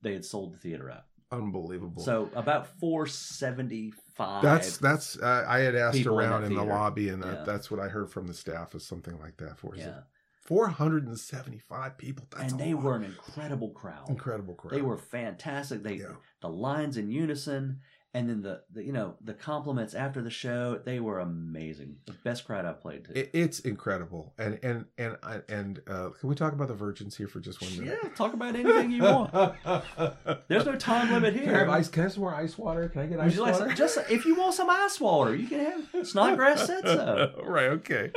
[0.01, 1.03] they had sold the theater out.
[1.31, 2.01] Unbelievable.
[2.01, 4.41] So about 475.
[4.41, 7.69] that's that's uh, I had asked people in around in, the lobby, and that, that's
[7.69, 9.57] what I heard from the staff is something like that.
[9.57, 10.01] For yeah,
[10.43, 12.25] four hundred and seventy five people.
[12.35, 14.09] That's and they were an incredible crowd.
[14.09, 14.73] incredible crowd.
[14.73, 15.83] They were fantastic.
[15.83, 16.13] They Yeah.
[16.41, 17.81] the lines in unison,
[18.13, 20.79] and then the, the you know the compliments after the show.
[20.83, 21.97] They were amazing.
[22.07, 23.19] The best crowd I've played to.
[23.19, 25.17] It, it's incredible, and and and
[25.47, 27.99] and uh, can we talk about the virgins here for just one minute?
[28.01, 29.31] yeah, talk about anything you want.
[30.47, 31.43] There's no time limit here.
[31.43, 31.65] Can I here.
[31.65, 31.87] have ice?
[31.87, 32.89] Can I have some more ice water?
[32.89, 33.67] Can I get Would ice you like water?
[33.67, 35.59] some, just if you want some ice water, you can
[35.93, 36.07] have.
[36.07, 37.43] Snodgrass said so.
[37.45, 37.67] right.
[37.67, 38.11] Okay.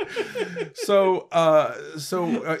[0.73, 2.57] So, uh, so uh,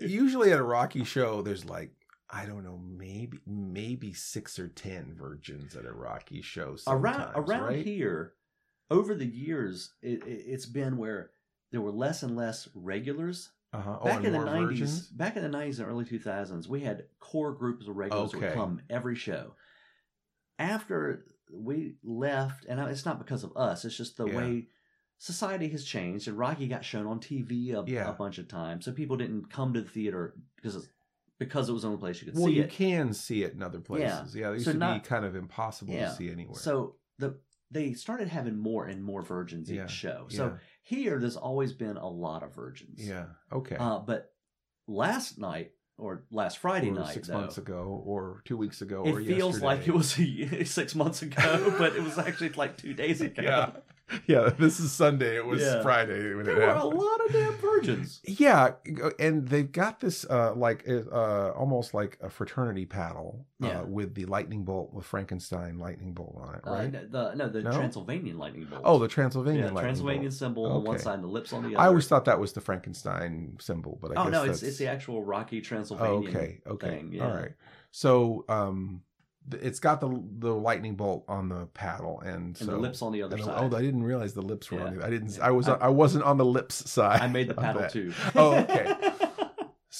[0.00, 1.90] usually at a Rocky show, there's like
[2.32, 6.76] I don't know, maybe maybe six or ten virgins at a Rocky show.
[6.86, 7.84] around around right?
[7.84, 8.34] here,
[8.90, 11.30] over the years, it, it, it's been where
[11.72, 13.98] there were less and less regulars Uh-huh.
[14.00, 17.04] Oh, back in the nineties, back in the nineties and early two thousands, we had
[17.18, 18.46] core groups of regulars that Okay.
[18.46, 19.54] would come every show.
[20.58, 23.84] After we left, and it's not because of us.
[23.84, 24.36] It's just the Yeah.
[24.36, 24.68] way
[25.18, 28.08] society has changed, and Rocky got shown on TV a, Yeah.
[28.10, 30.88] a bunch of times, so people didn't come to the theater because it's,
[31.40, 32.66] because it was the only place you could well, see you it.
[32.66, 34.36] Well, you can see it in other places.
[34.36, 36.10] Yeah, it used So to not- be kind of impossible Yeah.
[36.10, 36.54] to see anywhere.
[36.60, 37.40] So the
[37.72, 39.84] they started having more and more virgins Yeah.
[39.84, 40.26] each show.
[40.28, 40.52] So yeah,
[40.82, 43.04] here, there's always been a lot of virgins.
[43.06, 43.76] yeah, okay.
[43.76, 44.32] Uh, but
[44.86, 49.04] last night or last Friday or night, six though, months ago, or two weeks ago,
[49.06, 52.94] it feels like it was a, six months ago, but it was actually like two
[52.94, 53.42] days ago.
[53.42, 53.70] Yeah.
[54.26, 55.36] Yeah, this is Sunday.
[55.36, 55.82] It was Yeah.
[55.82, 58.20] Friday when There it were a lot of damn virgins.
[58.26, 58.72] Yeah,
[59.18, 63.82] and they've got this uh, like uh, almost like a fraternity paddle uh, Yeah.
[63.82, 66.92] with the lightning bolt with Frankenstein lightning bolt on it, Uh, right?
[66.92, 67.70] no, the no, the No?
[67.72, 68.82] Transylvanian lightning bolt.
[68.84, 70.32] oh, the Transylvanian yeah, Transylvanian bolt.
[70.34, 71.80] symbol on one side and the lips on the other.
[71.80, 74.68] I always thought that was the Frankenstein symbol, but I oh guess no, that's it's
[74.70, 76.28] it's the actual Rocky oh, Transylvanian.
[76.36, 77.24] okay, okay, thing, yeah.
[77.26, 77.52] all right.
[77.92, 79.02] So, um,
[79.52, 83.12] it's got the the lightning bolt on the paddle, and, And so the lips on
[83.12, 83.72] the other the- side.
[83.72, 85.04] oh, I didn't realize the lips were on the.
[85.06, 85.36] I didn't.
[85.36, 85.46] Yeah.
[85.46, 85.68] I was.
[85.68, 87.20] I- I, wasn't on the lips side.
[87.20, 88.12] I made the paddle too.
[88.36, 88.94] Oh, okay.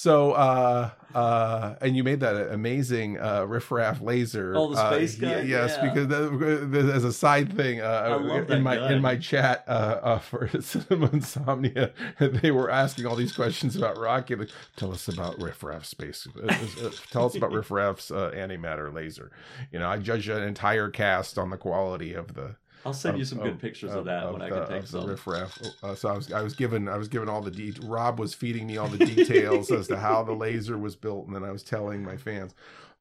[0.01, 4.55] So, uh, uh, and you made that amazing uh, riffraff laser.
[4.55, 5.47] Oh, the uh, space ye- gun?
[5.47, 5.93] yes, Yeah.
[5.93, 10.49] because that, as a side thing, uh, in my in my chat uh, uh, for
[10.61, 14.33] Cinema Insomnia, they were asking all these questions about Rocky.
[14.33, 16.27] Like, tell us about riffraff space.
[16.35, 19.31] Uh, uh, uh, tell us about riffraff's uh, antimatter laser.
[19.71, 22.55] You know, I judge an entire cast on the quality of the
[22.85, 24.83] I'll send you of- some good of- pictures of, that when I the, can take
[24.83, 25.09] of the some.
[25.09, 25.59] riffraff.
[25.83, 28.33] Uh, so I was I was given I was given all the de- Rob was
[28.33, 31.51] feeding me all the details as to how the laser was built, and then I
[31.51, 32.53] was telling my fans.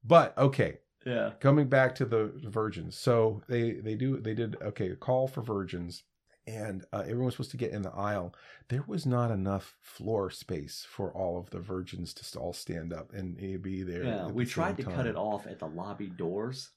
[0.05, 1.33] But okay, Yeah.
[1.41, 2.97] coming back to the virgins.
[2.97, 6.05] So they they do they did okay a call for virgins,
[6.47, 8.35] and uh, everyone was supposed to get in the aisle.
[8.69, 13.13] There was not enough floor space for all of the virgins to all stand up
[13.13, 14.05] and be there.
[14.05, 16.71] Yeah, we the tried to same cut it off at the lobby doors,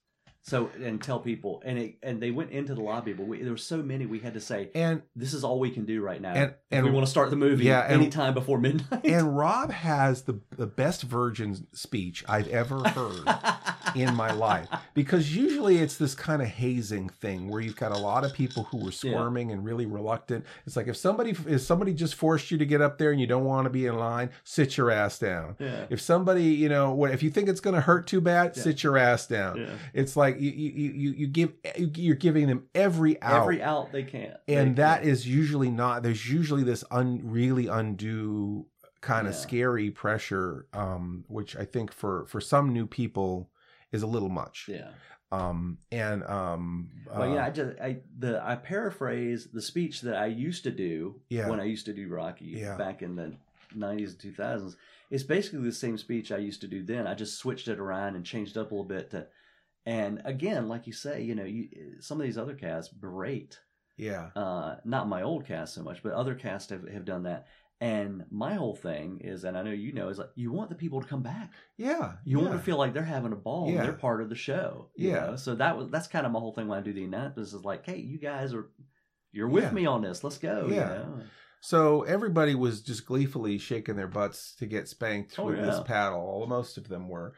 [0.46, 3.52] so and tell people, and it, and they went into the lobby, but we, there
[3.52, 6.22] were so many we had to say, And this is all we can do right
[6.22, 6.34] now.
[6.34, 9.06] And- and- we want to start the movie Yeah, and- anytime before midnight.
[9.06, 13.28] and Rob has the the best virgin speech I've ever heard.
[13.96, 17.98] in my life because usually it's this kind of hazing thing where you've got a
[17.98, 21.94] lot of people who are squirming and really reluctant it's like if somebody if somebody
[21.94, 24.32] just forced you to get up there and you don't want to be in line
[24.46, 27.82] sit your ass down yeah, if somebody you know if you think it's going to
[27.82, 28.64] hurt too bad Yeah.
[28.64, 29.70] sit your ass down yeah.
[29.94, 31.54] it's like you you you, you give
[31.96, 36.04] you're giving them every out Every out they can, and They- that is usually not
[36.04, 38.66] there's usually this un, really undue
[39.02, 39.40] kind of Yeah.
[39.40, 43.50] scary pressure um which i think for for some new people
[43.92, 44.92] is a little much yeah.
[45.34, 50.16] um and um Well, uh, yeah, I just I the I paraphrase the speech that
[50.16, 51.50] I used to do Yeah.
[51.50, 52.78] when I used to do Rocky Yeah.
[52.78, 53.34] back in the
[53.76, 54.78] nineties and two thousands.
[55.12, 57.06] It's basically the same speech I used to do then.
[57.06, 59.28] I just switched it around and changed up a little bit to
[59.86, 61.70] and again, like you say, you know, you
[62.00, 63.60] some of these other casts berate.
[63.98, 67.48] yeah Uh not my old cast so much, but other casts have, have done that.
[67.82, 70.76] And my whole thing is, and I know you know, is like you want the
[70.76, 71.52] people to come back.
[71.78, 73.70] yeah You want to feel like they're having a ball.
[73.70, 73.84] Yeah.
[73.84, 74.90] They're part of the show.
[74.96, 75.14] Yeah.
[75.16, 75.36] know?
[75.36, 77.66] So that was that's kind of my whole thing when I do the announcements is
[77.66, 78.70] like, hey, you guys are
[79.34, 79.72] you're with Yeah.
[79.72, 80.24] me on this.
[80.24, 80.68] Let's go.
[80.70, 80.76] Yeah.
[80.76, 81.22] You know?
[81.60, 86.20] so everybody was just gleefully shaking their butts to get spanked Oh, with this paddle
[86.22, 87.34] All most of them were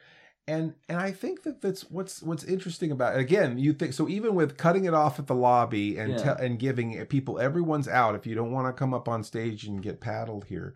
[0.48, 4.08] and and i think that that's what's what's interesting about it again you think so
[4.08, 6.36] even with cutting it off at the lobby and Yeah.
[6.36, 9.66] te- and giving people everyone's out if you don't want to come up on stage
[9.66, 10.76] and get paddled here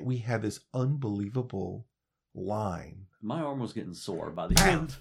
[0.00, 1.86] we had this unbelievable
[2.34, 4.78] line My arm was getting sore by the Bam.
[4.78, 4.96] end.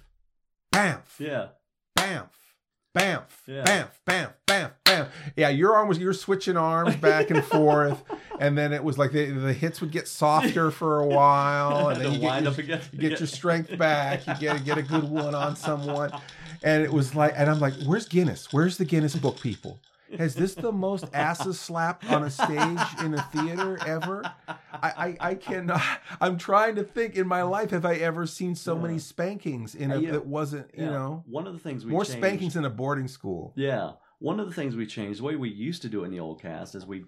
[0.73, 1.47] bamf Yeah.
[1.97, 2.29] bamf
[2.95, 3.63] bamf Yeah.
[3.63, 8.03] bamf bamf bamf bamf yeah your arm was you were switching arms back and forth
[8.39, 12.01] and then it was like the, the hits would get softer for a while and
[12.01, 12.81] then you get, wind your, up again.
[12.91, 16.11] you get your strength back you get get a good one on someone
[16.63, 19.79] and it was like and i'm like where's guinness where's the guinness book people
[20.17, 24.23] has this the most asses slapped on a stage in a theater ever
[24.71, 25.81] I, I i cannot
[26.21, 28.81] i'm trying to think in my life have i ever seen so Yeah.
[28.81, 30.89] many spankings in a Uh, you know, that wasn't you Yeah.
[30.91, 33.93] know one of the things we more changed, spankings in a boarding school Yeah.
[34.19, 36.19] One of the things we changed, the way we used to do it in the
[36.21, 37.03] old cast, is we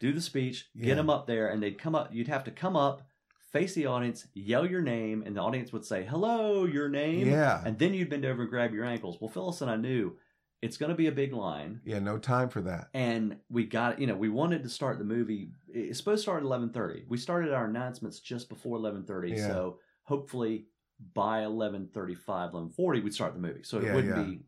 [0.00, 0.86] do the speech, Yeah.
[0.86, 2.08] get them up there, and they'd come up.
[2.14, 3.06] You'd have to come up,
[3.52, 7.60] face the audience, yell your name, and the audience would say, "Hello, your name." Yeah.
[7.66, 9.18] And then you'd bend over and grab your ankles.
[9.20, 10.16] Well, Phyllis and I knew
[10.62, 12.88] it's going to be a big line, Yeah, no time for that.
[12.94, 15.50] and we got you know we wanted to start the movie.
[15.68, 17.04] It's supposed to start at eleven thirty.
[17.08, 19.46] We started our announcements just before eleven thirty, Yeah.
[19.48, 20.66] so hopefully
[21.14, 22.16] by 11.35
[22.52, 24.22] 11.40 we'd start the movie so it Yeah, wouldn't yeah.
[24.24, 24.40] be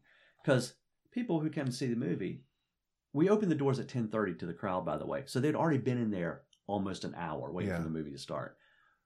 [0.43, 0.75] because
[1.13, 2.43] people who come to see the movie
[3.13, 5.79] we opened the doors at 10.30 to the crowd by the way so they'd already
[5.79, 7.77] been in there almost an hour waiting Yeah.
[7.77, 8.57] for the movie to start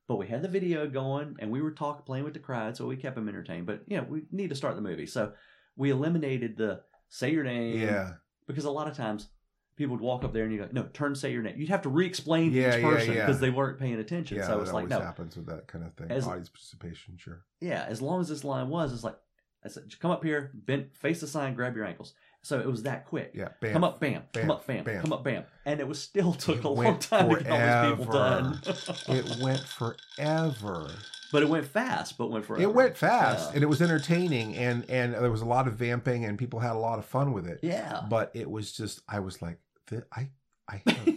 [0.08, 2.86] but we had the video going and we were talking playing with the crowd so
[2.86, 5.32] we kept them entertained but you know we need to start the movie so
[5.76, 6.80] we eliminated the
[7.14, 7.78] say your name.
[7.78, 8.14] Yeah.
[8.46, 9.28] Because a lot of times
[9.76, 11.54] people would walk up there and you go, no, turn say your name.
[11.56, 13.26] You'd have to re-explain to Yeah, each yeah, person yeah.
[13.26, 14.36] because they weren't paying attention.
[14.38, 16.10] Yeah, so it's like, no, happens with that kind of thing.
[16.10, 17.44] As- Audience participation, sure.
[17.60, 19.16] yeah, as long as this line was, it's like,
[19.64, 22.14] I said, come up here, bend, face the sign, grab your ankles.
[22.42, 23.30] So it was that quick.
[23.34, 23.72] Yeah, bam.
[23.72, 25.00] Come up, bam, bam, come up, bam, bam.
[25.00, 27.88] come up, bam, and it was still took It a long time to get all
[27.88, 28.60] these people done.
[29.08, 30.90] It went forever.
[31.34, 32.62] but it went fast, but went forever.
[32.62, 33.54] It went fast, Yeah.
[33.56, 36.72] and it was entertaining, and and there was a lot of vamping, and people had
[36.72, 37.58] a lot of fun with it.
[37.62, 38.02] Yeah.
[38.08, 39.58] But it was just, I was like,
[40.12, 40.28] I,
[40.68, 41.08] I, have,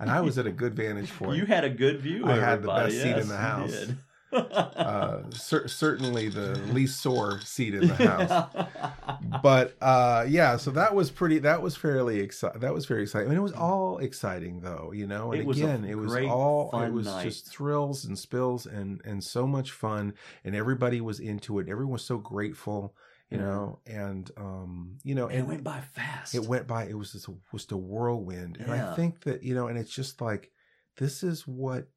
[0.00, 1.36] and I was at a good vantage point.
[1.36, 2.26] You had a good view.
[2.26, 2.90] I had the everybody.
[2.92, 3.86] best seat in Yes, the house.
[4.32, 8.28] Uh, cer- certainly the least sore seat in the house.
[8.54, 9.38] Yeah.
[9.42, 13.28] but uh yeah so that was pretty that was fairly exciting that was very exciting
[13.28, 16.70] I mean, it was all exciting though you know and It again it was all
[16.82, 17.24] it was night.
[17.24, 21.92] just thrills and spills and and so much fun and everybody was into it everyone
[21.94, 22.94] was so grateful
[23.30, 23.44] you Yeah.
[23.44, 26.34] know and um you know And it went by fast.
[26.34, 29.54] it went by it was just a, was a whirlwind and i think that you
[29.54, 30.50] know and it's just like
[30.96, 31.88] this is what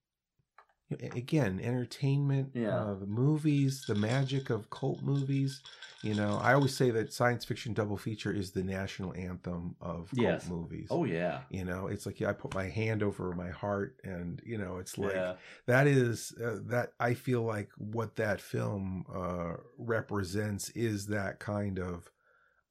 [0.91, 2.76] again entertainment Yeah.
[2.76, 5.61] uh, the movies the magic of cult movies
[6.02, 10.10] you know i always say that science fiction double feature is the national anthem of
[10.10, 10.49] cult Yes.
[10.49, 11.41] movies Oh yeah.
[11.52, 14.78] you know it's like yeah, i put my hand over my heart and you know
[14.78, 15.36] it's like yeah.
[15.68, 21.78] that is uh, that i feel like what that film uh represents is that kind
[21.80, 22.10] of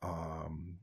[0.02, 0.74] um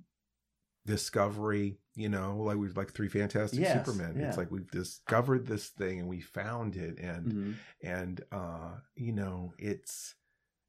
[0.86, 4.28] discovery you know like we've like three fantastic Yes, supermen yeah.
[4.28, 7.54] it's like we've discovered this thing and we found it and Mhm.
[7.82, 10.16] and uh you know it's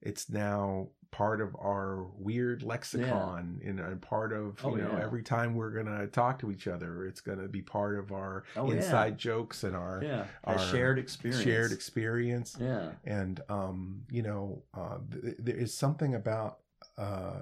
[0.03, 5.03] it's now part of our weird lexicon and, and part of you Oh, know yeah.
[5.05, 8.69] every time we're gonna talk to each other it's gonna be part of our Oh,
[8.71, 8.77] yeah.
[8.77, 10.27] inside jokes and our Yeah.
[10.45, 11.43] our shared experience.
[11.43, 12.93] shared experience Yeah.
[13.05, 16.59] and um you know uh th- there is something about
[16.99, 17.41] uh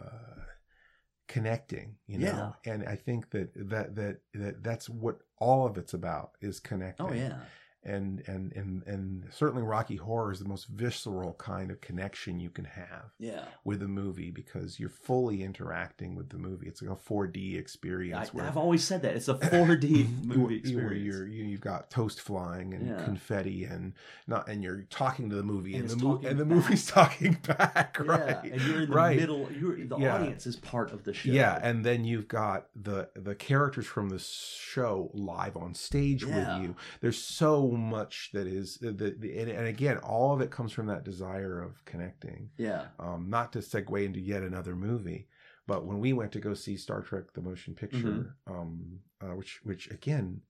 [1.27, 2.55] connecting you know?
[2.67, 6.69] And i think that that that that that's what all of it's about is oh,
[6.69, 7.07] connecting.
[7.07, 7.39] Oh yeah.
[7.85, 12.51] And and and and certainly rocky horror is the most visceral kind of connection you
[12.51, 13.45] can have Yeah.
[13.65, 18.33] with the movie because you're fully interacting with the movie it's like a 4D experience
[18.33, 20.91] where I've always said that it's a 4D movie experience.
[20.91, 23.05] Where you're, you, you've got toast flying and Yeah.
[23.05, 23.93] confetti and
[24.27, 27.37] not, and you're talking to the movie And and, the mo- and the movie's talking
[27.47, 28.45] back, yeah, right?
[28.53, 29.19] and you're in the right.
[29.19, 29.49] middle.
[29.53, 30.15] You're the Yeah.
[30.15, 31.31] audience is part of the show.
[31.31, 36.49] Yeah, and then you've got the the characters from the show live on stage with
[36.63, 36.75] you.
[37.01, 40.87] There's so much that is the, the and, and again, all of it comes from
[40.87, 42.51] that desire of connecting.
[42.57, 45.29] yeah, Um, not to segue into yet another movie,
[45.67, 47.99] but when we went to go see Star Trek: The Motion Picture,
[48.47, 48.53] Mm-hmm.
[48.53, 50.41] um, uh, which which again,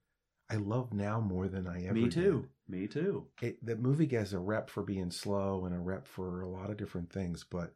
[0.51, 1.95] I love now more than I ever.
[1.95, 2.13] me did.
[2.13, 2.49] too.
[2.69, 3.27] Me too.
[3.43, 6.71] It, the movie gets a rep for being slow and a rep for a lot
[6.71, 7.75] of different things, but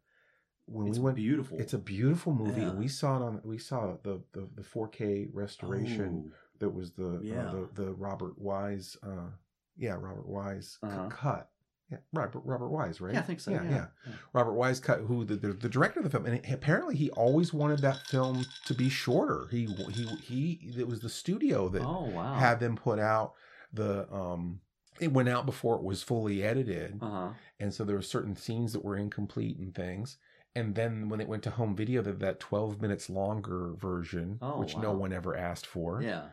[0.65, 1.59] when It's we went, beautiful.
[1.61, 2.61] it's a beautiful movie.
[2.63, 2.73] Yeah.
[2.75, 3.41] We saw it on.
[3.45, 7.47] We saw the the, the 4K restoration Oh, that was the Yeah.
[7.47, 8.97] uh, the the Robert Wise.
[9.03, 9.31] Uh,
[9.77, 11.09] yeah, Robert Wise Uh-huh.
[11.09, 11.51] cut.
[11.91, 13.15] Yeah, Robert Robert Wise, right?
[13.15, 13.51] Yeah, I think so.
[13.51, 14.13] Yeah, Yeah, yeah.
[14.35, 17.55] Robert Wise cut who the, the the director of the film, and apparently he always
[17.55, 19.47] wanted that film to be shorter.
[19.51, 20.73] He he he.
[20.77, 22.35] It was the studio that Oh wow.
[22.35, 23.35] had them put out
[23.73, 24.61] the um.
[25.01, 27.29] It went out before it was fully edited, uh huh.
[27.61, 30.19] and so there were certain scenes that were incomplete and things.
[30.57, 34.59] And then when it went to home video, that that twelve minutes longer version, Oh,
[34.59, 36.03] which no one ever asked for.
[36.03, 36.25] Yeah.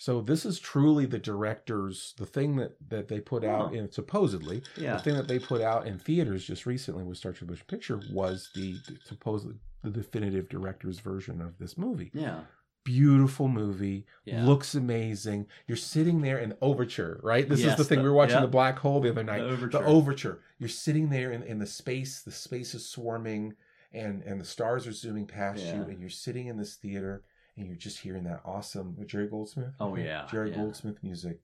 [0.00, 4.62] So this is truly the director's the thing that that they put out in supposedly
[4.78, 4.94] Yeah.
[4.96, 8.00] the thing that they put out in theaters just recently with Star Trek Motion Picture
[8.10, 12.10] was the, the supposedly the definitive director's version of this movie.
[12.14, 12.40] Yeah.
[12.82, 14.42] Beautiful movie, Yeah.
[14.46, 15.46] looks amazing.
[15.66, 17.46] You're sitting there in Overture, right?
[17.46, 18.40] This is the thing the- we were watching yeah.
[18.40, 19.42] the Black Hole the other night.
[19.42, 19.84] The The overture.
[19.86, 20.38] Overture.
[20.58, 22.22] You're sitting there in, in the space.
[22.22, 23.52] The space is swarming,
[23.92, 27.22] and and the stars are zooming past you, and you're sitting in this theater,
[27.60, 29.74] and you're just hearing that awesome Jerry Goldsmith.
[29.78, 30.56] Oh, yeah, Jerry yeah.
[30.56, 31.40] Goldsmith music,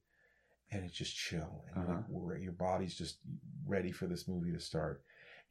[0.71, 2.03] and it's just chill, and like, Uh-huh.
[2.09, 3.19] "We're- your body's just
[3.67, 5.03] ready for this movie to start.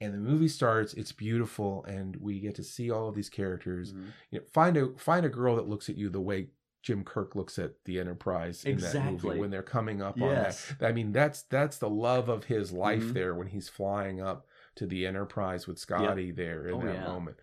[0.01, 0.93] And the movie starts.
[0.95, 3.93] It's beautiful, and we get to see all of these characters.
[3.93, 4.07] Mhm.
[4.31, 6.49] You know, find a find a girl that looks at you the way
[6.81, 9.29] Jim Kirk looks at the Enterprise in that Exactly.
[9.29, 10.71] movie when they're coming up Yes.
[10.71, 10.87] on that.
[10.87, 13.13] I mean, that's that's the love of his life Mhm.
[13.13, 17.07] there when he's flying up to the Enterprise with Scotty there in Oh, that yeah.
[17.07, 17.37] moment.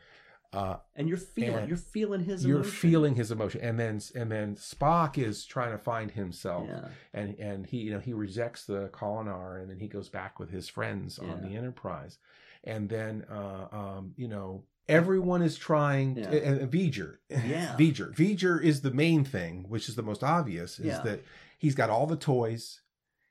[0.53, 1.55] Uh, And you're feeling.
[1.61, 2.45] And you're feeling his.
[2.45, 2.73] you're emotion.
[2.73, 6.89] feeling his emotion, and then and then Spock is trying to find himself, Yeah.
[7.15, 10.51] and and he you know he rejects the Kolinahr, and then he goes back with
[10.51, 12.19] his friends on the Enterprise,
[12.65, 16.17] and then uh, um, you know everyone is trying.
[16.19, 16.29] Yeah.
[16.31, 17.75] And, and V'ger, Yeah.
[17.79, 21.01] V'ger, V'ger is the main thing, which is the most obvious, is Yeah.
[21.03, 21.21] that
[21.57, 22.81] he's got all the toys,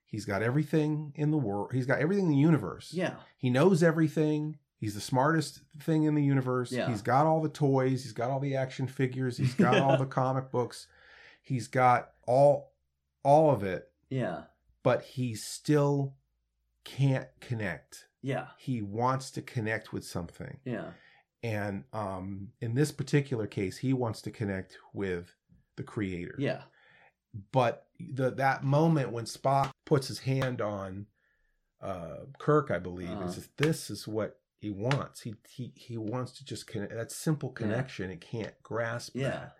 [0.05, 2.93] he's got everything in the world, he's got everything in the universe.
[2.93, 3.15] Yeah.
[3.37, 4.57] He knows everything.
[4.81, 6.71] He's the smartest thing in the universe.
[6.71, 6.89] Yeah.
[6.89, 8.01] He's got all the toys.
[8.03, 9.37] He's got all the action figures.
[9.37, 10.87] He's got all the comic books.
[11.43, 12.73] He's got all
[13.23, 14.45] all of it, Yeah.
[14.83, 16.15] but he still
[16.83, 18.07] can't connect.
[18.23, 18.47] Yeah.
[18.57, 20.57] He wants to connect with something.
[20.65, 20.89] Yeah.
[21.43, 25.35] And um, in this particular case, he wants to connect with
[25.77, 26.35] the creator.
[26.39, 26.61] Yeah.
[27.51, 31.05] But the that moment when Spock puts his hand on
[31.81, 33.25] uh, Kirk, I believe, Uh-huh.
[33.25, 35.21] is this is what he wants.
[35.21, 36.93] He he he wants to just connect.
[36.93, 38.09] That simple connection.
[38.11, 39.29] It can't grasp Yeah.
[39.29, 39.55] that.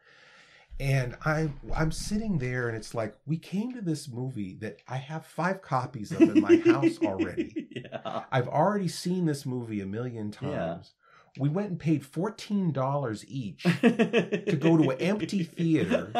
[0.80, 4.98] And I'm I'm sitting there, and it's like we came to this movie that I
[4.98, 7.68] have five copies of in my house already.
[7.72, 8.24] yeah.
[8.32, 10.50] I've already seen this movie a million Yeah.
[10.50, 10.94] times.
[11.40, 16.12] We went and paid fourteen dollars each to go to an empty theater.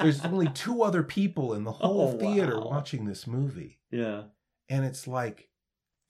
[0.00, 2.68] There's only two other people in the whole Oh, theater wow.
[2.68, 4.24] watching this movie, Yeah.
[4.68, 5.48] and it's like,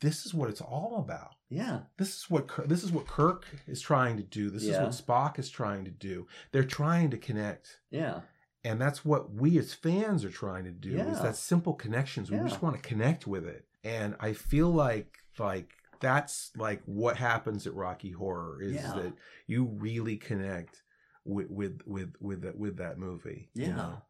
[0.00, 1.34] this is what it's all about.
[1.48, 1.80] Yeah.
[1.96, 4.50] This is what Kirk, this is what Kirk is trying to do.
[4.50, 4.86] This Yeah.
[4.86, 6.26] is what Spock is trying to do.
[6.52, 7.80] They're trying to connect.
[7.90, 8.20] Yeah.
[8.64, 11.10] And that's what we as fans are trying to do Yeah.
[11.10, 12.30] is that simple connections.
[12.30, 12.42] Yeah.
[12.42, 13.66] We just want to connect with it.
[13.84, 15.70] And I feel like like
[16.00, 19.12] that's like what happens at Rocky Horror is that
[19.46, 20.82] you really connect
[21.24, 23.50] with with with with that with that movie.
[23.54, 23.76] you Yeah.
[23.76, 24.02] know?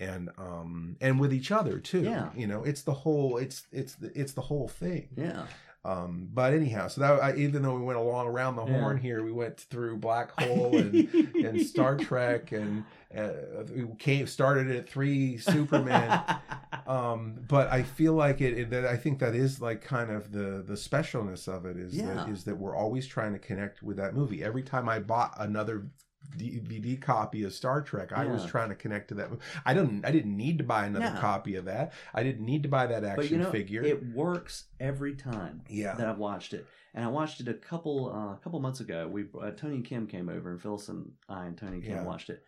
[0.00, 2.02] And um and with each other too.
[2.02, 2.30] Yeah.
[2.36, 5.08] You know, it's the whole it's it's the it's the whole thing.
[5.16, 5.46] Yeah.
[5.86, 8.80] Um, but anyhow, so that I, even though we went along around the Yeah.
[8.80, 10.94] horn here, we went through Black Hole and
[11.34, 12.84] and Star Trek and
[13.14, 13.28] uh,
[13.72, 16.22] we came started at three Superman.
[16.86, 20.32] um, but I feel like it, it that I think that is like kind of
[20.32, 22.14] the the specialness of it is Yeah.
[22.14, 24.42] that is that we're always trying to connect with that movie.
[24.42, 25.86] Every time I bought another
[26.36, 29.30] DVD copy of Star Trek, I was trying to connect to that.
[29.64, 30.04] I didn't.
[30.04, 31.20] I didn't need to buy another No.
[31.20, 31.92] copy of that.
[32.12, 33.82] I didn't need to buy that action but you know, figure.
[33.82, 35.94] it works every time yeah.
[35.94, 36.66] that I've watched it.
[36.94, 39.08] And I watched it a couple uh, a couple months ago.
[39.08, 41.94] We uh, Tony and Kim came over, and Phyllis and I and Tony and Kim
[41.96, 42.04] Yeah.
[42.04, 42.42] watched it.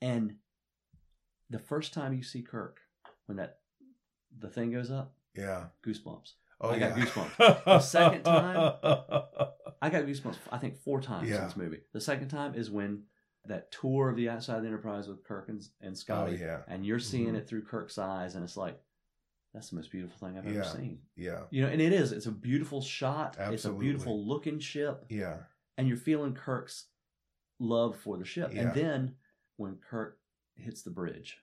[0.00, 0.36] And
[1.50, 2.80] the first time you see Kirk,
[3.26, 3.58] when that
[4.38, 5.66] the thing goes up, yeah.
[5.86, 6.32] goosebumps.
[6.60, 6.88] Oh I yeah.
[6.90, 7.64] got goosebumps.
[7.64, 8.74] The second time-
[9.82, 10.36] I got goosebumps.
[10.50, 11.38] I think four times Yeah.
[11.38, 11.80] in this movie.
[11.92, 13.02] The second time is when
[13.44, 16.62] that tour of the outside of the Enterprise with Kirk and, and oh Scotty, yeah.
[16.66, 17.36] and you're seeing Mhm.
[17.38, 18.80] it through Kirk's eyes, and it's like
[19.54, 20.60] that's the most beautiful thing I've Yeah.
[20.60, 21.00] ever seen.
[21.14, 21.44] Yeah.
[21.50, 22.12] You know, and it is.
[22.12, 23.36] It's a beautiful shot.
[23.38, 25.38] It's a beautiful looking ship, Yeah.
[25.78, 26.88] and you're feeling Kirk's
[27.58, 28.52] love for the ship.
[28.52, 28.62] Yeah.
[28.62, 29.14] And then
[29.56, 30.18] when Kirk
[30.56, 31.38] hits the bridge,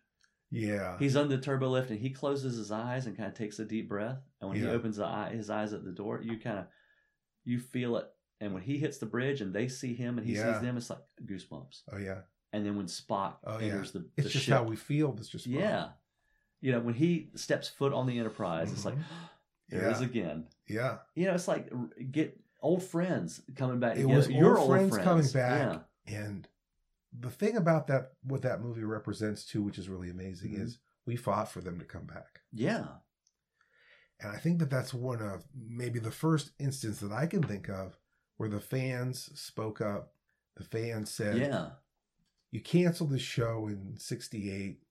[0.56, 0.98] Yeah.
[1.00, 3.66] he's under the turbo lift, and he closes his eyes and kind of takes a
[3.66, 4.20] deep breath.
[4.40, 6.66] And when he opens the eye, his eyes at the door, you kind of
[7.44, 8.06] you feel it.
[8.40, 10.54] And when he hits the bridge and they see him and he Yeah.
[10.54, 11.82] sees them, it's like goosebumps.
[11.92, 12.20] Oh yeah.
[12.52, 13.66] And then when Spock Oh, yeah.
[13.74, 15.16] enters the, It's just ship, how we feel.
[15.18, 15.90] It's just yeah,
[16.62, 18.96] you know, when he steps foot on the Enterprise, it's like
[19.70, 19.90] there Mm-hmm.
[19.90, 19.96] Yeah.
[19.96, 20.48] is again.
[20.68, 20.98] Yeah.
[21.16, 21.72] You know, it's like
[22.12, 24.16] get old friends coming back It together.
[24.18, 25.84] was Your old friends coming back.
[26.08, 26.16] Yeah.
[26.20, 26.48] And
[27.20, 30.62] the thing about that, what that movie represents too, which is really amazing, Mhm.
[30.62, 32.42] is we fought for them to come back.
[32.52, 33.00] Yeah.
[34.20, 37.70] And I think that that's one of maybe the first instance that I can think
[37.70, 37.98] of
[38.38, 40.16] where the fans spoke up.
[40.56, 41.72] The fans said, Yeah.
[42.52, 44.84] "You canceled the show in '68.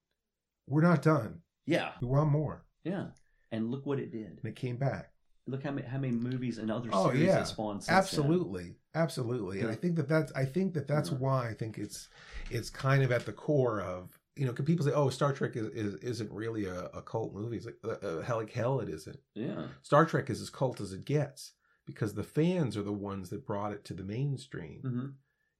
[0.66, 1.42] We're not done.
[1.66, 1.96] Yeah.
[2.00, 3.12] We want more." Yeah.
[3.50, 4.38] And look what it did.
[4.38, 5.11] And it came back.
[5.46, 7.40] Look how many how many movies and other Oh, series yeah.
[7.40, 7.82] it spawned.
[7.82, 7.96] Since then.
[7.98, 11.16] absolutely absolutely and i think that that's i think that that's Yeah.
[11.16, 12.08] why i think it's
[12.50, 15.56] it's kind of at the core of you know, 'cause people say, "Oh, Star Trek
[15.56, 18.80] is, is isn't really a, a cult movie." It's like, uh, uh, hell, like hell,
[18.80, 19.18] it isn't.
[19.34, 19.66] Yeah.
[19.82, 21.52] Star Trek is as cult as it gets
[21.84, 24.80] because the fans are the ones that brought it to the mainstream.
[24.80, 25.06] hmm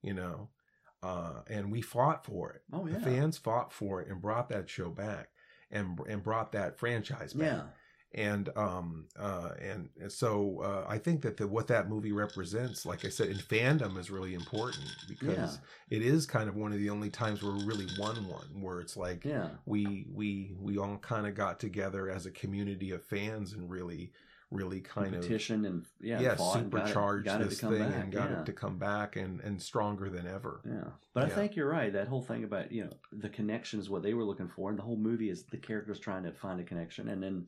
[0.01, 0.49] You know,
[1.03, 2.63] uh, and we fought for it.
[2.73, 2.95] Oh yeah.
[2.95, 5.29] The fans fought for it and brought that show back,
[5.69, 7.45] and and brought that franchise back.
[7.45, 7.63] Yeah.
[8.15, 12.85] And um uh and, and so uh i think that the, what that movie represents
[12.85, 15.59] like i said in fandom is really important because
[15.89, 18.79] it is kind of one of the only times where we really won one where
[18.79, 19.49] it's like Yeah.
[19.65, 24.11] we we we all kind of got together as a community of fans and really
[24.51, 27.79] really kind of Petition and yeah, yeah, fought and got it- supercharged got this thing
[27.79, 28.39] back, and got yeah.
[28.41, 31.91] it to come back and and stronger than ever Yeah, but I think you're right.
[31.91, 34.77] That whole thing about you know the connection is what they were looking for, and
[34.77, 37.47] the whole movie is the characters trying to find a connection, and then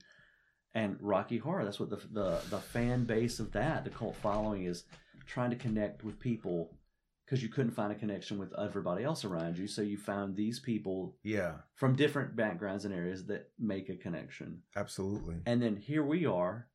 [0.76, 1.64] and Rocky Horror.
[1.64, 4.84] That's what the the the fan base of that, the cult following, is
[5.26, 6.78] trying to connect with people
[7.26, 10.60] because you couldn't find a connection with everybody else around you, so you found these
[10.60, 16.04] people yeah from different backgrounds and areas that make a connection, absolutely and then here
[16.04, 16.68] we are.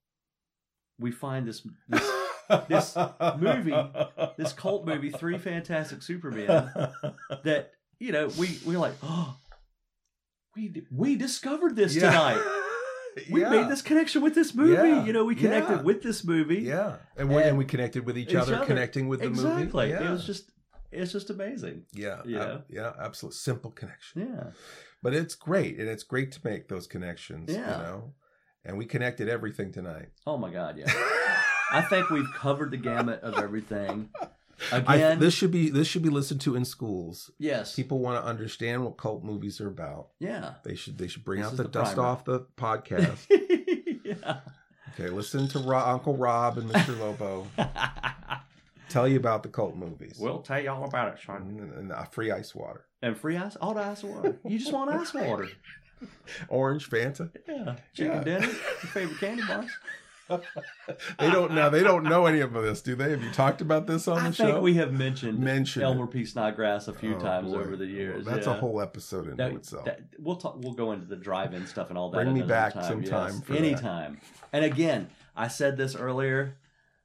[0.99, 2.11] We find this this
[2.69, 2.97] this
[3.39, 3.75] movie,
[4.37, 6.49] this cult movie, Three Fantastic Supermen.
[7.45, 9.37] that you know we we're like oh
[10.57, 12.43] we we discovered this tonight
[13.31, 13.51] we Yeah.
[13.51, 14.73] made this connection with this movie.
[14.75, 15.05] Yeah.
[15.05, 15.83] You know, we connected Yeah.
[15.83, 16.61] with this movie.
[16.61, 18.67] Yeah, and we, And- and we connected with each, Each other, other.
[18.67, 19.89] connecting with the exactly.
[19.89, 19.89] movie.
[20.03, 20.09] Yeah.
[20.09, 20.51] It was just,
[20.93, 21.85] it's just amazing.
[21.93, 22.45] yeah, Yeah.
[22.55, 24.23] ab- yeah, absolute simple connection.
[24.35, 24.51] Yeah.
[25.03, 27.51] But it's great, and it's great to make those connections.
[27.53, 27.59] Yeah.
[27.79, 28.15] You know,
[28.65, 30.09] and we connected everything tonight.
[30.27, 30.77] Oh my God.
[30.79, 30.93] Yeah.
[31.73, 34.11] I think we've covered the gamut of everything.
[34.73, 37.31] I, Again, this should be this should be listened to in schools.
[37.39, 37.75] yes.
[37.75, 40.09] People want to understand what cult movies are about.
[40.19, 40.55] yeah.
[40.65, 43.27] They should they should bring This out the, the dust off the podcast.
[44.05, 44.41] yeah.
[44.95, 46.99] okay, listen to Ro- Uncle Rob and Mr.
[46.99, 47.47] Lobo
[48.89, 50.17] tell you about the cult movies.
[50.21, 51.43] we'll tell you all about it, Sean.
[51.43, 54.39] and, and uh, free ice water, And free ice, all the ice water.
[54.45, 55.49] You just want ice water.
[56.49, 57.31] orange Fanta.
[57.49, 57.77] Yeah.
[57.95, 58.25] Chicken Yeah.
[58.25, 58.55] dinner, your
[58.93, 59.71] favorite candy bars.
[61.19, 61.71] They don't know.
[61.71, 63.11] They don't know any of this, do they?
[63.11, 64.61] Have you talked about this on I the think show?
[64.61, 66.07] we have mentioned, Mentioned Elmer.
[66.07, 66.25] P.
[66.25, 67.59] Snodgrass a few Oh, times boy.
[67.61, 68.25] over the years.
[68.25, 68.55] That's yeah.
[68.57, 69.85] a whole episode in That- itself.
[69.87, 70.57] that- we'll talk.
[70.63, 72.17] We'll go into the drive-in stuff and all that.
[72.17, 73.43] Bring me back time, sometime yes.
[73.45, 73.59] for that.
[73.59, 74.21] anytime.
[74.53, 76.57] And again, I said this earlier.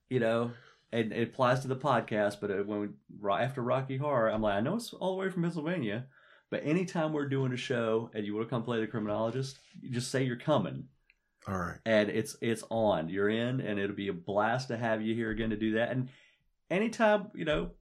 [0.10, 0.52] You know,
[0.92, 2.40] and it applies to the podcast.
[2.40, 2.80] But uh, when
[3.22, 6.06] we, after Rocky Horror, I'm like, I know it's all the way from Pennsylvania,
[6.52, 9.90] but anytime we're doing a show and you want to come play the criminologist, you
[9.90, 10.86] just say you're coming,
[11.48, 11.78] All right.
[11.86, 13.10] and it's it's on.
[13.10, 15.92] You're in, and it'll be a blast to have you here again to do that.
[15.92, 16.10] And
[16.70, 17.72] anytime you know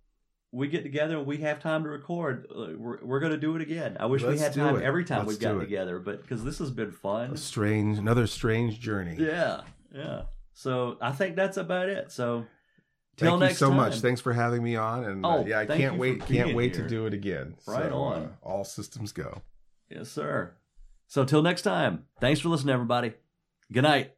[0.53, 3.57] we get together and we have time to record, uh, we're, we're going to do
[3.57, 3.97] it again.
[3.99, 4.83] I wish Let's we had time it.
[4.85, 5.65] every time Let's we've gotten it.
[5.65, 7.33] together, but because this has been fun.
[7.33, 9.17] A strange, another strange journey.
[9.19, 9.63] Yeah,
[9.93, 10.23] yeah.
[10.53, 12.13] So I think that's about it.
[12.13, 12.47] So
[13.17, 13.77] Thank till you next so time.
[13.79, 13.97] much.
[14.01, 15.05] Thanks for having me on.
[15.05, 16.25] And uh, Oh, yeah, I can't wait.
[16.27, 16.85] Can't wait here.
[16.85, 17.57] to do it again.
[17.67, 18.23] Right So, on.
[18.23, 19.43] uh, all systems go.
[19.91, 20.55] Yes, sir.
[21.09, 22.05] So till next time.
[22.21, 23.15] Thanks for listening, everybody.
[23.73, 24.13] Good night.